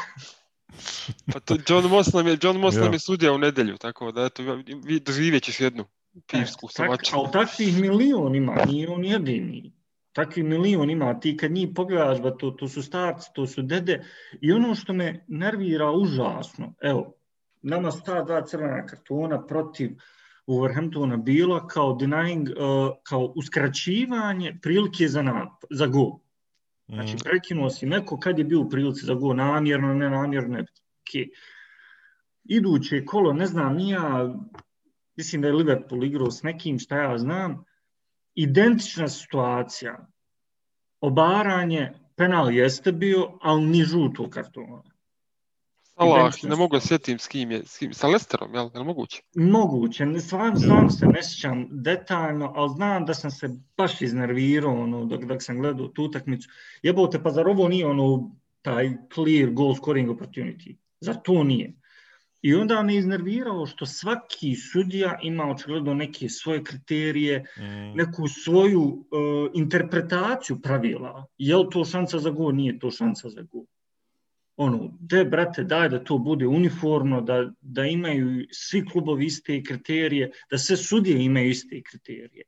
Pa 1.33 1.39
to, 1.39 1.57
John 1.69 1.87
Moss 1.89 2.13
nam 2.13 2.27
je, 2.27 2.37
John 2.41 2.57
Moss 2.59 2.77
Ja. 2.77 2.83
nam 2.83 2.93
je 2.93 2.99
sudija 2.99 3.33
u 3.33 3.37
nedjelju, 3.37 3.77
tako 3.77 4.11
da 4.11 4.25
eto, 4.25 4.43
vi 4.85 4.99
doživjet 4.99 5.43
ćeš 5.43 5.59
jednu 5.61 5.85
pivsku 6.31 6.67
Tak, 6.67 6.71
stomačinu. 6.71 7.19
ali 7.19 7.31
takvih 7.31 7.81
milion 7.81 8.35
ima, 8.35 8.55
nije 8.67 8.89
on 8.89 9.05
jedini. 9.05 9.73
Takvi 10.11 10.43
milion 10.43 10.89
ima, 10.89 11.19
ti 11.19 11.37
kad 11.37 11.51
njih 11.51 11.69
pogledaš, 11.75 12.21
ba, 12.21 12.31
to, 12.37 12.51
to 12.51 12.67
su 12.67 12.83
starci, 12.83 13.29
to 13.35 13.47
su 13.47 13.61
dede. 13.61 14.05
I 14.41 14.51
ono 14.51 14.75
što 14.75 14.93
me 14.93 15.25
nervira 15.27 15.91
užasno, 15.91 16.73
evo, 16.81 17.13
nama 17.61 17.91
su 17.91 18.01
ta 18.05 18.23
dva 18.23 18.45
crvena 18.45 18.85
kartona 18.85 19.45
protiv 19.47 19.89
Wolverhamptona 20.47 21.17
bila 21.17 21.67
kao 21.67 21.93
denying, 21.93 22.49
uh, 22.49 22.95
kao 23.03 23.33
uskraćivanje 23.35 24.59
prilike 24.61 25.07
za, 25.07 25.21
nap, 25.21 25.63
za 25.69 25.87
gol. 25.87 26.11
Znači, 26.87 27.15
Mm, 27.15 27.19
prekinuo 27.23 27.69
si 27.69 27.85
neko 27.85 28.19
kad 28.19 28.39
je 28.39 28.45
bio 28.45 28.61
u 28.61 28.69
prilici 28.69 29.05
za 29.05 29.13
gol, 29.13 29.35
namjerno, 29.35 29.93
nenamjerno, 29.93 30.59
okay. 31.03 31.29
Iduće 32.43 33.05
kolo, 33.05 33.33
ne 33.33 33.45
znam, 33.45 33.75
nija, 33.75 34.35
mislim 35.15 35.41
da 35.41 35.47
je 35.47 35.53
Liverpool 35.53 36.03
igrao 36.03 36.31
s 36.31 36.43
nekim, 36.43 36.79
šta 36.79 36.97
ja 36.97 37.17
znam, 37.17 37.63
identična 38.35 39.07
situacija, 39.07 40.07
obaranje, 41.01 41.91
penal 42.15 42.51
jeste 42.51 42.91
bio, 42.91 43.37
ali 43.41 43.65
ni 43.65 43.83
žuto 43.83 44.29
kartona. 44.29 44.92
Salah, 45.97 46.33
ne 46.43 46.55
mogu 46.55 46.79
sjetim 46.79 47.19
s 47.19 47.27
kim 47.27 47.51
je, 47.51 47.61
s 47.65 47.77
kim, 47.77 47.93
sa 47.93 48.07
Lesterom, 48.07 48.53
jel, 48.53 48.69
jel 48.73 48.83
moguće? 48.83 49.21
Moguće, 49.35 50.05
ne- 50.05 50.19
stvarno, 50.19 50.59
stvarno 50.59 50.89
se 50.89 51.05
ne 51.05 51.23
sjećam 51.23 51.67
detaljno, 51.71 52.51
ali 52.55 52.69
znam 52.69 53.05
da 53.05 53.13
sam 53.13 53.31
se 53.31 53.49
baš 53.77 54.01
iznervirao 54.01 54.81
ono, 54.81 55.05
dok, 55.05 55.23
dok 55.23 55.43
sam 55.43 55.57
gledao 55.57 55.87
tu 55.87 56.03
utakmicu. 56.03 56.49
Jebote, 56.83 57.23
pa 57.23 57.31
zar 57.31 57.47
ovo 57.47 57.67
nije 57.67 57.87
ono, 57.87 58.31
taj 58.61 58.91
clear 59.13 59.49
goal 59.49 59.75
scoring 59.75 60.09
opportunity? 60.09 60.75
Zar 60.99 61.15
to 61.23 61.43
nije? 61.43 61.73
I 62.41 62.55
onda 62.55 62.83
me 62.83 62.95
iznervirao 62.95 63.65
što 63.65 63.85
svaki 63.85 64.55
sudija 64.55 65.19
ima 65.21 65.43
očigledno 65.51 65.93
neke 65.93 66.29
svoje 66.29 66.63
kriterije, 66.63 67.45
Mm. 67.57 67.95
neku 67.97 68.27
svoju 68.27 68.81
uh, 68.81 69.05
interpretaciju 69.53 70.61
pravila. 70.61 71.25
Je 71.37 71.55
li 71.57 71.67
to 71.71 71.85
šansa 71.85 72.19
za 72.19 72.29
gol, 72.29 72.55
nije 72.55 72.79
to 72.79 72.91
šansa 72.91 73.29
za 73.29 73.41
gol. 73.41 73.63
Ono, 74.57 74.97
de, 74.99 75.25
brate, 75.25 75.63
daj 75.63 75.89
da 75.89 76.03
to 76.03 76.17
bude 76.17 76.47
uniformno, 76.47 77.21
da, 77.21 77.51
da 77.61 77.85
imaju 77.85 78.45
svi 78.51 78.85
klubovi 78.85 79.25
iste 79.25 79.63
kriterije, 79.63 80.31
da 80.51 80.57
sve 80.57 80.77
sudije 80.77 81.23
imaju 81.25 81.49
iste 81.49 81.81
kriterije. 81.81 82.43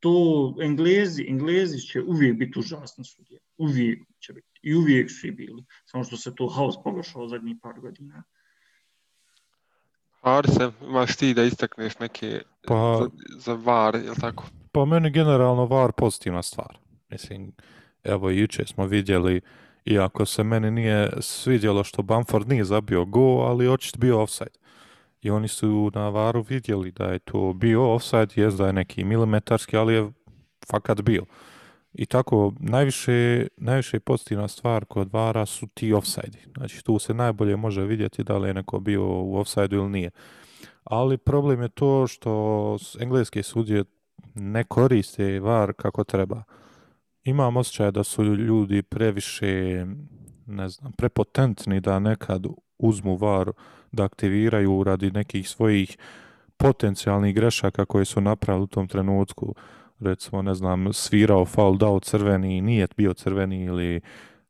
To 0.00 0.54
Englezi, 0.62 1.26
Englezi 1.28 1.78
će 1.78 2.02
uvijek 2.02 2.38
biti 2.38 2.58
užasna 2.58 3.04
sudija. 3.04 3.40
Uvijek 3.58 4.02
će 4.18 4.32
biti. 4.32 4.46
I 4.62 4.74
uvijek 4.74 5.10
su 5.10 5.26
i 5.26 5.30
bili. 5.30 5.64
Samo 5.84 6.04
što 6.04 6.16
se 6.16 6.34
to 6.34 6.48
haos 6.48 6.74
pogoršao 6.84 7.28
zadnjih 7.28 7.56
par 7.62 7.80
godina. 7.80 8.22
Arse, 10.20 10.70
imaš 10.82 11.16
ti 11.16 11.34
da 11.34 11.44
istakneš 11.44 11.98
neke 11.98 12.42
Pa- 12.66 12.98
za, 12.98 13.08
za 13.38 13.54
VAR, 13.54 13.94
je 13.94 14.10
li 14.10 14.16
tako? 14.20 14.44
Pa 14.72 14.84
meni 14.84 15.10
generalno 15.10 15.66
VAR 15.66 15.92
pozitivna 15.92 16.42
stvar. 16.42 16.78
Mislim, 17.10 17.52
evo 18.04 18.30
i 18.30 18.38
jučer 18.38 18.66
smo 18.66 18.86
vidjeli, 18.86 19.40
iako 19.86 20.26
se 20.26 20.44
meni 20.44 20.70
nije 20.70 21.10
svidjelo 21.20 21.84
što 21.84 22.02
Bamford 22.02 22.48
nije 22.48 22.64
zabio 22.64 23.04
go, 23.04 23.38
ali 23.40 23.68
očit 23.68 23.98
bio 23.98 24.22
offside. 24.22 24.58
I 25.22 25.30
oni 25.30 25.48
su 25.48 25.90
na 25.94 26.08
VARu 26.08 26.42
vidjeli 26.48 26.90
da 26.90 27.04
je 27.04 27.18
to 27.18 27.52
bio 27.52 27.94
offside, 27.94 28.28
jest 28.36 28.58
da 28.58 28.66
je 28.66 28.72
neki 28.72 29.04
milimetarski, 29.04 29.76
ali 29.76 29.94
je 29.94 30.12
fakat 30.70 31.02
bio. 31.02 31.24
I 31.94 32.06
tako, 32.06 32.52
najviše, 32.60 33.46
najviše 33.56 34.00
pozitivna 34.00 34.48
stvar 34.48 34.84
kod 34.84 35.12
VARa 35.12 35.46
su 35.46 35.66
ti 35.74 35.92
offside. 35.92 36.38
Znači, 36.56 36.84
tu 36.84 36.98
se 36.98 37.14
najbolje 37.14 37.56
može 37.56 37.84
vidjeti 37.84 38.24
da 38.24 38.38
li 38.38 38.48
je 38.48 38.54
neko 38.54 38.80
bio 38.80 39.04
u 39.04 39.36
offside 39.36 39.76
ili 39.76 39.88
nije. 39.88 40.10
Ali 40.84 41.18
problem 41.18 41.62
je 41.62 41.68
to 41.68 42.06
što 42.06 42.76
engleske 43.00 43.42
sudije 43.42 43.84
ne 44.34 44.64
koriste 44.64 45.40
VAR 45.40 45.72
kako 45.72 46.04
treba. 46.04 46.42
Imam 47.26 47.56
osjećaj 47.56 47.90
da 47.90 48.04
su 48.04 48.24
ljudi 48.24 48.82
previše, 48.82 49.86
ne 50.46 50.68
znam, 50.68 50.92
prepotentni 50.92 51.80
da 51.80 51.98
nekad 51.98 52.46
uzmu 52.78 53.16
VAR 53.16 53.50
da 53.92 54.04
aktiviraju 54.04 54.84
radi 54.84 55.10
nekih 55.10 55.48
svojih 55.48 55.96
potencijalnih 56.56 57.34
grešaka 57.34 57.84
koje 57.84 58.04
su 58.04 58.20
napravili 58.20 58.64
u 58.64 58.66
tom 58.66 58.88
trenutku. 58.88 59.54
Recimo, 60.00 60.42
ne 60.42 60.54
znam, 60.54 60.92
svirao 60.92 61.44
faul, 61.44 61.76
dao 61.76 62.00
crveni, 62.00 62.60
nije 62.60 62.86
bio 62.96 63.14
crveni 63.14 63.64
ili 63.64 64.00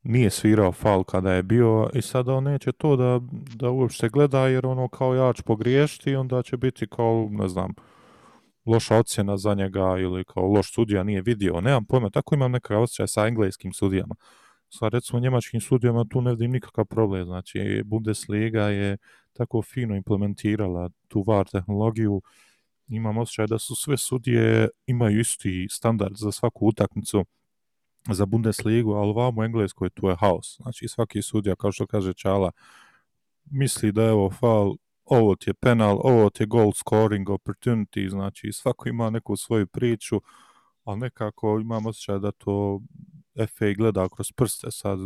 nije 0.03 0.31
svirao 0.31 0.73
faul 0.73 1.05
kada 1.05 1.33
je 1.33 1.43
bio 1.43 1.91
i 1.95 2.03
sada 2.03 2.35
on 2.35 2.45
neće 2.45 2.73
to 2.73 2.97
da, 2.97 3.21
da 3.55 3.71
uopšte 3.71 4.09
gleda 4.09 4.47
jer 4.47 4.67
ono 4.67 4.89
kao 4.89 5.15
ja 5.15 5.33
ću 5.33 5.43
pogriješiti 5.43 6.17
onda 6.17 6.43
će 6.43 6.57
biti 6.57 6.87
kao, 6.87 7.29
ne 7.31 7.49
znam, 7.49 7.75
loša 8.67 8.97
ocjena 8.97 9.37
za 9.37 9.55
njega 9.55 9.97
ili 9.99 10.25
kao 10.25 10.47
loš 10.47 10.75
sudija 10.75 11.03
nije 11.03 11.23
vidio, 11.23 11.61
nemam 11.61 11.85
pojma, 11.85 12.11
tako 12.11 12.35
imam 12.35 12.53
neka 12.53 12.79
osjećaj 12.79 13.09
sa 13.09 13.27
engleskim 13.27 13.73
sudijama. 13.73 14.15
Sa 14.69 14.89
recimo 14.89 15.21
njemačkim 15.21 15.61
sudijama 15.61 16.05
tu 16.11 16.21
ne 16.21 16.31
vidim 16.31 16.51
nikakav 16.51 16.85
problem, 16.85 17.25
znači 17.25 17.83
Bundesliga 17.85 18.63
je 18.63 18.97
tako 19.33 19.63
fino 19.63 19.97
implementirala 19.97 20.91
tu 21.09 21.25
VAR 21.27 21.47
tehnologiju, 21.47 22.23
imam 22.89 23.19
osjećaj 23.19 23.47
da 23.47 23.59
su 23.59 23.75
sve 23.75 23.97
sudije 23.97 24.69
imaju 24.87 25.21
isti 25.21 25.67
standard 25.71 26.17
za 26.17 26.33
svaku 26.33 26.67
utakmicu 26.67 27.25
za 28.11 28.27
Bundesligu, 28.27 28.93
ali 28.93 29.13
vam 29.13 29.39
u 29.39 29.45
Engleskoj 29.45 29.91
tu 29.91 30.09
je 30.09 30.17
haos. 30.17 30.57
Znači 30.63 30.89
svaki 30.89 31.23
sudija, 31.23 31.57
kao 31.57 31.73
što 31.73 31.87
kaže 31.87 32.15
Čala, 32.15 32.51
misli 33.51 33.93
da 33.93 34.03
je 34.03 34.13
ovo 34.13 34.31
faul, 34.31 34.77
ovo 35.07 35.37
ti 35.37 35.51
je 35.51 35.55
penal, 35.55 35.99
ovo 36.03 36.31
ti 36.31 36.43
je 36.43 36.47
goal 36.47 36.73
scoring 36.73 37.29
opportunity, 37.29 38.11
znači 38.11 38.53
svako 38.53 38.89
ima 38.89 39.11
neku 39.11 39.37
svoju 39.37 39.67
priču, 39.67 40.21
ali 40.85 40.99
nekako 40.99 41.59
imam 41.61 41.87
osjećaj 41.87 42.19
da 42.19 42.31
to 42.33 42.81
FA 43.37 43.73
gleda 43.77 44.09
kroz 44.09 44.33
prste 44.33 44.71
sad 44.71 44.99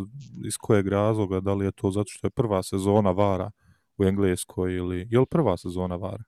iz 0.47 0.57
kojeg 0.57 0.89
razloga, 0.89 1.41
da 1.41 1.55
li 1.55 1.65
je 1.65 1.73
to 1.73 1.91
zato 1.91 2.09
što 2.09 2.27
je 2.27 2.31
prva 2.31 2.63
sezona 2.63 3.11
Vara 3.11 3.51
u 3.99 4.05
Engleskoj 4.05 4.75
ili 4.75 5.09
je 5.11 5.21
li 5.21 5.27
prva 5.27 5.57
sezona 5.57 5.97
Vara? 5.97 6.25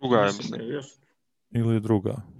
Druga 0.00 0.18
je, 0.18 0.26
Mislim 0.26 0.60
ili 1.50 1.80
druga? 1.80 2.35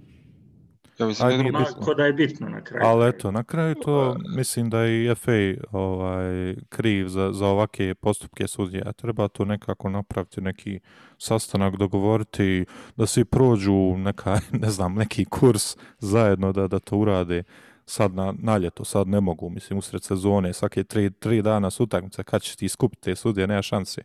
Ja 0.99 1.07
mislim 1.07 1.29
da 1.29 1.35
je 1.35 1.43
bitno. 1.43 1.93
Da 1.93 2.05
je 2.05 2.13
bitno 2.13 2.49
na 2.49 2.61
kraju. 2.63 2.85
Ali 2.85 3.09
eto, 3.09 3.31
na 3.31 3.43
kraju 3.43 3.75
to 3.75 4.15
mislim 4.35 4.69
da 4.69 4.81
je 4.81 5.11
i 5.11 5.15
FA 5.15 5.31
ovaj, 5.71 6.55
kriv 6.69 7.07
za, 7.07 7.31
za 7.33 7.47
ovake 7.47 7.95
postupke 7.95 8.47
sudija. 8.47 8.91
Treba 8.93 9.27
to 9.27 9.45
nekako 9.45 9.89
napraviti, 9.89 10.41
neki 10.41 10.79
sastanak, 11.17 11.75
dogovoriti 11.75 12.65
da 12.95 13.05
svi 13.05 13.25
prođu 13.25 13.97
neka, 13.97 14.39
ne 14.61 14.69
znam, 14.69 14.93
neki 14.93 15.25
kurs 15.25 15.77
zajedno 15.99 16.51
da, 16.51 16.67
da 16.67 16.79
to 16.79 16.97
urade 16.97 17.43
sad 17.85 18.13
na, 18.13 18.33
na 18.39 18.57
ljeto, 18.57 18.85
sad 18.85 19.07
ne 19.07 19.21
mogu, 19.21 19.49
mislim, 19.49 19.79
usred 19.79 20.03
sezone, 20.03 20.53
svake 20.53 20.83
tri, 20.83 21.11
tri 21.11 21.41
dana 21.41 21.69
su 21.69 21.83
utakmice, 21.83 22.23
kad 22.23 22.41
ćeš 22.41 22.55
ti 22.55 22.69
skupiti 22.69 23.01
te 23.01 23.15
sudije, 23.15 23.47
nema 23.47 23.61
šanse. 23.61 24.01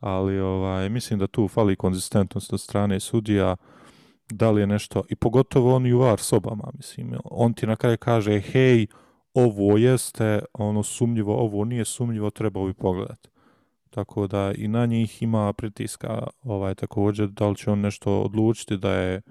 Ali 0.00 0.40
ovaj, 0.40 0.88
mislim 0.88 1.18
da 1.18 1.26
tu 1.26 1.48
fali 1.48 1.76
konzistentnost 1.76 2.52
od 2.52 2.60
strane 2.60 3.00
sudija, 3.00 3.56
da 4.32 4.50
li 4.50 4.60
je 4.60 4.66
nešto, 4.66 5.02
i 5.08 5.16
pogotovo 5.16 5.74
oni 5.76 5.92
u 5.92 5.98
VAR 5.98 6.20
sobama, 6.20 6.64
mislim, 6.74 7.14
on 7.24 7.54
ti 7.54 7.66
na 7.66 7.76
kraju 7.76 7.96
kaže, 7.98 8.40
hej, 8.40 8.86
ovo 9.34 9.76
jeste, 9.76 10.42
ono 10.52 10.82
sumnjivo, 10.82 11.36
ovo 11.36 11.64
nije 11.64 11.84
sumnjivo, 11.84 12.30
treba 12.30 12.64
bi 12.64 12.74
pogledati. 12.74 13.28
Tako 13.90 14.26
da 14.26 14.52
i 14.56 14.68
na 14.68 14.86
njih 14.86 15.22
ima 15.22 15.52
pritiska 15.52 16.26
ovaj 16.42 16.74
također 16.74 17.28
da 17.28 17.48
li 17.48 17.56
će 17.56 17.70
on 17.70 17.80
nešto 17.80 18.20
odlučiti 18.20 18.76
da 18.76 18.92
je 18.92 19.22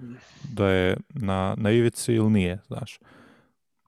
da 0.52 0.68
je 0.68 0.96
na 1.08 1.54
na 1.58 1.70
ivici 1.70 2.12
ili 2.14 2.30
nije, 2.30 2.58
znaš. 2.66 2.98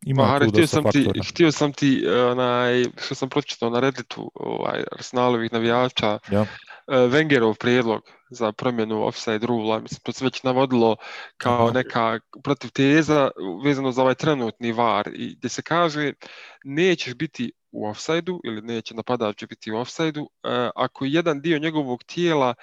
Ima 0.07 0.23
Pa, 0.23 0.29
Hare, 0.29 0.45
tu 0.45 0.51
htio 0.51 0.67
sam 0.67 0.85
ti, 0.91 1.05
faktora. 1.05 1.25
htio 1.31 1.53
sam 1.53 1.73
ti, 1.73 2.07
onaj, 2.31 2.85
što 2.99 3.15
sam 3.15 3.29
pročitao 3.29 3.71
na 3.71 3.81
Redditu, 3.81 4.31
ovaj, 4.35 4.85
Arsenalovih 4.93 5.53
navijača, 5.53 6.19
Ja. 6.31 6.47
E, 6.87 6.97
Wengerov 6.97 7.55
prijedlog 7.59 8.03
za 8.31 8.53
promjenu 8.53 9.07
offside 9.07 9.47
rula, 9.47 9.81
mislim, 9.81 10.01
to 10.03 10.13
se 10.13 10.25
već 10.25 10.43
navodilo 10.43 10.97
kao 11.37 11.71
neka 11.71 12.21
protiv 12.43 12.71
teza 12.71 13.31
vezano 13.65 13.93
za 13.93 14.03
ovaj 14.03 14.15
trenutni 14.15 14.73
VAR, 14.73 15.11
i 15.15 15.37
gdje 15.37 15.49
se 15.49 15.63
kaže 15.63 16.13
nećeš 16.65 17.15
biti 17.15 17.53
u 17.73 17.87
offside-u 17.87 18.41
ili 18.45 18.63
neće 18.63 18.95
napadač 18.95 19.45
biti 19.45 19.73
u 19.73 19.77
offside-u 19.77 20.23
e, 20.25 20.71
ako 20.77 21.05
jedan 21.05 21.41
dio 21.41 21.59
njegovog 21.59 22.05
tijela 22.05 22.55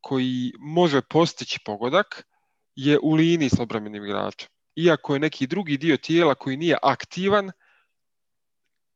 koji 0.00 0.52
može 0.58 1.00
postići 1.02 1.58
pogodak 1.64 2.26
je 2.74 2.98
u 3.02 3.14
liniji 3.14 3.48
s 3.48 3.60
obrambenim 3.60 4.04
igračem. 4.04 4.48
Iako 4.76 5.14
je 5.14 5.20
neki 5.20 5.46
drugi 5.46 5.76
dio 5.76 5.96
tijela 5.96 6.34
koji 6.34 6.56
nije 6.56 6.76
aktivan, 6.82 7.50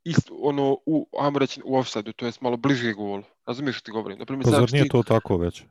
ist, 0.04 0.30
ono, 0.32 0.76
u, 0.86 1.06
ajmo 1.18 1.38
reći, 1.38 1.60
u 1.64 1.76
offside-u, 1.76 2.12
to 2.12 2.26
je 2.26 2.32
malo 2.40 2.56
bliže 2.56 2.92
golu. 2.92 3.22
Razumiješ 3.46 3.76
što 3.76 3.84
ti 3.84 3.90
govorim? 3.90 4.18
Naprimjer, 4.18 4.44
Pa 4.44 4.50
sad 4.50 4.60
zar 4.60 4.72
nije 4.72 4.82
ti- 4.82 4.88
to 4.88 5.02
tako 5.02 5.36
već? 5.36 5.62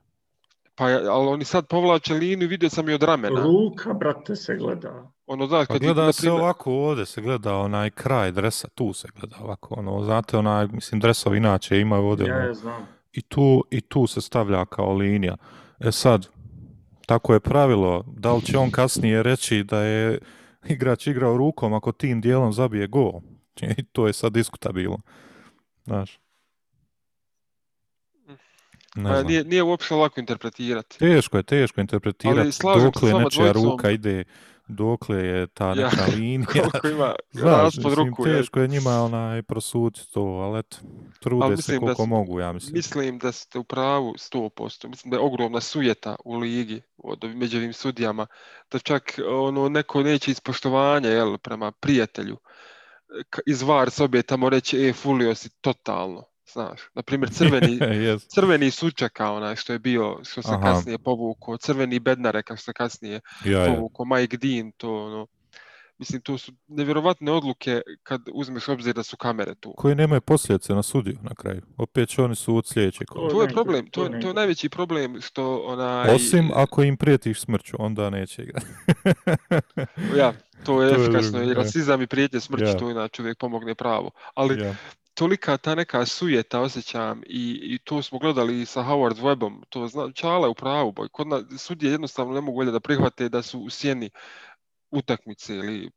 Pa, 0.75 0.85
ali 0.85 1.27
oni 1.27 1.45
sad 1.45 1.67
povlače 1.67 2.13
liniju, 2.13 2.47
vidio 2.47 2.69
sam 2.69 2.89
i 2.89 2.93
od 2.93 3.03
ramena. 3.03 3.41
Ruka, 3.41 3.93
brate, 3.93 4.35
se 4.35 4.55
gleda. 4.55 5.11
Ono, 5.27 5.47
znaš, 5.47 5.67
Pa 5.67 5.73
kad 5.73 5.79
ti, 5.79 5.85
gleda 5.85 6.01
se 6.03 6.21
naprimjer- 6.21 6.31
ovako 6.33 6.71
ovdje, 6.73 7.05
se 7.05 7.21
gleda 7.21 7.55
onaj 7.55 7.89
kraj 7.89 8.31
dresa, 8.31 8.67
tu 8.67 8.93
se 8.93 9.07
gleda 9.11 9.35
ovako, 9.41 9.75
ono, 9.75 10.03
znate, 10.03 10.37
onaj, 10.37 10.67
mislim, 10.67 11.01
dresovi 11.01 11.37
inače 11.37 11.79
imaju 11.79 12.03
ovdje, 12.03 12.25
Ja 12.25 12.35
ono, 12.35 12.45
je 12.45 12.53
znam. 12.53 12.87
i 13.11 13.21
tu, 13.21 13.63
i 13.71 13.81
tu 13.81 14.07
se 14.07 14.21
stavlja 14.21 14.65
kao 14.65 14.93
linija. 14.93 15.37
E 15.79 15.91
sad, 15.91 16.27
tako 17.05 17.33
je 17.33 17.39
pravilo, 17.39 18.03
da 18.07 18.33
li 18.33 18.41
će 18.41 18.57
on 18.57 18.71
kasnije 18.71 19.23
reći 19.23 19.63
da 19.63 19.81
je 19.81 20.19
igrač 20.65 21.07
igrao 21.07 21.37
rukom 21.37 21.73
ako 21.73 21.91
tim 21.91 22.21
dijelom 22.21 22.53
zabije 22.53 22.87
gol? 22.87 23.11
I 23.77 23.83
to 23.83 24.07
je 24.07 24.13
sad 24.13 24.33
diskutabilno. 24.33 24.97
Znaš. 25.83 26.19
Ne 28.95 29.03
Pa, 29.03 29.09
znam. 29.09 29.27
nije, 29.27 29.43
nije 29.43 29.63
uopšte 29.63 29.95
lako 29.95 30.19
interpretirati. 30.19 30.99
Teško 30.99 31.37
je, 31.37 31.43
teško 31.43 31.81
interpretirati 31.81 32.39
Ali 32.69 32.81
dokle 32.81 33.13
nečija 33.13 33.43
dvojicom. 33.43 33.63
ruka 33.65 33.89
ide, 33.91 34.23
dokle 34.67 35.17
je 35.17 35.47
ta 35.47 35.67
Ja, 35.67 35.75
neka 35.75 36.05
linija. 36.15 36.45
Koliko 36.63 36.87
ima 36.87 37.15
Znaš, 37.31 37.75
mislim, 37.77 37.93
ruku. 37.95 38.27
je. 38.27 38.37
teško 38.37 38.59
je 38.59 38.67
njima 38.67 38.91
onaj 38.93 39.41
prosuditi 39.43 40.11
to, 40.11 40.21
ali 40.21 40.59
eto, 40.59 40.77
trude 41.19 41.45
Ali 41.45 41.57
se 41.57 41.73
da 41.73 41.79
koliko 41.79 42.03
s- 42.03 42.07
mogu, 42.07 42.39
ja 42.39 42.51
mislim. 42.51 42.73
Mislim 42.73 43.19
da 43.19 43.31
ste 43.31 43.59
u 43.59 43.63
pravu 43.63 44.13
100%. 44.13 44.87
Mislim 44.87 45.11
da 45.11 45.17
je 45.17 45.21
ogromna 45.21 45.61
sujeta 45.61 46.15
u 46.25 46.35
ligi 46.35 46.81
od 46.97 47.23
među 47.25 47.57
ovim 47.57 47.73
sudijama. 47.73 48.27
Da 48.71 48.79
čak 48.79 49.03
ono 49.29 49.69
neko 49.69 50.03
neće 50.03 50.31
iz 50.31 50.39
poštovanja 50.39 51.09
jel, 51.09 51.37
prema 51.37 51.71
prijatelju 51.71 52.37
iz 53.45 53.61
VAR 53.61 53.89
sobe 53.91 54.21
tamo 54.21 54.49
reći 54.49 54.77
e, 54.87 54.93
fulio 54.93 55.35
si 55.35 55.49
totalno. 55.61 56.23
Znaš, 56.53 56.81
na 56.93 57.01
primjer 57.01 57.29
crveni, 57.33 57.79
Yes. 58.05 58.27
crveni 58.35 58.71
sučaka 58.71 59.31
onaj 59.31 59.55
što 59.55 59.73
je 59.73 59.79
bio, 59.79 60.19
što 60.23 60.41
se 60.41 60.51
Aha. 60.53 60.61
kasnije 60.61 60.97
povukao, 60.97 61.57
crveni 61.57 61.99
bednarek 61.99 62.45
što 62.45 62.57
se 62.57 62.73
kasnije 62.73 63.21
Ja, 63.45 63.59
ja. 63.65 63.75
povukao, 63.75 64.05
Mike 64.05 64.37
Dean, 64.37 64.71
to 64.77 65.05
ono, 65.05 65.27
Mislim, 65.99 66.21
to 66.21 66.37
su 66.37 66.51
nevjerovatne 66.67 67.31
odluke 67.31 67.81
kad 68.03 68.21
uzmeš 68.33 68.67
obzir 68.69 68.95
da 68.95 69.03
su 69.03 69.17
kamere 69.17 69.55
tu. 69.55 69.73
Koji 69.77 69.95
nemaju 69.95 70.21
posljedice 70.21 70.73
na 70.73 70.83
sudiju 70.83 71.17
na 71.21 71.35
kraju. 71.35 71.61
Opet 71.77 72.09
će 72.09 72.21
oni 72.21 72.35
sud 72.35 72.67
sljedeće 72.67 73.05
kola. 73.05 73.29
To 73.29 73.41
je 73.41 73.47
ne, 73.47 73.53
problem, 73.53 73.85
to 73.87 74.07
to, 74.07 74.15
je- 74.15 74.21
to 74.21 74.27
je 74.27 74.33
najveći 74.33 74.69
problem 74.69 75.21
što 75.21 75.57
onaj... 75.57 76.15
Osim 76.15 76.51
ako 76.55 76.83
im 76.83 76.97
prijetiš 76.97 77.41
smrću, 77.41 77.75
onda 77.79 78.09
neće 78.09 78.43
igrati. 78.43 78.65
Ja, 80.17 80.33
to 80.63 80.83
je 80.83 80.93
To 80.93 80.95
je 80.95 81.03
efikasno 81.03 81.43
i 81.43 81.53
rasizam 81.53 82.01
i 82.01 82.07
prijetnje 82.07 82.39
smrću, 82.39 82.65
Ja. 82.65 82.77
to 82.77 82.89
inače 82.89 83.21
uvijek 83.21 83.37
pomogne 83.37 83.75
pravo. 83.75 84.11
Ali 84.33 84.61
ja. 84.61 84.75
tolika 85.13 85.57
ta 85.57 85.75
neka 85.75 86.05
sujeta 86.05 86.61
osjećam 86.61 87.21
i, 87.25 87.59
i 87.63 87.79
to 87.83 88.01
smo 88.01 88.19
gledali 88.19 88.65
sa 88.65 88.81
Howard 88.81 89.21
Webbom, 89.21 89.63
to 89.69 89.87
zna, 89.87 90.11
Čala 90.11 90.45
je 90.47 90.51
u 90.51 90.55
pravu, 90.55 90.91
boj. 90.91 91.09
Kod 91.09 91.27
nas 91.27 91.43
sudije 91.57 91.91
jednostavno 91.91 92.33
ne 92.33 92.41
mogu 92.41 92.65
da 92.65 92.79
prihvate 92.79 93.29
da 93.29 93.41
su 93.41 93.59
u 93.59 93.69
sjeni 93.69 94.09
utakmice 94.91 95.55
ili 95.55 95.89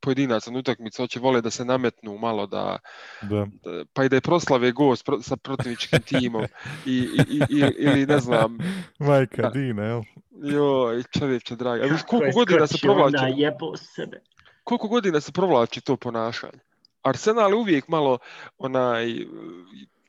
pojedinaca 0.00 0.50
na 0.50 0.58
utakmice, 0.58 1.02
hoće 1.02 1.20
vole 1.20 1.40
da 1.40 1.50
se 1.50 1.64
nametnu 1.64 2.18
malo 2.18 2.46
da, 2.46 2.78
Da. 3.22 3.46
da- 3.64 3.84
pa 3.92 4.04
i 4.04 4.08
da 4.08 4.16
je 4.16 4.20
proslave 4.20 4.72
gost 4.72 5.04
pro, 5.04 5.22
sa 5.22 5.36
protivničkim 5.36 6.02
timom 6.02 6.44
i, 6.86 6.92
i, 7.28 7.42
i, 7.50 7.64
ili 7.78 8.06
ne 8.06 8.18
znam, 8.18 8.58
Majka 8.98 9.42
Da. 9.42 9.50
Dina, 9.50 9.82
jel? 9.84 10.02
joj, 10.44 11.02
čovječe 11.10 11.56
dragi, 11.56 11.82
a 11.82 11.86
viš 11.86 12.00
Kako 12.00 12.06
koliko 12.08 12.26
je 12.26 12.32
godina 12.34 12.66
se 12.66 12.78
provlači, 12.78 13.16
jebo 13.36 13.76
sebe. 13.76 14.20
koliko 14.64 14.88
godina 14.88 15.20
se 15.20 15.32
provlači 15.32 15.80
to 15.80 15.96
ponašanje? 15.96 16.58
Arsenal 17.02 17.50
je 17.50 17.56
uvijek 17.56 17.88
malo 17.88 18.18
onaj 18.58 19.06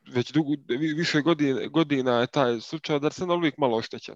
već 0.07 0.32
dugo, 0.32 0.49
vi- 0.70 0.93
više 0.93 1.22
godina, 1.22 1.67
godina 1.67 2.20
je 2.20 2.28
taj 2.28 2.59
slučaj 2.59 2.99
da 2.99 3.05
Arsenal 3.07 3.38
uvijek 3.38 3.57
malo 3.57 3.78
oštećen. 3.78 4.15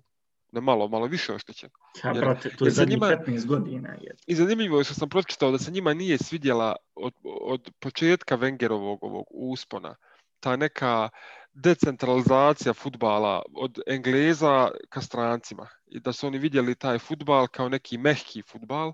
Ne 0.53 0.61
malo, 0.61 0.87
malo 0.87 1.05
više 1.05 1.33
oštećen. 1.33 1.69
Ja, 2.03 2.09
Jer- 2.09 2.19
brate, 2.19 2.49
to 2.49 2.65
je 2.65 2.67
jer 2.67 2.73
zadnjih 2.73 2.97
njima- 2.97 3.07
15 3.07 3.45
godina. 3.45 3.89
Je. 3.89 4.15
I 4.27 4.35
zanimljivo 4.35 4.77
je 4.77 4.83
što 4.83 4.93
sam 4.93 5.09
pročitao 5.09 5.51
da 5.51 5.57
se 5.57 5.71
njima 5.71 5.93
nije 5.93 6.17
svidjela 6.17 6.75
od, 6.95 7.13
od 7.41 7.71
početka 7.79 8.37
Wengerovog 8.37 8.97
ovog 9.01 9.25
uspona 9.29 9.95
ta 10.39 10.55
neka 10.55 11.09
decentralizacija 11.53 12.73
futbala 12.73 13.41
od 13.55 13.79
Engleza 13.87 14.71
ka 14.89 15.01
strancima 15.01 15.67
i 15.87 15.99
da 15.99 16.13
su 16.13 16.27
oni 16.27 16.37
vidjeli 16.37 16.75
taj 16.75 16.99
futbal 16.99 17.47
kao 17.47 17.69
neki 17.69 17.97
mehki 17.97 18.41
futbal 18.41 18.93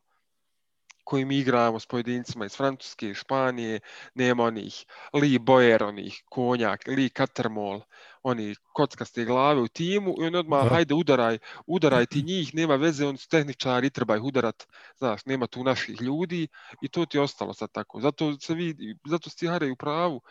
koji 1.09 1.25
mi 1.25 1.37
igramo 1.37 1.79
s 1.79 1.87
pojedincima 1.87 2.45
iz 2.45 2.55
Francuske, 2.57 3.13
Španije, 3.13 3.79
nema 4.13 4.43
onih 4.43 4.85
Lee 5.13 5.39
Boyer, 5.39 5.83
onih 5.83 6.23
konjak, 6.29 6.87
Lee 6.87 7.09
Catermall, 7.17 7.81
oni 8.23 8.55
kockaste 8.73 9.25
glave 9.25 9.61
u 9.61 9.67
timu 9.67 10.15
i 10.21 10.25
on 10.25 10.35
odmah, 10.35 10.63
Da. 10.63 10.69
hajde 10.69 10.93
udaraj, 10.93 11.37
udaraj 11.67 12.05
ti 12.05 12.21
njih, 12.23 12.53
nema 12.55 12.75
veze, 12.75 13.07
oni 13.07 13.17
su 13.17 13.27
tehničari 13.29 13.87
i 13.87 13.89
treba 13.89 14.15
ih 14.15 14.23
udarat, 14.23 14.67
znaš, 14.97 15.25
nema 15.25 15.47
tu 15.47 15.63
naših 15.63 16.01
ljudi 16.01 16.47
i 16.81 16.89
to 16.89 17.05
ti 17.05 17.17
je 17.17 17.21
ostalo 17.21 17.53
sad 17.53 17.71
tako. 17.71 18.01
Zato 18.01 18.39
se 18.39 18.53
vidi, 18.53 18.95
zato 19.05 19.29
ste 19.29 19.47
Harry 19.47 19.71
u 19.71 19.75
pravu 19.75 20.21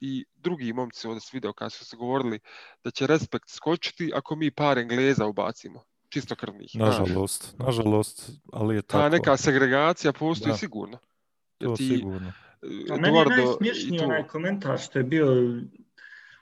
i 0.00 0.24
drugi 0.34 0.72
momci 0.72 1.06
ovdje 1.06 1.20
se 1.20 1.30
video 1.32 1.52
kad 1.52 1.72
su 1.72 1.84
se 1.84 1.96
govorili 1.96 2.40
da 2.84 2.90
će 2.90 3.06
respekt 3.06 3.48
skočiti 3.48 4.12
ako 4.14 4.36
mi 4.36 4.50
par 4.50 4.78
Engleza 4.78 5.26
ubacimo, 5.26 5.84
čisto 6.10 6.36
krvnih. 6.36 6.70
znaš. 6.72 6.98
Nažalost, 6.98 7.54
nažalost, 7.58 8.30
ali 8.52 8.74
je 8.74 8.82
Ta 8.82 8.88
tako. 8.88 9.08
neka 9.08 9.36
segregacija 9.36 10.12
postoji 10.12 10.50
Da. 10.50 10.56
sigurno. 10.56 10.98
Jer 11.60 11.70
To 11.70 11.76
ti, 11.76 11.86
sigurno. 11.88 12.32
e, 12.62 12.66
A 12.92 12.96
meni 12.96 13.16
je 13.16 13.22
Eduardo 13.22 13.44
najsmješniji 13.44 14.00
onaj 14.00 14.26
komentar 14.26 14.78
što 14.78 14.98
je 14.98 15.04
bio 15.04 15.26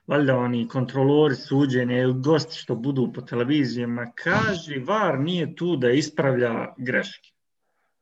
valjda 0.07 0.37
oni 0.37 0.69
kontrolori 0.69 1.37
suđenja 1.37 1.99
ili 1.99 2.15
gosti 2.15 2.57
što 2.57 2.75
budu 2.75 3.13
po 3.13 3.21
televizijama, 3.21 4.13
kaži 4.15 4.79
VAR 4.79 5.19
nije 5.21 5.57
tu 5.57 5.77
da 5.77 5.91
ispravlja 5.91 6.75
greške. 6.79 7.31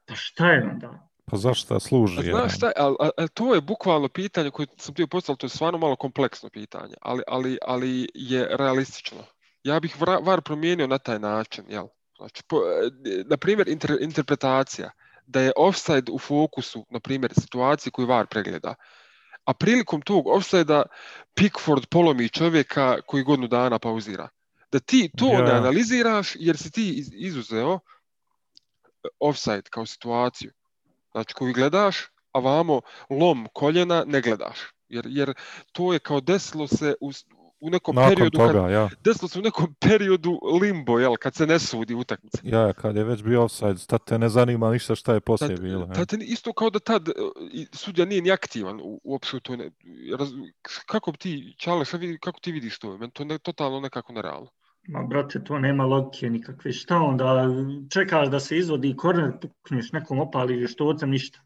Pa 0.04 0.14
šta 0.14 0.52
je 0.52 0.62
onda? 0.64 1.08
Pa 1.24 1.36
zašto 1.36 1.80
služi? 1.80 2.18
A 2.20 2.22
znaš 2.22 2.56
šta, 2.56 2.72
ali, 2.76 2.96
ali 3.16 3.28
to 3.28 3.54
je 3.54 3.60
bukvalno 3.60 4.08
pitanje 4.08 4.50
koje 4.50 4.66
sam 4.76 4.92
htio 4.94 5.06
postaviti, 5.06 5.40
to 5.40 5.46
je 5.46 5.50
stvarno 5.50 5.78
malo 5.78 5.96
kompleksno 5.96 6.48
pitanje, 6.50 6.94
ali, 7.02 7.22
ali, 7.26 7.58
ali 7.62 8.08
je 8.14 8.48
realistično. 8.50 9.18
Ja 9.66 9.80
bih 9.80 9.96
VAR 10.00 10.40
promijenio 10.40 10.86
na 10.86 10.98
taj 10.98 11.18
način, 11.18 11.64
jel? 11.68 11.86
Znači, 12.16 12.42
po, 12.48 12.56
e, 12.56 12.90
na 13.24 13.36
primjer, 13.36 13.68
inter, 13.68 13.96
interpretacija 14.00 14.90
da 15.26 15.40
je 15.40 15.52
offside 15.56 16.12
u 16.12 16.18
fokusu, 16.18 16.86
na 16.90 17.00
primjer, 17.00 17.32
situacije 17.34 17.90
koju 17.90 18.06
VAR 18.06 18.26
pregleda, 18.26 18.74
a 19.44 19.54
prilikom 19.54 20.02
tog 20.02 20.26
offside-a 20.26 20.82
Pickford 21.34 21.86
polomi 21.90 22.28
čovjeka 22.28 23.00
koji 23.06 23.24
godinu 23.24 23.48
dana 23.48 23.78
pauzira. 23.78 24.28
Da 24.72 24.78
ti 24.78 25.10
to 25.18 25.26
ne 25.42 25.50
Ja. 25.50 25.56
analiziraš 25.56 26.32
jer 26.34 26.56
si 26.56 26.70
ti 26.70 26.94
iz- 26.98 27.12
izuzeo 27.14 27.78
offside 29.20 29.62
kao 29.70 29.86
situaciju. 29.86 30.52
Znači 31.12 31.34
koju 31.34 31.52
gledaš, 31.52 31.96
a 32.32 32.38
vamo 32.38 32.80
lom 33.10 33.48
koljena 33.52 34.04
ne 34.06 34.20
gledaš. 34.20 34.58
Jer, 34.88 35.06
jer 35.08 35.34
to 35.72 35.92
je 35.92 35.98
kao 35.98 36.20
desilo 36.20 36.66
se 36.68 36.94
u, 37.00 37.10
u 37.61 37.70
nekom 37.70 37.94
Nakon 37.96 38.14
periodu 38.14 38.38
toga, 38.38 38.62
kad, 38.62 38.70
ja. 38.70 38.88
desilo 39.04 39.28
se 39.28 39.38
u 39.38 39.42
nekom 39.42 39.74
periodu 39.80 40.38
limbo, 40.62 40.98
jel, 40.98 41.14
kad 41.16 41.34
se 41.34 41.46
ne 41.46 41.59
sudi 41.59 41.94
utakmica. 41.94 42.38
Ja, 42.42 42.72
kad 42.72 42.96
je 42.96 43.04
već 43.04 43.22
bio 43.22 43.44
offside, 43.44 43.74
tad 43.86 44.04
te 44.04 44.18
ne 44.18 44.28
zanima 44.28 44.72
ništa 44.72 44.94
šta 44.94 45.14
je 45.14 45.20
poslije 45.20 45.57
Tad, 45.57 45.64
bilo. 45.64 45.86
tad 45.86 46.09
te 46.09 46.16
ni- 46.16 46.24
isto 46.24 46.52
kao 46.52 46.70
da 46.70 46.78
tad 46.78 47.09
e, 47.09 47.12
i 47.52 47.66
sudija 47.72 48.04
nije 48.04 48.22
ni 48.22 48.30
aktivan 48.30 48.80
u, 48.80 49.00
u 49.04 49.18
toj 49.42 49.57
ne, 49.57 49.70
raz, 50.18 50.28
kako 50.86 51.12
bi 51.12 51.18
ti, 51.18 51.54
Čale, 51.59 51.84
šta 51.84 51.96
vidi, 51.96 52.18
kako 52.18 52.40
ti 52.40 52.52
vidiš 52.52 52.78
to? 52.78 52.98
Meni 52.98 53.12
to 53.12 53.24
ne, 53.24 53.38
totalno 53.38 53.80
nekako 53.80 54.12
nerealno. 54.12 54.50
Ma, 54.88 55.02
brate, 55.02 55.44
to 55.44 55.59
nema 55.59 55.84
logike 55.84 56.30
nikakve. 56.30 56.72
Šta 56.72 56.96
onda? 56.96 57.46
Čekaš 57.92 58.28
da 58.28 58.40
se 58.40 58.59
izvodi 58.59 58.96
korner, 58.96 59.32
pukneš 59.40 59.92
nekom 59.92 60.18
opali 60.20 60.68
štocem, 60.68 61.11
ništa. 61.11 61.38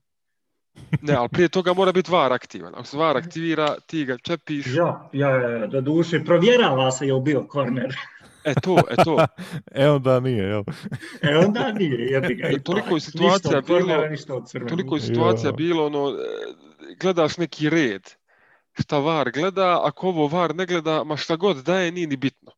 Ne, 1.03 1.15
ali 1.15 1.29
prije 1.29 1.49
toga 1.49 1.73
mora 1.73 1.93
biti 1.93 2.11
VAR 2.11 2.33
aktivan. 2.33 2.75
Ako 2.75 2.85
se 2.85 2.97
VAR 2.97 3.17
aktivira, 3.17 3.75
ti 3.87 4.05
ga 4.05 4.19
čepiš. 4.19 4.67
Ja, 4.67 5.09
ja, 5.13 5.31
ja, 5.31 5.67
do 5.67 5.81
duše, 5.81 6.25
provjerava 6.25 6.91
se 6.91 7.07
je 7.07 7.21
bio 7.21 7.45
korner. 7.45 7.97
E 8.45 8.55
to, 8.55 8.79
e 8.91 9.05
to. 9.05 9.27
e 9.75 9.89
onda 9.91 10.21
nije, 10.21 10.45
jel? 10.45 10.63
E 11.33 11.37
onda 11.37 11.73
nije, 11.73 12.07
jebi 12.07 12.35
ga. 12.35 12.47
Jer 12.47 12.63
toliko 12.63 12.95
je 12.95 13.01
situacija 13.01 13.57
ništa 13.57 13.63
kornera, 13.63 14.01
bilo- 14.01 14.09
ništa. 14.09 14.41
Toliko 14.69 14.95
je 14.95 15.01
situacija 15.01 15.49
Ja. 15.49 15.53
bilo, 15.53 15.87
ono, 15.87 16.09
e, 16.09 16.15
gledaš 17.01 17.37
neki 17.37 17.71
red, 17.71 18.03
šta 18.81 18.99
VAR 18.99 19.31
gleda, 19.31 19.81
ako 19.85 20.09
ovo 20.09 20.27
VAR 20.27 20.55
ne 20.55 20.67
gleda, 20.67 21.05
ma 21.05 21.17
šta 21.17 21.37
god 21.37 21.57
daje, 21.57 21.93
nije 21.93 22.07
ni 22.07 22.17
bitno. 22.17 22.53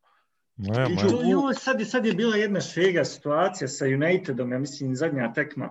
Ma, 0.56 0.74
to, 0.74 1.20
joj, 1.24 1.54
sad, 1.54 1.80
je, 1.80 1.86
sad 1.86 2.06
je 2.06 2.12
bila 2.12 2.36
jedna 2.36 2.60
šega 2.60 3.04
situacija 3.04 3.68
sa 3.68 3.84
Unitedom, 3.84 4.52
ja 4.52 4.58
mislim 4.58 4.96
zadnja 4.96 5.32
tekma, 5.32 5.70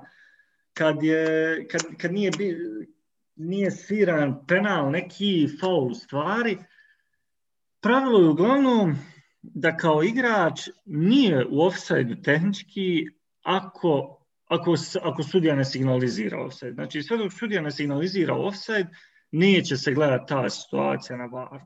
kad, 0.73 1.03
je, 1.03 1.67
kad, 1.71 1.81
kad 1.97 2.13
nije, 2.13 2.31
bi, 2.37 2.57
nije 3.35 3.71
sviran 3.71 4.45
penal, 4.47 4.91
neki 4.91 5.47
faul 5.59 5.93
stvari, 5.93 6.57
pravilo 7.81 8.19
je 8.19 8.29
uglavnom 8.29 8.95
da 9.41 9.77
kao 9.77 10.03
igrač 10.03 10.69
nije 10.85 11.45
u 11.45 11.61
offside 11.61 12.21
tehnički 12.23 13.07
ako, 13.43 14.25
ako, 14.45 14.75
ako 15.01 15.23
sudija 15.23 15.55
ne 15.55 15.65
signalizira 15.65 16.41
offside. 16.41 16.71
Znači 16.71 17.03
sve 17.03 17.17
dok 17.17 17.33
sudija 17.33 17.61
ne 17.61 17.71
signalizira 17.71 18.35
offside, 18.35 18.89
neće 19.31 19.77
se 19.77 19.93
gledati 19.93 20.27
ta 20.27 20.49
situacija 20.49 21.17
na 21.17 21.25
varu. 21.25 21.65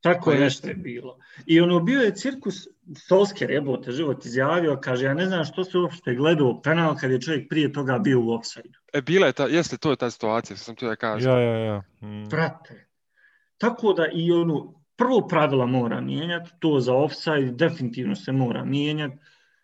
Tako 0.00 0.32
je 0.32 0.40
nešto 0.40 0.68
je 0.68 0.74
bilo. 0.74 1.18
I 1.46 1.60
ono 1.60 1.80
bio 1.80 2.00
je 2.00 2.14
cirkus, 2.14 2.68
Solskjaer 3.08 3.50
jebote 3.50 3.92
život 3.92 4.24
izjavio, 4.24 4.78
kaže 4.82 5.04
ja 5.04 5.14
ne 5.14 5.26
znam 5.26 5.44
što 5.44 5.64
se 5.64 5.78
uopšte 5.78 6.14
gledao 6.14 6.62
penal 6.62 6.96
kad 6.96 7.10
je 7.10 7.20
čovjek 7.20 7.48
prije 7.48 7.72
toga 7.72 7.98
bio 7.98 8.20
u 8.20 8.30
offside. 8.30 8.78
E, 8.92 9.02
bila 9.02 9.26
je 9.26 9.32
ta, 9.32 9.46
jeste, 9.46 9.76
to 9.76 9.90
je 9.90 9.96
ta 9.96 10.10
situacija, 10.10 10.56
što 10.56 10.64
sam 10.64 10.74
htio 10.74 10.88
da 10.88 10.96
kažem. 10.96 11.30
ja, 11.30 11.40
ja, 11.40 11.58
ja. 11.58 11.82
Mm. 12.02 12.28
Prate. 12.30 12.86
Tako 13.58 13.92
da 13.92 14.06
i 14.12 14.32
ono, 14.32 14.82
prvo 14.96 15.26
pravila 15.28 15.66
mora 15.66 16.00
mijenjati, 16.00 16.50
to 16.58 16.80
za 16.80 16.94
offside 16.94 17.52
definitivno 17.52 18.14
se 18.14 18.32
mora 18.32 18.64
mijenjati. 18.64 19.16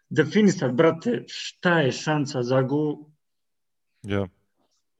Definisati, 0.08 0.74
brate, 0.74 1.24
šta 1.26 1.80
je 1.80 1.92
šansa 1.92 2.42
za 2.42 2.62
gol, 2.62 2.96
Ja 4.02 4.28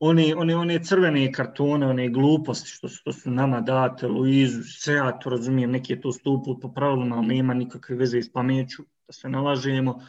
oni, 0.05 0.35
oni, 0.35 0.55
one 0.55 0.85
crvene 0.85 1.33
kartone, 1.33 1.87
one 1.87 2.09
gluposti 2.09 2.69
što 2.69 2.89
su, 2.89 3.05
to 3.05 3.13
su 3.13 3.31
nama 3.31 3.61
date, 3.61 4.09
Luizu, 4.09 4.63
sve 4.63 4.95
ja 4.95 5.13
to 5.19 5.31
razumijem, 5.31 5.71
neki 5.71 5.93
je 5.93 6.01
to 6.01 6.13
stupu 6.13 6.59
po 6.61 6.73
pravilima, 6.73 7.17
ali 7.17 7.27
nema 7.27 7.55
nikakve 7.55 7.97
veze 7.97 8.19
iz 8.19 8.33
pameću, 8.33 8.83
da 9.07 9.13
se 9.13 9.29
nalažemo. 9.29 10.01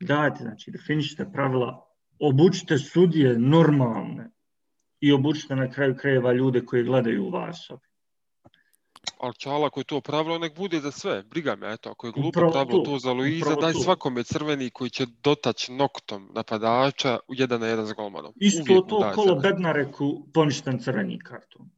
Dajte, 0.00 0.42
znači, 0.42 0.70
definišite 0.70 1.28
pravila, 1.32 1.86
obučite 2.18 2.78
sudije 2.78 3.38
normalne 3.38 4.30
i 5.00 5.12
obučite 5.12 5.56
na 5.56 5.70
kraju 5.70 5.96
krajeva 5.96 6.32
ljude 6.32 6.64
koji 6.64 6.84
gledaju 6.84 7.30
vas. 7.30 7.70
Ali 9.20 9.34
čala, 9.34 9.66
ako 9.66 9.80
je 9.80 9.84
to 9.84 10.00
pravilo, 10.00 10.38
nek 10.38 10.56
bude 10.56 10.80
za 10.80 10.90
sve. 10.90 11.22
Briga 11.22 11.56
me, 11.56 11.72
eto, 11.72 11.90
ako 11.90 12.06
je 12.06 12.12
glupo 12.12 12.28
Upravo 12.28 12.52
pravilo 12.52 12.84
to, 12.84 12.90
to 12.90 12.98
za 12.98 13.12
Luiza, 13.12 13.44
upravo 13.44 13.60
daj 13.60 13.72
to. 13.72 13.78
svakome 13.78 14.24
crveni 14.24 14.70
koji 14.70 14.90
će 14.90 15.06
dotać 15.24 15.68
noktom 15.68 16.30
napadača 16.34 17.18
u 17.28 17.34
jedan 17.34 17.60
na 17.60 17.66
jedan 17.66 17.86
s 17.86 17.92
golmanom. 17.92 18.32
Isto 18.36 18.62
Uvijek 18.62 18.88
to 18.88 19.12
kolo 19.14 19.26
crveni. 19.26 19.42
Bednareku 19.42 20.26
poništen 20.34 20.78
crveni 20.78 21.18
karton, 21.18 21.70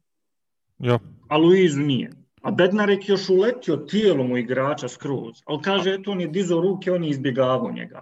Ja. 0.78 0.98
a 1.28 1.36
Luizu 1.36 1.80
nije. 1.80 2.10
A 2.42 2.50
Bednarek 2.50 3.08
još 3.08 3.28
uletio 3.28 3.76
tijelom 3.76 4.32
u 4.32 4.38
igrača 4.38 4.88
skroz, 4.88 5.42
ali 5.44 5.62
kaže, 5.62 5.94
eto, 5.94 6.10
on 6.10 6.20
je 6.20 6.28
dizo 6.28 6.60
ruke, 6.60 6.92
on 6.92 7.04
je 7.04 7.10
izbjegavao 7.10 7.72
njega. 7.72 8.00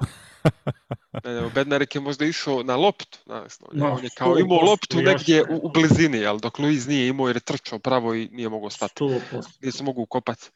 Ne, 1.25 1.35
ne, 1.35 1.51
Bednarek 1.55 1.95
je 1.95 2.01
možda 2.01 2.25
išao 2.25 2.63
na 2.63 2.77
loptu, 2.77 3.19
znaš, 3.27 3.53
no, 3.73 3.93
on 3.93 4.05
je 4.05 4.11
kao 4.17 4.35
100% 4.35 4.41
imao 4.41 4.61
loptu 4.61 4.97
negdje 5.03 5.43
u, 5.43 5.61
u 5.63 5.71
blizini, 5.71 6.27
ali 6.27 6.41
dok 6.41 6.59
Luiz 6.59 6.89
nije 6.89 7.09
imao 7.09 7.27
jer 7.27 7.37
je 7.37 7.41
trčao 7.41 7.79
pravo 7.79 8.15
i 8.15 8.29
nije 8.33 8.49
mogao 8.49 8.71
stati. 8.71 9.05
100%. 9.05 9.21
Nije 9.63 9.73
se 9.73 9.85
mogu 9.85 10.03
ukopati. 10.03 10.51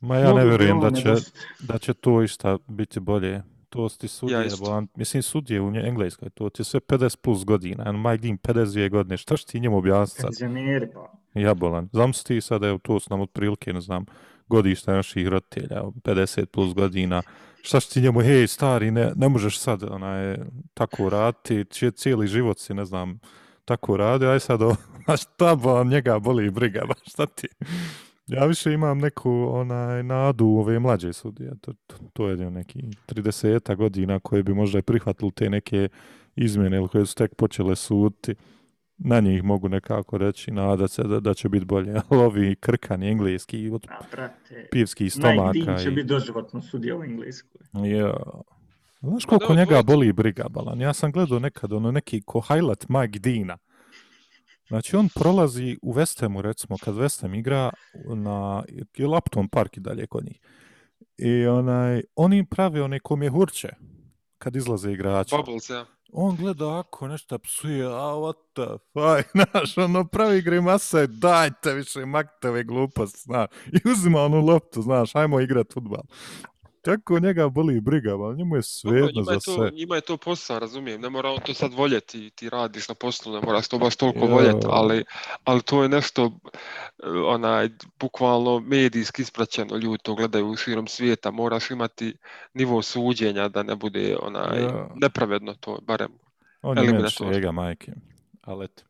Ma 0.00 0.16
ja 0.16 0.32
ne 0.32 0.44
vjerujem 0.44 0.80
da 0.80 0.90
će, 0.90 1.14
da 1.58 1.78
će 1.78 1.94
to 1.94 2.22
išta 2.22 2.58
biti 2.66 3.00
bolje. 3.00 3.42
To 3.68 3.88
su 3.88 3.98
ti 3.98 4.08
sudije, 4.08 4.46
isto. 4.46 4.64
bolan, 4.64 4.88
mislim 4.94 5.22
sudije 5.22 5.60
u 5.60 5.68
Engleskoj, 5.76 6.30
to 6.30 6.50
ti 6.50 6.60
je 6.60 6.64
sve 6.64 6.80
50 6.80 7.16
plus 7.16 7.44
godina, 7.44 7.84
a 7.86 7.92
Mike 7.92 8.22
Dean 8.22 8.38
52 8.38 8.90
godine, 8.90 9.16
šta 9.16 9.36
će 9.36 9.46
ti 9.46 9.60
njemu 9.60 9.78
objasniti 9.78 10.20
sad? 10.20 10.28
Penzioneri, 10.28 10.86
pa. 10.94 11.12
Jabolan. 11.40 11.88
Znam 11.92 12.12
se 12.12 12.24
ti 12.24 12.40
sada, 12.40 12.68
evo, 12.68 12.78
to 12.78 13.00
su 13.00 13.06
nam 13.10 13.20
otprilike, 13.20 13.72
ne 13.72 13.80
znam, 13.80 14.04
godišta 14.46 14.92
naših 14.92 15.28
roditelja, 15.28 15.76
evo, 15.76 15.92
50 16.04 16.46
plus 16.46 16.74
godina. 16.74 17.22
Šta 17.62 17.80
će 17.80 17.88
ti 17.88 18.00
njemu, 18.00 18.20
hej, 18.20 18.46
stari, 18.46 18.90
ne, 18.90 19.12
ne 19.16 19.28
možeš 19.28 19.58
sad 19.58 19.82
onaj, 19.82 20.36
tako 20.74 21.08
raditi, 21.08 21.64
će 21.70 21.90
cijeli 21.90 22.26
život 22.26 22.58
si, 22.58 22.74
ne 22.74 22.84
znam, 22.84 23.20
tako 23.64 23.96
radi, 23.96 24.26
aj 24.26 24.40
sad, 24.40 24.62
o, 24.62 24.76
a 25.06 25.16
šta 25.16 25.54
bo, 25.54 25.84
njega 25.84 26.18
boli 26.18 26.50
briga, 26.50 26.84
ba, 26.88 26.94
šta 27.06 27.26
ti? 27.26 27.48
Ja 28.26 28.44
više 28.44 28.72
imam 28.72 28.98
neku 28.98 29.48
onaj 29.50 30.02
nadu 30.02 30.46
u 30.46 30.58
ove 30.58 30.78
mlađe 30.78 31.12
sudije. 31.12 31.52
To, 31.60 31.72
to, 31.86 31.96
to 32.12 32.28
je 32.28 32.50
neki 32.50 32.78
30 33.06 33.76
godina 33.76 34.20
koje 34.20 34.42
bi 34.42 34.54
možda 34.54 34.82
prihvatili 34.82 35.32
te 35.32 35.50
neke 35.50 35.88
izmjene 36.36 36.76
ili 36.76 36.88
koje 36.88 37.06
su 37.06 37.14
tek 37.14 37.34
počele 37.34 37.76
suditi 37.76 38.34
na 38.98 39.20
njih 39.20 39.44
mogu 39.44 39.68
nekako 39.68 40.18
reći, 40.18 40.50
nadat 40.50 40.90
se 40.90 41.02
da, 41.02 41.20
da 41.20 41.34
će 41.34 41.48
biti 41.48 41.64
bolje. 41.64 41.92
Ali 42.08 42.20
ovi 42.20 42.56
krkani 42.60 43.10
engleski, 43.10 43.70
od 43.70 43.86
A, 43.88 43.98
brate, 44.10 44.68
pivskih 44.70 45.04
Mike 45.04 45.10
stomaka. 45.10 45.52
Dean 45.52 45.78
će 45.78 45.88
I, 45.88 45.90
biti 45.90 46.08
doživotno 46.08 46.62
sudija 46.62 46.96
u 46.96 47.04
Engleskoj. 47.04 47.60
ja. 47.72 48.14
Znaš 49.00 49.24
Ma 49.24 49.28
koliko 49.28 49.54
da, 49.54 49.60
njega 49.60 49.82
boli 49.82 50.12
briga, 50.12 50.48
Balan? 50.48 50.80
Ja 50.80 50.92
sam 50.92 51.12
gledao 51.12 51.38
nekad 51.38 51.72
ono 51.72 51.90
neki 51.90 52.22
ko 52.22 52.40
highlight 52.40 52.88
Mike 52.88 53.18
Deana. 53.18 53.58
Znači 54.68 54.96
on 54.96 55.08
prolazi 55.14 55.78
u 55.82 55.94
West 55.94 56.20
Hamu, 56.20 56.42
recimo, 56.42 56.76
kad 56.84 56.94
West 56.94 57.20
Ham 57.22 57.34
igra 57.34 57.70
na 58.14 58.64
je 58.96 59.06
Upton 59.06 59.48
Park 59.48 59.76
i 59.76 59.80
dalje 59.80 60.06
kod 60.06 60.24
njih. 60.24 60.40
I 61.18 61.46
onaj, 61.46 62.02
oni 62.16 62.46
prave 62.46 62.82
one 62.82 63.00
komjehurče 63.00 63.68
kad 64.38 64.56
izlaze 64.56 64.92
igrači. 64.92 65.36
Bubbles, 65.36 65.70
ja 65.70 65.86
on 66.12 66.36
gleda 66.36 66.78
ako 66.78 67.08
nešto 67.08 67.38
psuje, 67.38 67.86
a 67.86 68.14
what 68.16 68.36
the 68.54 68.66
fuck, 68.92 69.30
znaš, 69.52 69.78
ono 69.78 70.04
pravi 70.04 70.42
grimase, 70.42 71.06
dajte 71.06 71.74
više 71.74 72.06
makte 72.06 72.48
ove 72.48 72.64
gluposti, 72.64 73.20
znaš, 73.22 73.50
i 73.66 73.90
uzima 73.90 74.20
onu 74.20 74.40
loptu, 74.40 74.82
znaš, 74.82 75.12
hajmo 75.12 75.40
igrat 75.40 75.72
futbal. 75.72 76.02
Kako 76.88 77.18
njega 77.18 77.48
boli 77.48 77.80
briga, 77.80 78.14
ali 78.14 78.36
njemu 78.36 78.56
je 78.56 78.62
svejedno 78.62 79.22
za 79.22 79.32
je, 79.32 79.38
to, 79.44 79.54
sve. 79.54 79.70
njima 79.70 79.94
je 79.94 80.00
to 80.00 80.16
posao, 80.16 80.58
razumijem. 80.58 81.00
Ne 81.00 81.10
mora 81.10 81.30
on 81.30 81.40
to 81.46 81.54
sad 81.54 81.72
voljeti, 81.72 82.30
ti 82.30 82.50
radiš 82.50 82.88
na 82.88 82.94
poslu, 82.94 83.32
ne 83.32 83.40
moraš 83.40 83.68
to 83.68 83.78
baš 83.78 83.96
toliko 83.96 84.18
Ja. 84.18 84.34
voljeti, 84.34 84.66
ali, 84.70 85.04
ali 85.44 85.62
to 85.62 85.82
je 85.82 85.88
nešto, 85.88 86.32
eh, 87.02 87.08
onaj, 87.08 87.68
bukvalno 88.00 88.60
medijski 88.60 89.22
ispraćeno, 89.22 89.76
ljudi 89.76 90.02
to 90.02 90.14
gledaju 90.14 90.56
širom 90.56 90.86
svijeta, 90.86 91.30
moraš 91.30 91.70
imati 91.70 92.16
nivo 92.54 92.82
suđenja 92.82 93.48
da 93.48 93.62
ne 93.62 93.76
bude 93.76 94.16
onaj, 94.22 94.62
Ja. 94.62 94.88
nepravedno 94.94 95.54
to, 95.54 95.78
barem. 95.82 96.12
On 96.62 96.78
je 96.78 97.08
šega, 97.10 97.52
majke. 97.52 97.92
Ali 98.42 98.64
eto. 98.64 98.82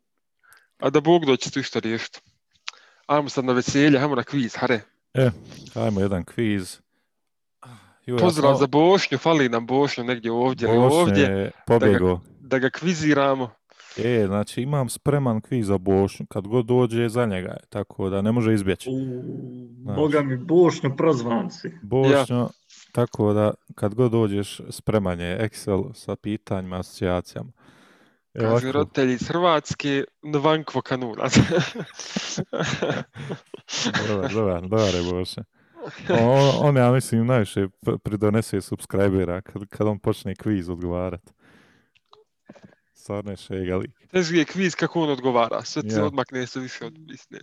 A 0.78 0.90
da 0.90 1.00
Bog 1.00 1.26
doći 1.26 1.52
to 1.52 1.60
isto 1.60 1.80
riješiti. 1.80 2.20
Ajmo 3.06 3.28
sad 3.28 3.44
na 3.44 3.52
veselje, 3.52 3.98
ajmo 3.98 4.14
na 4.14 4.22
kviz, 4.22 4.56
hare. 4.56 4.80
E, 5.14 5.30
hajmo 5.74 6.00
jedan 6.00 6.24
kviz. 6.24 6.78
Ju, 8.08 8.14
ja 8.14 8.18
Pozdrav 8.18 8.52
sam- 8.52 8.58
za 8.58 8.66
Bošnju, 8.66 9.18
fali 9.18 9.48
nam 9.48 9.66
Bošnju 9.66 10.04
negdje 10.04 10.32
ovdje 10.32 10.68
ili 10.68 10.78
ovdje, 10.78 11.24
je 11.24 11.50
pobjegao. 11.66 12.20
da 12.40 12.58
ga 12.58 12.70
kviziramo. 12.70 13.50
E, 13.96 14.24
znači 14.26 14.62
imam 14.62 14.88
spreman 14.88 15.40
kviz 15.40 15.66
za 15.66 15.78
Bošnju, 15.78 16.26
kad 16.26 16.46
god 16.46 16.66
dođe 16.66 17.08
za 17.08 17.26
njega 17.26 17.48
je, 17.48 17.60
tako 17.68 18.10
da 18.10 18.22
ne 18.22 18.32
može 18.32 18.54
izbjeći. 18.54 18.90
Znaš. 19.82 19.96
boga 19.96 20.22
mi, 20.22 20.36
bošnju 20.36 20.96
prozvanci. 20.96 21.68
Bošnjo, 21.82 22.48
tako 22.92 23.32
da 23.32 23.54
kad 23.74 23.94
god 23.94 24.10
dođeš 24.12 24.60
spreman 24.70 25.20
je 25.20 25.48
Excel 25.48 25.92
sa 25.94 26.16
pitanjima, 26.16 26.78
asocijacijama. 26.78 27.52
E, 28.34 28.38
Kaže 28.40 28.48
ovako, 28.50 28.72
roditelji 28.72 29.12
iz 29.14 29.28
Hrvatske, 29.28 30.04
Nvankvo 30.22 30.80
kanunac. 30.80 31.38
dobar, 34.08 34.32
dobar, 34.32 34.62
dobar 34.62 34.94
je 34.94 35.12
Bošnja. 35.12 35.44
On, 36.20 36.68
on, 36.68 36.76
ja 36.76 36.92
mislim, 36.92 37.26
najviše 37.26 37.68
pridonese 38.02 38.60
subscribera 38.60 39.40
kad, 39.40 39.66
kad 39.68 39.86
on 39.86 39.98
počne 39.98 40.34
kviz 40.34 40.68
odgovarat. 40.68 41.32
Stvarno 42.92 43.30
je 43.30 43.36
šega 43.36 43.76
lik. 43.76 43.90
Teži 44.10 44.36
je 44.36 44.44
kviz 44.44 44.74
kako 44.74 45.02
on 45.02 45.10
odgovara, 45.10 45.62
sve 45.64 45.82
se 45.90 45.96
Ja. 45.98 46.04
odmakne 46.04 46.46
se 46.46 46.60
više 46.60 46.86
od 46.86 47.10
istine. 47.10 47.40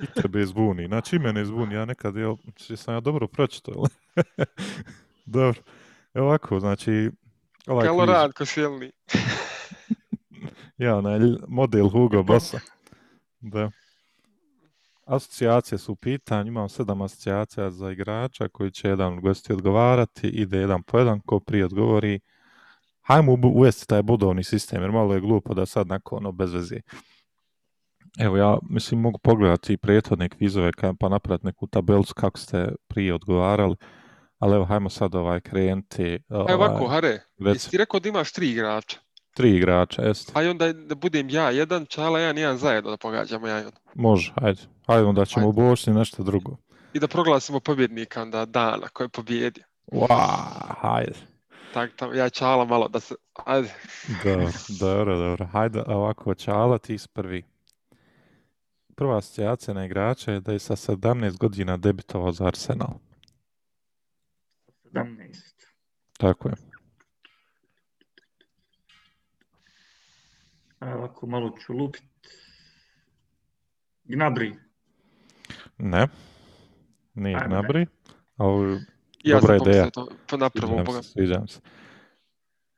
I 0.00 0.22
tebe 0.22 0.46
zbuni. 0.46 0.86
Znači 0.86 1.16
i 1.16 1.18
mene 1.18 1.44
zbuni. 1.44 1.74
Ja 1.74 1.84
nekad, 1.84 2.16
jel, 2.16 2.36
sam 2.76 2.94
ja 2.94 3.00
dobro 3.00 3.28
pročitao. 3.28 3.74
jel? 3.74 3.84
dobro. 5.26 5.62
Evo 6.14 6.26
ovako, 6.26 6.60
znači, 6.60 7.10
ovaj 7.66 7.86
kviz, 7.86 7.88
Kaloran 7.88 8.32
košelni. 8.32 8.92
ja, 10.78 10.96
onaj 10.96 11.18
model 11.48 11.88
Hugo 11.88 12.22
Bossa. 12.22 12.60
Da. 13.40 13.70
Asocijacije 15.06 15.78
su 15.78 15.92
u 15.92 15.96
pitanju, 15.96 16.48
imam 16.48 16.68
sedam 16.68 17.02
asocijacija 17.02 17.70
za 17.70 17.90
igrača 17.90 18.48
koji 18.48 18.70
će 18.70 18.88
jedan 18.88 19.20
gosti 19.20 19.52
odgovarati, 19.52 20.28
ide 20.28 20.58
jedan 20.58 20.82
po 20.82 20.98
jedan, 20.98 21.20
ko 21.20 21.40
prije 21.40 21.64
odgovori. 21.64 22.20
Hajmo 23.00 23.38
uvesti 23.44 23.86
taj 23.86 24.02
bodovni 24.02 24.44
sistem, 24.44 24.82
jer 24.82 24.90
malo 24.90 25.14
je 25.14 25.20
glupo 25.20 25.54
da 25.54 25.66
sad 25.66 25.86
nakon 25.86 26.18
ono 26.18 26.32
bez 26.32 26.52
veze. 26.52 26.80
Evo 28.18 28.36
ja, 28.36 28.58
mislim, 28.70 29.00
mogu 29.00 29.18
pogledati 29.18 29.72
i 29.72 29.76
prethodne 29.76 30.28
kvizove 30.28 30.70
pa 31.00 31.08
napraviti 31.08 31.46
neku 31.46 31.66
tabelcu 31.66 32.14
kako 32.14 32.38
ste 32.38 32.68
prije 32.88 33.14
odgovarali, 33.14 33.76
ali 34.38 34.54
evo, 34.54 34.64
hajmo 34.64 34.90
sad 34.90 35.14
ovaj 35.14 35.40
krenuti. 35.40 36.18
Aj 36.28 36.54
ovako, 36.54 36.84
Ovaj, 36.84 36.88
Hare, 36.88 37.20
jesi 37.38 37.70
ti 37.70 37.78
rekao 37.78 38.00
da 38.00 38.08
imaš 38.08 38.32
tri 38.32 38.50
igrača? 38.50 38.98
Tri 39.34 39.56
igrača, 39.56 40.02
jest. 40.02 40.36
Aj 40.36 40.48
onda 40.48 40.72
da 40.72 40.94
budem 40.94 41.30
ja 41.30 41.50
jedan, 41.50 41.86
Čala 41.86 42.18
jedan, 42.18 42.38
jedan 42.38 42.58
zajedno 42.58 42.90
da 42.90 42.96
pogađamo 42.96 43.46
ja 43.46 43.62
i 43.62 43.64
on. 43.64 43.72
Može, 43.94 44.32
ajde. 44.36 44.60
Ajde, 44.86 45.04
onda 45.04 45.24
ćemo 45.24 45.46
Ajde. 45.46 45.48
u 45.48 45.52
Bošnji 45.52 45.92
nešto 45.92 46.22
drugo. 46.22 46.56
I 46.92 46.98
da 46.98 47.08
proglasimo 47.08 47.60
pobjednika 47.60 48.22
onda 48.22 48.44
dana 48.44 48.88
koji 48.92 49.04
je 49.04 49.08
pobjedio. 49.08 49.64
Wow, 49.86 50.08
hajde. 50.80 51.14
Tak, 51.74 51.90
tam, 51.96 52.14
ja 52.14 52.30
Čala 52.30 52.64
malo 52.64 52.88
da 52.88 53.00
se, 53.00 53.14
ajde. 53.44 53.74
Dobro, 54.24 54.48
dobro, 54.80 55.18
dobro. 55.18 55.46
Hajde 55.46 55.82
ovako, 55.86 56.34
Čala, 56.34 56.78
ti 56.78 56.98
si 56.98 57.08
prvi. 57.08 57.42
Prva 58.94 59.18
asocijacija 59.18 59.74
na 59.74 59.84
igrača 59.84 60.32
je 60.32 60.40
da 60.40 60.52
je 60.52 60.58
sa 60.58 60.76
17 60.76 61.38
godina 61.38 61.76
debitovao 61.76 62.32
za 62.32 62.46
Arsenal. 62.46 62.94
17. 64.92 65.06
Tako 66.18 66.48
je. 66.48 66.71
Ovako 70.82 71.26
malo 71.26 71.50
ću 71.60 71.72
lupit. 71.72 72.02
Gnabri. 74.04 74.54
Ne. 75.78 76.08
Nije 77.14 77.36
Ajde. 77.36 77.48
Gnabry, 77.48 77.86
ali 78.36 78.80
Ja 79.24 79.40
Dobra 79.40 79.58
sam 79.58 79.68
ideja. 79.68 79.82
pomislio 79.82 79.90
to 79.90 80.08
po 80.26 80.36
napravo 80.36 80.68
sviđam 80.72 80.84
Boga. 80.84 81.02
sviđam 81.02 81.48
se. 81.48 81.60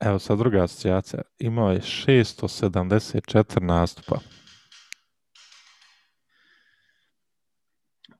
Evo 0.00 0.18
sad 0.18 0.38
druga 0.38 0.64
asocijacija. 0.64 1.22
Imao 1.38 1.72
je 1.72 1.80
674 1.80 3.60
nastupa. 3.62 4.18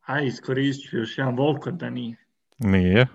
Aj, 0.00 0.26
iskoristit 0.26 0.90
ću 0.90 0.96
još 0.96 1.18
jedan 1.18 1.36
Volko 1.36 1.70
da 1.70 1.90
nije. 1.90 2.16
Nije. 2.58 3.06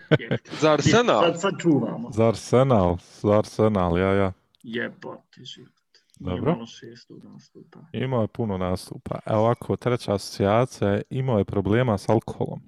Za 0.60 0.72
Arsenal? 0.72 1.22
Sad, 1.22 1.40
sad 1.40 1.52
čuvamo. 1.60 2.10
Za 2.12 2.28
Arsenal, 2.28 2.96
za 3.22 3.38
Arsenal, 3.38 3.98
ja, 3.98 4.12
ja. 4.12 4.32
Jebote 4.62 5.44
život. 5.44 5.75
Dobro. 6.16 6.52
U 6.52 7.28
nastupa. 7.32 7.78
Imao 7.92 8.20
je 8.22 8.28
puno 8.28 8.58
nastupa. 8.58 9.18
Evo 9.26 9.40
ovako, 9.40 9.76
treća 9.76 10.14
asocijacija 10.14 10.90
je 10.90 11.02
imao 11.10 11.38
je 11.38 11.44
problema 11.44 11.98
s 11.98 12.08
alkoholom. 12.08 12.60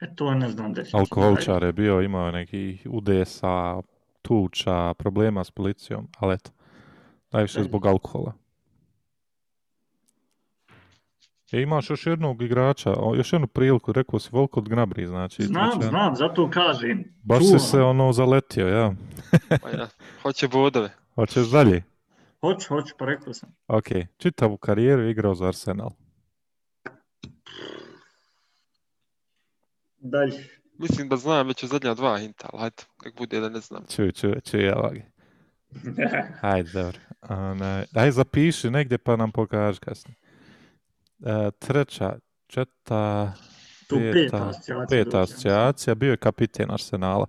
E 0.00 0.14
to 0.14 0.34
ne 0.34 0.48
znam 0.48 0.72
da 0.72 0.84
će. 0.84 0.96
Alkoholičar 0.96 1.62
je 1.62 1.72
bio, 1.72 2.00
imao 2.02 2.26
je 2.26 2.32
nekih 2.32 2.86
udesa, 2.90 3.80
tuča, 4.22 4.94
problema 4.94 5.44
s 5.44 5.50
policijom, 5.50 6.08
ali 6.18 6.34
eto, 6.34 6.50
najviše 7.30 7.62
zbog 7.62 7.86
alkohola. 7.86 8.32
E, 11.54 11.62
imaš 11.62 11.90
još 11.90 12.06
jednog 12.06 12.42
igrača, 12.42 12.94
još 13.16 13.32
jednu 13.32 13.46
priliku, 13.46 13.92
rekao 13.92 14.18
si 14.20 14.28
Volko 14.32 14.60
od 14.60 14.68
Gnabry, 14.68 15.06
znači. 15.06 15.42
Znam, 15.42 15.70
znači, 15.72 15.88
znam, 15.88 16.16
zato 16.16 16.50
kažem. 16.50 17.04
Baš 17.22 17.42
si 17.52 17.58
se 17.58 17.80
ono 17.80 18.12
zaletio, 18.12 18.68
ja. 18.68 18.94
Pa 19.62 19.68
ja. 19.68 19.88
Hoće 20.22 20.48
bodove. 20.48 20.90
Hoćeš 21.14 21.46
dalje? 21.46 21.82
Hoću, 22.40 22.68
hoću, 22.68 22.94
pa 22.98 23.04
rekao 23.04 23.32
sam. 23.32 23.54
Ok, 23.68 23.86
čitavu 24.16 24.56
karijeru 24.56 25.02
je 25.02 25.10
igrao 25.10 25.34
za 25.34 25.46
Arsenal. 25.46 25.90
Dalje. 29.98 30.44
Mislim 30.78 31.08
da 31.08 31.16
znam 31.16 31.46
već 31.46 31.62
od 31.62 31.70
zadnja 31.70 31.94
dva 31.94 32.18
hinta, 32.18 32.48
ali 32.52 32.60
hajde, 32.60 32.82
nek 33.04 33.18
bude 33.18 33.40
da 33.40 33.48
ne 33.48 33.60
znam. 33.60 33.84
Čuj, 33.96 34.12
čuj, 34.12 34.40
čuj, 34.40 34.68
evo 34.68 34.90
ga. 34.92 35.00
Hajde, 36.40 36.70
dobro. 36.82 36.98
Onaj, 37.28 37.84
aj 37.94 38.10
zapiši 38.10 38.70
negdje 38.70 38.98
pa 38.98 39.16
nam 39.16 39.32
pokaži 39.32 39.80
kasnije. 39.80 40.23
E, 41.26 41.50
treća, 41.58 42.18
četa, 42.46 43.32
Tu 43.88 43.96
peta 43.96 44.12
peta, 44.12 44.48
asocijacija. 44.48 44.86
peta 45.04 45.20
asocijacija, 45.22 45.94
bio 45.94 46.10
je 46.10 46.16
kapiten 46.16 46.70
Arsenala. 46.70 47.26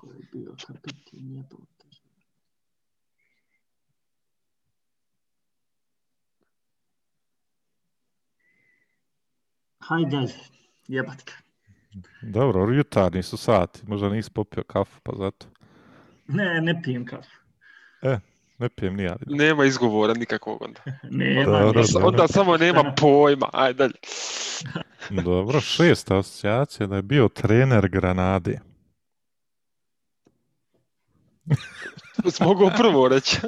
Ko 0.00 0.06
je 0.12 0.28
bio 0.32 0.54
kapiten, 0.66 1.18
jebote. 1.36 1.86
Hajde 9.80 10.10
dalje, 10.10 10.34
jebat 10.88 11.24
ga. 11.24 11.32
Dobro, 12.22 12.72
jutarnji 12.72 13.22
su 13.22 13.36
sati, 13.36 13.80
možda 13.86 14.08
nisi 14.08 14.30
popio 14.30 14.62
kafu, 14.62 15.00
pa 15.02 15.12
zato. 15.18 15.46
Ne, 16.28 16.60
ne 16.60 16.82
pijem 16.82 17.04
kafu. 17.06 17.36
Ne 18.58 18.68
pijem 18.68 18.96
ni 18.96 19.02
ja. 19.02 19.16
Nema 19.26 19.64
izgovora 19.64 20.14
nikakvog 20.14 20.62
onda. 20.62 20.80
Nema 21.10 21.44
Dobro, 21.44 21.82
dobro. 21.92 22.08
Onda 22.08 22.28
samo 22.28 22.56
nema 22.56 22.94
pojma, 23.00 23.48
ajde 23.52 23.78
dalje. 23.78 23.94
Dobro, 25.24 25.60
šesta 25.60 26.18
asocijacija 26.18 26.86
da 26.86 26.96
je 26.96 27.02
bio 27.02 27.28
trener 27.28 27.88
Granade. 27.88 28.60
Mogao 32.44 32.70
prvo 32.76 33.08
reći. 33.08 33.36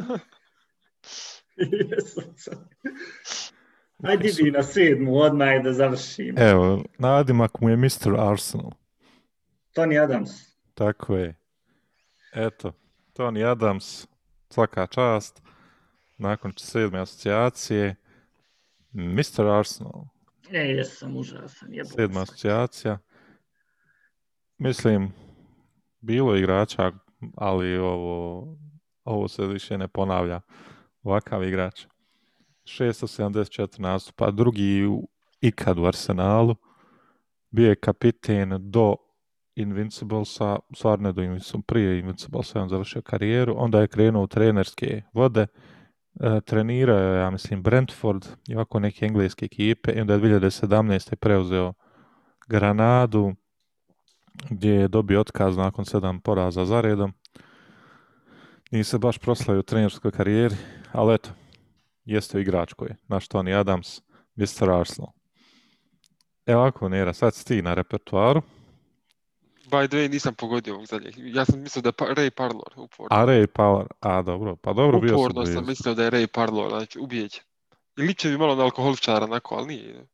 Ajde 4.03 4.29
idi 4.29 4.51
na 4.51 4.63
sedmu 4.63 5.17
odmah 5.17 5.49
i 5.61 5.63
da 5.63 5.73
završimo. 5.73 6.41
Evo, 6.41 6.85
nadimak 6.99 7.61
mu 7.61 7.71
je 7.71 7.77
Mr. 7.77 8.17
Arsenal. 8.19 8.71
Tony 9.77 10.05
Adams. 10.05 10.31
Tako 10.75 11.17
je. 11.17 11.40
Eto, 12.33 12.73
Tony 13.13 13.45
Adams, 13.45 14.07
svaka 14.51 14.87
čast. 14.87 15.43
Nakon 16.19 16.53
sedme 16.57 17.01
asocijacije, 17.01 17.97
Mr. 18.93 19.47
Arsenal, 19.47 20.05
E, 20.53 20.59
jesam 20.59 21.17
užasan. 21.17 21.75
Jebote. 21.75 21.95
sedma 21.95 22.23
asocijacija. 22.23 22.99
Mislim, 24.59 25.13
bilo 26.01 26.37
igrača, 26.37 26.93
ali 27.37 27.77
ovo, 27.79 28.47
ovo 29.05 29.29
se 29.29 29.47
više 29.47 29.79
ne 29.79 29.89
ponavlja. 29.89 30.41
Ovakav 31.03 31.45
igrač. 31.45 31.87
674 32.65 33.81
nastupa, 33.81 34.31
drugi 34.31 34.89
ikad 35.41 35.79
u 35.79 35.85
Arsenalu. 35.85 36.57
Bio 37.51 37.69
je 37.69 37.77
kapiten 37.77 38.71
do 38.71 38.97
Invinciblesa, 39.61 40.59
stvarno 40.75 41.13
do 41.13 41.23
Invinciblesa, 41.23 41.65
prije 41.67 41.99
Invinciblesa 41.99 42.59
je 42.59 42.63
on 42.63 42.69
završio 42.69 43.03
karijeru, 43.03 43.55
onda 43.57 43.81
je 43.81 43.89
krenuo 43.89 44.23
u 44.23 44.27
trenerske 44.27 45.03
vode, 45.13 45.47
e, 46.21 46.41
trenirao 46.41 46.99
je, 46.99 47.21
ja 47.21 47.31
mislim, 47.31 47.63
Brentford 47.63 48.27
i 48.49 48.55
ovako 48.55 48.79
neke 48.79 49.07
engleske 49.07 49.45
ekipe 49.45 49.93
i 49.93 50.01
onda 50.01 50.15
je 50.15 50.21
2017. 50.21 51.15
preuzeo 51.15 51.73
Granadu, 52.49 53.35
gdje 54.51 54.73
je 54.73 54.89
dobio 54.89 55.21
otkaz 55.21 55.57
nakon 55.57 55.85
sedam 55.85 56.21
poraza 56.21 56.65
za 56.65 56.81
redom. 56.81 57.13
Nije 58.71 58.85
se 58.85 58.99
baš 58.99 59.19
proslavio 59.19 59.61
u 59.61 59.63
trenerskoj 59.63 60.11
karijeri, 60.11 60.57
ali 60.93 61.15
eto, 61.15 61.31
jeste 62.05 62.41
igrač 62.41 62.73
koji 62.73 62.89
je, 62.89 62.97
naš 63.09 63.29
Tony 63.29 63.61
Adams, 63.61 64.01
Mr. 64.37 64.71
Arsenal. 64.71 65.11
Evo 66.47 66.61
ovako, 66.61 66.89
Nera, 66.89 67.13
sad 67.13 67.35
si 67.35 67.47
ti 67.47 67.63
na 67.63 67.75
repertuaru. 67.75 68.43
By 69.71 69.89
the 69.89 69.97
way, 69.97 70.11
nisam 70.11 70.35
pogodio 70.35 70.75
ovog 70.75 70.87
zadnjeg. 70.87 71.15
Ja 71.17 71.45
sam 71.45 71.61
mislio 71.61 71.83
da 71.83 71.89
je 71.89 71.93
pa, 71.93 72.05
Ray 72.05 72.31
Parlor 72.31 72.73
uporno. 72.77 73.09
A 73.11 73.27
Ray 73.27 73.47
Power, 73.47 73.87
a 74.01 74.23
dobro, 74.23 74.57
pa 74.57 74.73
dobro 74.73 75.01
bio 75.01 75.09
sam 75.09 75.19
uporno 75.19 75.47
sam 75.47 75.67
mislio 75.67 75.95
da 75.95 76.05
je 76.05 76.11
Ray 76.11 76.27
Parlor, 76.27 76.69
znači 76.69 76.99
ubijeće. 76.99 77.43
I 77.97 78.03
liče 78.03 78.29
mi 78.29 78.39
malo 78.39 78.55
na 78.55 78.65
alkoholičara, 78.65 79.25
onako, 79.25 79.55
ali 79.55 79.67
nije. 79.67 80.07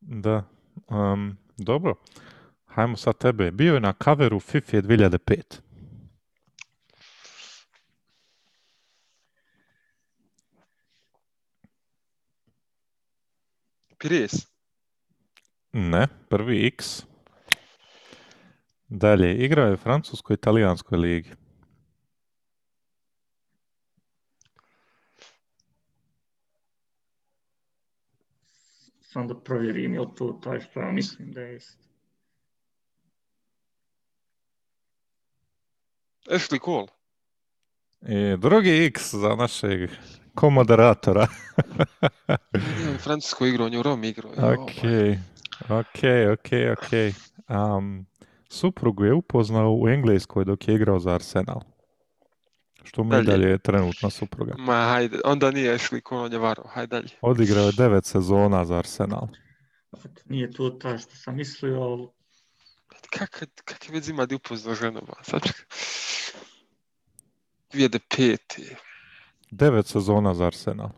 Da, 0.00 0.44
um, 0.88 1.36
dobro. 1.56 1.94
Hajmo 2.64 2.96
sad 2.96 3.18
tebe. 3.18 3.50
Bio 3.50 3.74
je 3.74 3.80
na 3.80 3.92
coveru 4.04 4.40
FIFA 4.40 4.76
2005. 4.76 5.42
Pires. 13.98 14.32
Ne, 15.72 16.08
prvi 16.28 16.66
X. 16.66 17.02
Dalje, 18.88 19.34
igrao 19.34 19.66
je 19.66 19.74
u 19.74 19.76
francuskoj 19.76 20.34
i 20.34 20.38
italijanskoj 20.38 20.98
ligi. 20.98 21.30
Sam 29.00 29.28
da 29.28 29.40
provjerim 29.40 29.94
je 29.94 30.00
li 30.00 30.06
to 30.16 30.40
taj 30.44 30.60
što 30.60 30.80
ja 30.80 30.92
mislim 30.92 31.32
da 31.32 31.40
je. 31.40 31.58
Ashley 36.30 36.64
Cole. 36.64 36.86
I 38.08 38.36
drugi 38.36 38.84
X 38.84 39.14
za 39.14 39.34
našeg 39.34 39.90
komoderatora. 40.34 41.26
Nije 42.78 42.94
u 42.94 42.98
Francuskoj 42.98 43.48
igrao, 43.48 43.66
on 43.66 43.72
je 43.72 43.78
u 43.78 43.82
Romi 43.82 44.08
igrao. 44.08 44.32
Jo, 44.36 44.52
Ok, 44.52 44.70
ok, 45.70 46.02
ok, 46.32 46.50
ok. 46.72 46.92
Um, 47.48 48.06
suprugu 48.48 49.04
je 49.04 49.14
upoznao 49.14 49.72
u 49.74 49.88
Engleskoj 49.88 50.44
dok 50.44 50.68
je 50.68 50.74
igrao 50.74 50.98
za 50.98 51.14
Arsenal. 51.14 51.60
Što 52.84 53.04
mu 53.04 53.14
je 53.14 53.22
Dalje. 53.22 53.38
dalje 53.38 53.58
trenutna 53.58 54.10
supruga. 54.10 54.54
Ma 54.58 54.72
hajde, 54.84 55.18
onda 55.24 55.50
nije 55.50 55.74
Ashley 55.74 56.08
Cole, 56.08 56.20
on 56.22 56.32
je 56.32 56.38
varo. 56.38 56.62
Hajde 56.68 56.96
dalje. 56.96 57.08
Odigrao 57.20 57.66
je 57.66 57.72
devet 57.72 58.04
sezona 58.04 58.64
za 58.64 58.76
Arsenal. 58.76 59.28
Nije 60.24 60.50
to 60.52 60.70
taj 60.70 60.98
što 60.98 61.16
sam 61.16 61.36
mislio, 61.36 61.80
ali 61.80 62.08
Kak, 63.10 63.42
kakve 63.64 63.94
veze 63.94 64.10
ima 64.10 64.26
da 64.26 64.32
je 64.32 64.36
upoznao 64.36 64.74
ženu? 64.74 65.00
ma? 65.08 65.14
Sad 65.22 65.42
čekaj. 65.46 65.64
2005. 67.72 68.74
Devet 69.50 69.86
sezona 69.86 70.34
za 70.34 70.46
Arsenal. 70.46 70.90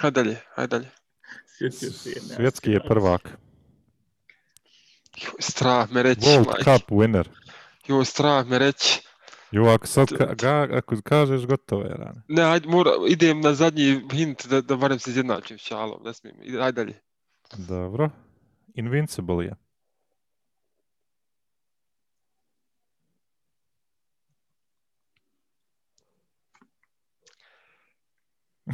Hajde 0.00 0.22
dalje, 0.22 0.36
hajde 0.54 0.78
dalje. 0.78 0.90
Sjetio 1.58 1.90
se 1.90 2.10
jedne 2.10 2.34
Svjetski 2.34 2.70
je 2.70 2.80
prvak. 2.80 3.38
Joj, 5.16 5.32
strah 5.38 5.90
me 5.90 6.02
reći, 6.02 6.20
World 6.20 6.46
majke. 6.46 6.64
Cup 6.64 6.90
winner. 6.90 7.28
Joj, 7.86 8.04
strah 8.04 8.46
me 8.46 8.58
reći. 8.58 9.00
Jo, 9.50 9.64
ako 9.64 9.86
sad 9.86 10.08
ka, 10.08 10.34
ga, 10.34 10.68
ako 10.72 10.94
kažeš 11.02 11.46
gotovo 11.46 11.82
je 11.82 11.94
rane. 11.94 12.22
Ne, 12.28 12.42
hajde, 12.42 12.68
mora, 12.68 12.90
idem 13.08 13.40
na 13.40 13.54
zadnji 13.54 14.02
hint 14.12 14.46
da, 14.46 14.60
da 14.60 14.76
barem 14.76 14.98
se 14.98 15.10
izjednačim 15.10 15.58
s 15.58 15.62
Čalom, 15.62 16.02
ne 16.04 16.14
smijem. 16.14 16.36
Hajde 16.60 16.84
dalje. 16.84 17.00
Dobro. 17.56 18.10
Invincible 18.74 19.44
je. 19.44 19.56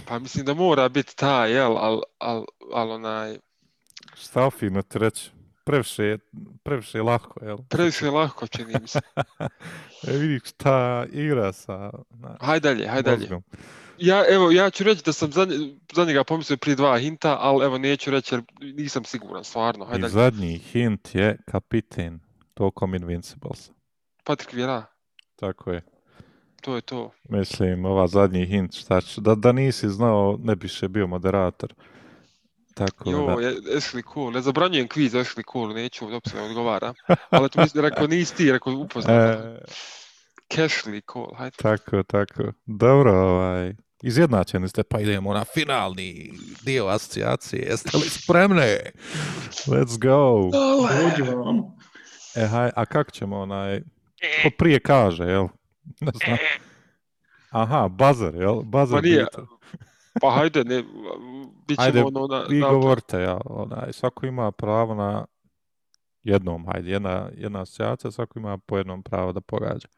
Pa 0.07 0.18
mislim 0.18 0.47
da 0.47 0.55
mora 0.55 0.88
biti 0.88 1.16
ta, 1.16 1.47
jel, 1.47 1.78
al, 1.78 2.03
al, 2.18 2.45
al 2.72 2.90
onaj, 2.90 3.38
Šta 4.16 4.51
fino 4.51 4.82
ti 4.82 4.99
reći? 4.99 5.30
Previše, 5.64 6.05
je- 6.05 6.18
previše 6.62 6.99
je 6.99 7.03
lako, 7.03 7.45
jel? 7.45 7.59
previše 7.68 8.05
je 8.05 8.11
lahko 8.11 8.47
čini 8.47 8.74
mi 8.80 8.88
se. 8.88 9.01
E, 10.09 10.12
vidiš 10.12 10.42
šta 10.45 11.07
igra 11.12 11.53
sa 11.53 11.90
na, 12.11 12.36
Hajde 12.40 12.68
dalje, 12.68 12.88
hajde 12.88 13.11
dalje. 13.11 13.40
Ja, 13.99 14.24
evo, 14.28 14.51
ja 14.51 14.70
ću 14.70 14.84
reći 14.84 15.03
da 15.05 15.12
sam 15.12 15.32
za, 15.32 15.47
za 15.95 16.05
njega 16.05 16.24
pomislio 16.24 16.57
prije 16.57 16.76
dva 16.76 16.99
hinta, 16.99 17.36
ali 17.40 17.64
evo 17.64 17.78
neću 17.78 18.11
reći 18.11 18.34
jer 18.34 18.42
nisam 18.74 19.05
siguran, 19.05 19.45
stvarno. 19.45 19.84
I 19.84 19.88
Hajde 19.88 20.01
dalje. 20.01 20.12
zadnji 20.12 20.59
hint 20.59 21.14
je 21.14 21.38
kapiten 21.47 22.20
tokom 22.55 22.95
Invincibles. 22.95 23.70
Patrick 24.24 24.53
Vieira, 24.53 24.84
Tako 25.36 25.70
je. 25.70 25.82
To 26.64 26.76
je 26.76 26.80
to. 26.80 27.10
Mislim, 27.28 27.84
ova 27.84 28.06
zadnji 28.06 28.46
hint, 28.46 28.74
šta 28.74 29.00
ću, 29.00 29.20
da, 29.20 29.34
da 29.34 29.52
nisi 29.52 29.88
znao, 29.88 30.38
ne 30.42 30.56
biše 30.56 30.88
bio 30.88 31.06
moderator. 31.06 31.74
Tako 32.74 33.10
Jo, 33.10 33.26
da, 33.26 33.42
je, 33.42 33.54
Ashley 33.76 34.02
Cole, 34.14 34.32
ne 34.32 34.40
zabranjujem 34.40 34.88
kviz 34.88 35.12
Ashley 35.12 35.52
Cole, 35.52 35.74
neću, 35.74 36.08
ne 36.34 36.42
odgovara. 36.42 36.94
Ali 37.30 37.48
tu 37.48 37.60
mislim, 37.60 37.84
rekao 37.84 38.06
nisi 38.06 38.36
ti, 38.36 38.52
rekao 38.52 38.72
upoznao. 38.72 39.16
e, 39.16 39.58
Cashley 40.54 41.12
Cole, 41.12 41.36
hajde. 41.36 41.56
tako, 41.56 42.02
tako. 42.02 42.42
Dobro, 42.66 43.12
ovaj, 43.12 43.74
izjednačeni 44.02 44.68
ste, 44.68 44.82
pa 44.82 45.00
idemo 45.00 45.34
na 45.34 45.44
finalni 45.44 46.32
dio 46.62 46.86
asocijacije. 46.86 47.62
Jeste 47.62 47.96
li 47.96 48.08
spremni? 48.08 48.76
Let's 49.66 49.98
go. 49.98 50.50
Vam. 51.36 51.58
E, 52.36 52.46
haj, 52.46 52.70
a 52.76 52.84
kako 52.84 53.10
ćemo 53.10 53.38
onaj, 53.38 53.80
Ko 54.42 54.50
prije 54.58 54.80
kaže, 54.80 55.24
jel? 55.24 55.48
Ne 56.01 56.12
znam. 56.24 56.39
Aha, 57.51 57.89
buzzer, 57.89 58.35
jel? 58.35 58.62
Buzzer 58.62 58.97
Pa 58.99 59.01
nije, 59.01 59.26
pa 60.20 60.30
hajde, 60.30 60.64
ne, 60.64 60.82
bit 61.68 61.78
ćemo 61.78 61.87
Ajde, 61.87 62.03
ono 62.05 62.26
na, 62.26 62.45
vi 62.49 62.61
na- 62.61 62.68
govorite, 62.68 63.20
ja, 63.20 63.39
onaj, 63.45 63.93
svako 63.93 64.26
ima 64.26 64.53
pravo 64.53 64.95
na 64.95 65.24
jednom, 66.22 66.66
hajde, 66.66 66.91
jedna, 66.91 67.30
jedna 67.35 67.62
asocijacija, 67.62 68.11
svako 68.11 68.39
ima 68.39 68.59
po 68.59 68.78
jednom 68.78 69.03
pravo 69.03 69.32
da 69.32 69.41
pogađa. 69.41 69.89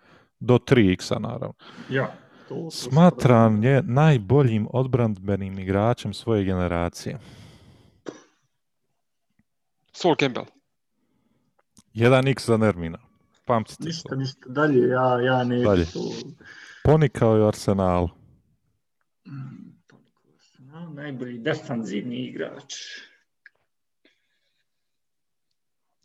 Do 0.40 0.54
3x-a, 0.58 1.18
naravno. 1.18 1.54
Ja. 1.90 2.14
To 2.48 2.70
Smatran 2.70 3.64
je 3.64 3.82
najboljim 3.82 4.68
odbrandbenim 4.70 5.58
igračem 5.58 6.14
svoje 6.14 6.44
generacije. 6.44 7.18
Sol 9.92 10.14
Campbell. 10.20 10.46
1x 11.94 12.46
za 12.46 12.56
Nermina. 12.56 12.98
Pamtite 13.46 13.78
to. 13.78 13.86
Ništa, 13.86 14.14
ništa 14.14 14.48
dalje, 14.48 14.88
ja, 14.88 15.20
ja 15.20 15.44
neću 15.44 15.64
Dalje. 15.64 15.84
to... 15.84 16.00
Ponikao 16.84 17.36
je 17.36 17.48
Arsenalu. 17.48 18.08
Mm, 19.26 19.72
no, 20.58 20.90
najbolji 20.90 21.38
defanzivni 21.38 22.16
igrač. 22.18 22.74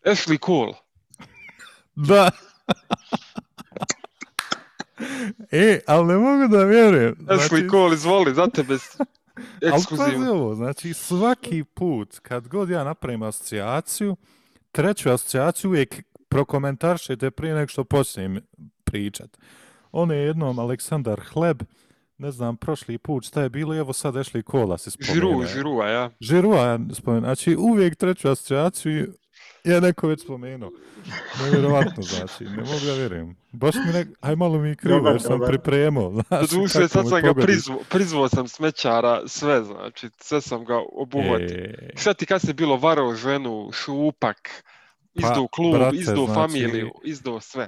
Ashley 0.06 0.38
Cole. 0.39 0.74
Da. 2.08 2.32
e, 5.52 5.80
ali 5.88 6.08
ne 6.08 6.16
mogu 6.16 6.48
da 6.48 6.64
vjerujem. 6.64 7.16
Ashley 7.20 7.70
Cole, 7.72 7.94
izvoli, 7.94 8.34
za 8.34 8.48
tebe 8.48 8.78
s- 8.78 8.98
Ali 9.00 9.06
pazi 9.62 9.76
ekskluzivno. 9.76 10.32
ovo, 10.32 10.56
znači 10.56 10.94
svaki 10.94 11.64
put 11.66 12.20
kad 12.20 12.48
god 12.48 12.70
ja 12.70 12.84
napravim 12.84 13.22
asocijaciju, 13.24 14.16
treću 14.72 15.10
asocijaciju 15.10 15.70
uvijek 15.70 15.96
prokomentaršite 16.32 17.32
prije 17.32 17.56
nego 17.56 17.68
što 17.68 17.84
počnem 17.84 18.40
pričat. 18.84 19.38
On 19.92 20.12
je 20.12 20.18
jednom 20.18 20.60
Aleksandar 20.60 21.22
Hleb, 21.34 21.64
ne 22.18 22.32
znam, 22.32 22.58
prošli 22.58 22.98
put 22.98 23.24
šta 23.26 23.42
je 23.42 23.50
bilo, 23.50 23.76
evo 23.78 23.94
sad 23.94 24.14
Ashley 24.16 24.42
Kola 24.42 24.78
se 24.78 24.92
spomenuo. 24.92 25.44
Žiru, 25.44 25.54
Žirua, 25.54 25.88
ja. 25.88 26.10
Žirua 26.22 26.62
ja 26.62 26.80
spomenuo. 26.94 27.26
Znači 27.28 27.56
uvijek 27.56 27.96
treću 27.96 28.30
asocijaciju 28.30 29.14
je 29.64 29.82
neko 29.82 30.08
već 30.08 30.22
spomenuo. 30.24 30.72
Nevjerovatno 31.44 32.04
znači, 32.04 32.44
ne 32.44 32.64
mogu 32.64 32.86
da 32.86 32.94
vjerujem. 32.94 33.36
Baš 33.52 33.76
mi 33.76 33.94
ne, 33.94 34.06
aj 34.22 34.36
malo 34.36 34.58
mi 34.60 34.70
je 34.70 34.76
krivo 34.76 34.98
Dobar, 34.98 35.12
jer 35.14 35.22
sam 35.22 35.32
dobar. 35.32 35.48
pripremao. 35.50 36.12
Znači, 36.28 36.56
Doduše, 36.56 36.74
kako 36.74 36.88
sad 36.88 37.10
sam 37.10 37.22
ga 37.22 37.34
prizvo, 37.34 37.80
prizvao 37.90 38.30
sam 38.30 38.48
smećara, 38.48 39.22
sve, 39.28 39.64
znači, 39.64 40.10
sve 40.20 40.42
sam 40.42 40.66
ga 40.66 40.78
obuhvatio. 40.94 41.58
E, 41.58 41.90
Šta 41.96 42.14
ti 42.14 42.26
kad 42.26 42.42
se 42.42 42.54
bilo 42.54 42.78
varao 42.78 43.16
ženu, 43.16 43.70
šupak, 43.74 44.64
izdao 45.14 45.47
klub, 45.47 45.72
Pa, 45.72 45.78
brate, 45.78 45.97
izdao 45.97 46.26
znači- 46.26 46.34
familiju, 46.34 46.91
izdao 47.03 47.39
sve. 47.39 47.68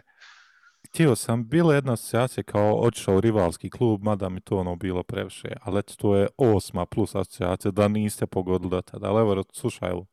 htio 0.89 1.15
sam, 1.15 1.47
bila 1.49 1.73
je 1.73 1.77
jedna 1.77 1.93
asocijacija 1.93 2.43
kao 2.43 2.75
otišao 2.75 3.15
u 3.15 3.21
rivalski 3.21 3.69
klub, 3.69 4.03
mada 4.03 4.29
mi 4.29 4.41
to 4.41 4.57
ono 4.57 4.75
bilo 4.75 5.03
previše, 5.03 5.47
ali 5.61 5.79
eto, 5.79 5.93
to 5.97 6.15
je 6.15 6.27
osma 6.37 6.85
plus 6.85 7.15
asocijacija, 7.15 7.71
da 7.71 7.87
niste 7.87 8.25
pogodili 8.25 8.69
do 8.69 8.81
tada. 8.81 9.07
Ali 9.09 9.21
evo, 9.21 9.43
slušaj 9.53 9.91
ovo. 9.91 10.05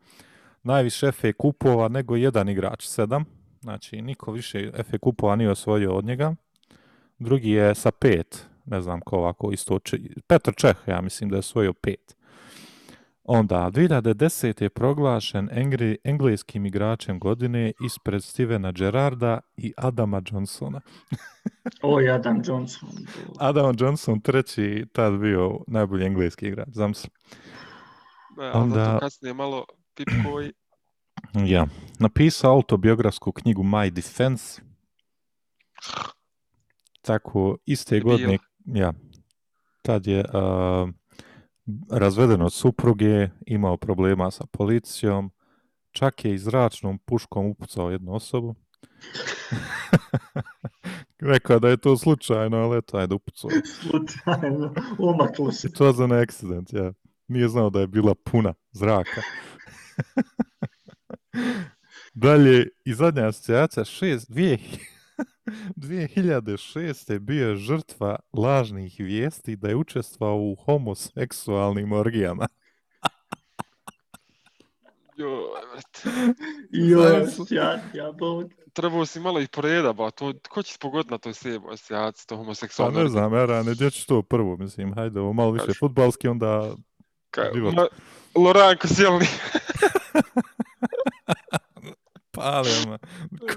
Najviše 0.63 1.13
FA 1.13 1.33
kupova 1.33 1.89
nego 1.89 2.17
jedan 2.17 2.49
igrač, 2.49 2.87
sedam. 2.87 3.25
Znači, 3.61 4.03
niko 4.03 4.33
više 4.33 4.71
FA 4.91 4.99
kupova 4.99 5.37
nije 5.37 5.51
osvojio 5.51 5.93
od 5.95 6.05
njega. 6.05 6.35
Drugi 7.19 7.51
je 7.51 7.75
sa 7.75 7.91
pet, 7.91 8.47
ne 8.65 8.83
znam 8.83 9.01
ko 9.01 9.17
ovako 9.17 9.53
isto, 9.53 9.79
Petr 10.27 10.53
Čeh, 10.57 10.77
ja 10.87 11.01
mislim 11.01 11.31
da 11.31 11.37
je 11.37 11.41
osvojio 11.41 11.73
pet. 11.73 12.17
Onda, 13.25 13.71
2010. 13.75 14.63
je 14.63 14.71
proglašen 14.71 15.49
engri, 15.53 15.99
engleskim 16.05 16.67
igračem 16.67 17.19
godine 17.19 17.73
ispred 17.87 18.25
Stevena 18.25 18.73
Gerrarda 18.73 19.41
i 19.57 19.73
Adama 19.77 20.23
Johnsona. 20.31 20.81
O, 21.83 21.99
Adam 22.15 22.43
Johnson. 22.47 22.89
Adam 23.39 23.75
Johnson 23.79 24.21
treći 24.21 24.87
tad 24.93 25.19
bio 25.19 25.61
najbolji 25.67 26.07
engleski 26.07 26.47
igrač. 26.47 26.69
Ne, 28.37 28.51
a 28.53 28.53
Onda- 28.55 28.99
kasnije 29.01 29.35
malo 29.35 29.65
pipko 29.95 30.43
i 30.43 30.53
Ja. 31.53 31.67
Napisao 31.99 32.53
autobiografsku 32.53 33.33
knjigu 33.33 33.63
My 33.63 33.91
Defense. 33.91 34.63
Tako, 37.03 37.57
iste 37.65 38.01
godine, 38.01 38.39
ja, 38.65 38.93
tad 39.83 40.07
je 40.07 40.19
uh, 40.21 40.91
razveden 41.91 42.43
od 42.43 42.53
supruge, 42.53 43.29
imao 43.47 43.77
problema 43.77 44.31
sa 44.31 44.45
policijom, 44.51 45.31
čak 45.93 46.25
je 46.25 46.35
i 46.35 46.39
zračnom 46.39 46.99
puškom 46.99 47.47
upucao 47.47 47.91
jednu 47.91 48.15
osobu. 48.15 48.55
Rekao 51.21 51.59
da 51.59 51.69
je 51.69 51.77
to 51.77 51.97
slučajno, 51.97 52.57
ali 52.57 52.79
eto, 52.79 52.97
ajde 52.97 53.15
upucao. 53.15 53.51
Slučajno, 53.65 54.75
omaklo 54.99 55.53
se. 55.53 55.69
It 55.69 55.75
was 55.75 56.05
an 56.05 56.13
accident, 56.13 56.73
ja. 56.73 56.93
Nije 57.29 57.49
znao 57.49 57.71
da 57.71 57.81
je 57.81 57.87
bila 57.87 58.15
puna 58.15 58.55
zraka. 58.73 59.23
Dalje, 62.15 62.69
i 62.85 62.95
zadnja 62.95 63.29
asocijacija, 63.29 63.85
šest, 63.85 64.31
dvije, 64.31 64.59
2006. 65.77 67.19
bio 67.19 67.49
je 67.49 67.57
žrtva 67.57 68.19
lažnih 68.33 68.95
vijesti 68.99 69.57
da 69.57 69.69
je 69.69 69.77
učestvao 69.77 70.37
u 70.37 70.57
homoseksualnim 70.57 71.93
orgijama. 71.93 72.47
Joj, 76.73 77.03
Zamisli. 77.11 77.47
ja, 77.51 77.81
ja, 77.95 78.13
bog. 78.13 78.45
trebao 78.73 79.07
si 79.07 79.21
malo 79.21 79.41
i 79.41 79.47
poreda, 79.47 79.93
ba, 79.93 80.11
to, 80.11 80.33
ko 80.49 80.63
će 80.63 80.77
pogoditi 80.81 81.11
na 81.11 81.19
toj 81.19 81.35
sebi 81.35 81.65
asocijaciji, 81.73 82.27
to 82.27 82.35
Pa 82.35 82.37
homoseksualno? 82.37 83.03
ne 83.03 83.09
znam, 83.09 83.35
Erane, 83.35 83.73
gdje 83.75 83.91
ćeš 83.91 84.07
to 84.07 84.23
prvo, 84.23 84.57
mislim, 84.57 84.95
hajde, 84.95 85.21
ovo 85.21 85.33
malo 85.33 85.51
više 85.51 85.67
Kaži. 85.67 85.79
futbalski, 85.79 86.29
onda 86.29 86.75
Ka, 87.31 87.43
život. 87.55 87.75
ma, 87.75 87.87
Loran 88.37 88.77
Koscielny. 92.41 92.85
palema. 92.85 92.99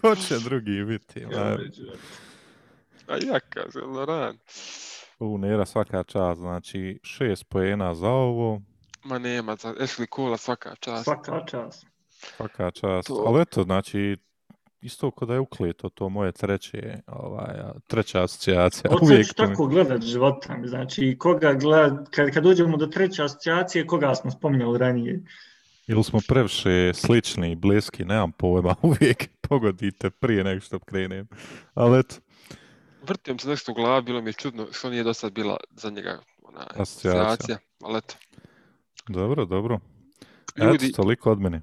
Ko 0.01 0.15
će 0.17 0.39
drugi 0.39 0.83
biti? 0.83 1.25
Ma. 1.25 1.57
A 3.07 3.15
ja 3.17 3.39
kažem, 3.39 3.85
Loran. 3.87 4.37
U, 5.19 5.37
Nera, 5.37 5.65
svaka 5.65 6.03
čast, 6.03 6.39
znači 6.39 6.99
šest 7.03 7.49
pojena 7.49 7.95
za 7.95 8.09
ovo, 8.09 8.61
Ma 9.03 9.19
nema, 9.19 9.55
za 9.55 9.73
Ashley 9.73 10.15
Cole 10.15 10.37
svaka 10.37 10.75
čast. 10.75 11.03
Svaka 11.03 11.45
čast. 11.45 11.85
svaka 12.17 12.71
čast. 12.71 13.07
To- 13.07 13.23
Ali 13.27 13.41
eto, 13.41 13.63
znači, 13.63 14.17
isto 14.81 15.11
kod 15.11 15.27
da 15.27 15.33
je 15.33 15.39
ukleto 15.39 15.89
to 15.89 16.09
moje 16.09 16.31
treće, 16.31 16.97
ovaj, 17.07 17.55
treća 17.87 18.23
asocijacija. 18.23 18.91
Od 18.91 18.99
sad 18.99 19.07
Uvijek 19.07 19.27
ću 19.27 19.33
to 19.33 19.43
mi- 19.43 19.49
tako 19.49 19.67
gledat 19.67 20.01
života. 20.01 20.57
Znači, 20.65 21.15
koga 21.19 21.53
gled, 21.53 21.93
kad, 22.11 22.31
kad 22.31 22.45
uđemo 22.45 22.77
do 22.77 22.85
treće 22.87 23.23
asocijacije, 23.23 23.87
koga 23.87 24.15
smo 24.15 24.31
spominjali 24.31 24.77
ranije? 24.77 25.23
Ili 25.87 26.03
smo 26.03 26.19
previše 26.27 26.91
slični, 26.93 27.55
bliski, 27.55 28.05
nemam 28.05 28.31
pojma, 28.31 28.75
uvijek 28.81 29.29
pogodite 29.41 30.09
prije 30.09 30.43
nego 30.43 30.61
što 30.61 30.79
krenem. 30.79 31.27
Ali 31.73 31.99
eto, 31.99 32.15
Vrtio 33.03 33.33
mi 33.33 33.39
se 33.39 33.49
nešto 33.49 33.71
u 33.71 33.75
glavi, 33.75 34.01
bilo 34.01 34.21
mi 34.21 34.29
je 34.29 34.33
čudno 34.33 34.67
što 34.71 34.89
nije 34.89 35.03
do 35.03 35.13
sad 35.13 35.33
bila 35.33 35.57
za 35.71 35.89
njega 35.89 36.19
ona 36.43 36.67
Asocijacija. 36.75 37.57
Ali 37.81 37.97
eto, 37.97 38.15
dobro, 39.07 39.45
dobro. 39.45 39.79
Ljudi- 40.55 40.85
Eto, 40.85 40.95
toliko 40.95 41.31
od 41.31 41.39
mene. 41.39 41.61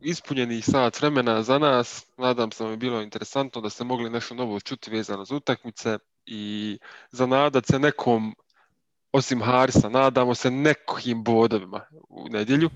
ispunjeni 0.00 0.62
sat 0.62 1.00
vremena 1.00 1.42
za 1.42 1.58
nas. 1.58 2.06
Nadam 2.18 2.50
se 2.50 2.58
da 2.58 2.64
vam 2.64 2.72
je 2.72 2.76
bilo 2.76 3.02
interesantno 3.02 3.60
da 3.60 3.70
ste 3.70 3.84
mogli 3.84 4.10
nešto 4.10 4.34
novo 4.34 4.60
čuti 4.60 4.90
vezano 4.90 5.24
za 5.24 5.34
utakmice 5.36 5.98
i 6.26 6.78
za 7.10 7.26
nadat 7.26 7.66
se 7.66 7.78
nekom, 7.78 8.34
osim 9.12 9.42
Harisa, 9.42 9.88
nadamo 9.88 10.34
se 10.34 10.50
nekim 10.50 11.24
bodovima 11.24 11.80
u 12.08 12.28
nedjelju. 12.28 12.70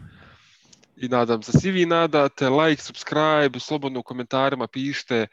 I 0.96 1.08
nadam 1.08 1.42
se 1.42 1.52
svi 1.52 1.70
vi 1.70 1.86
nadate, 1.86 2.48
like, 2.48 2.82
subscribe, 2.82 3.60
slobodno 3.60 4.00
u 4.00 4.02
komentarima 4.02 4.66
pišite 4.66 5.26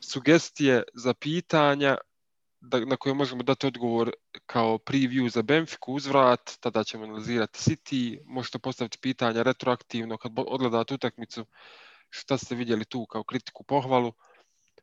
sugestije 0.00 0.82
za 0.94 1.14
pitanja 1.14 1.96
da, 2.60 2.80
na 2.84 2.96
koje 2.96 3.14
možemo 3.14 3.42
dati 3.42 3.66
odgovor 3.66 4.10
kao 4.46 4.78
preview 4.78 5.28
za 5.28 5.42
Benfiku 5.42 5.92
uzvrat, 5.92 6.56
tada 6.60 6.84
ćemo 6.84 7.04
analizirati 7.04 7.58
City, 7.58 8.18
možete 8.26 8.58
postaviti 8.58 8.98
pitanja 8.98 9.42
retroaktivno 9.42 10.16
kad 10.16 10.32
odgledate 10.36 10.94
utakmicu, 10.94 11.44
šta 12.10 12.38
ste 12.38 12.54
vidjeli 12.54 12.84
tu 12.84 13.06
kao 13.06 13.24
kritiku, 13.24 13.64
pohvalu. 13.64 14.12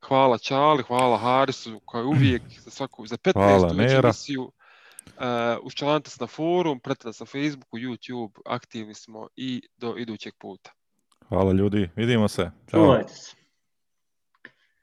Hvala 0.01 0.38
Čali, 0.38 0.83
hvala 0.83 1.17
Harisu, 1.17 1.79
kao 1.79 2.01
i 2.01 2.05
uvijek, 2.05 2.41
za 2.59 2.71
svaku, 2.71 3.07
za 3.07 3.17
15. 3.17 3.33
Hvala, 3.33 3.67
već 3.67 3.77
Nera. 3.77 4.07
emisiju. 4.07 4.51
Uh, 5.08 5.24
učlanite 5.64 6.10
se 6.10 6.18
na 6.20 6.28
forum, 6.28 6.80
pratite 6.80 7.08
nas 7.08 7.20
na 7.20 7.26
Facebooku, 7.26 7.78
YouTube, 7.78 8.32
aktivni 8.45 8.93
smo 8.93 9.28
i 9.36 9.62
do 9.78 9.95
idućeg 9.97 10.34
puta. 10.39 10.72
Hvala 11.30 11.53
ljudi, 11.53 11.89
vidimo 11.95 12.28
se. 12.28 12.51
Ćao. 12.72 12.86
Čuvajte 12.86 13.14
se. 13.14 13.45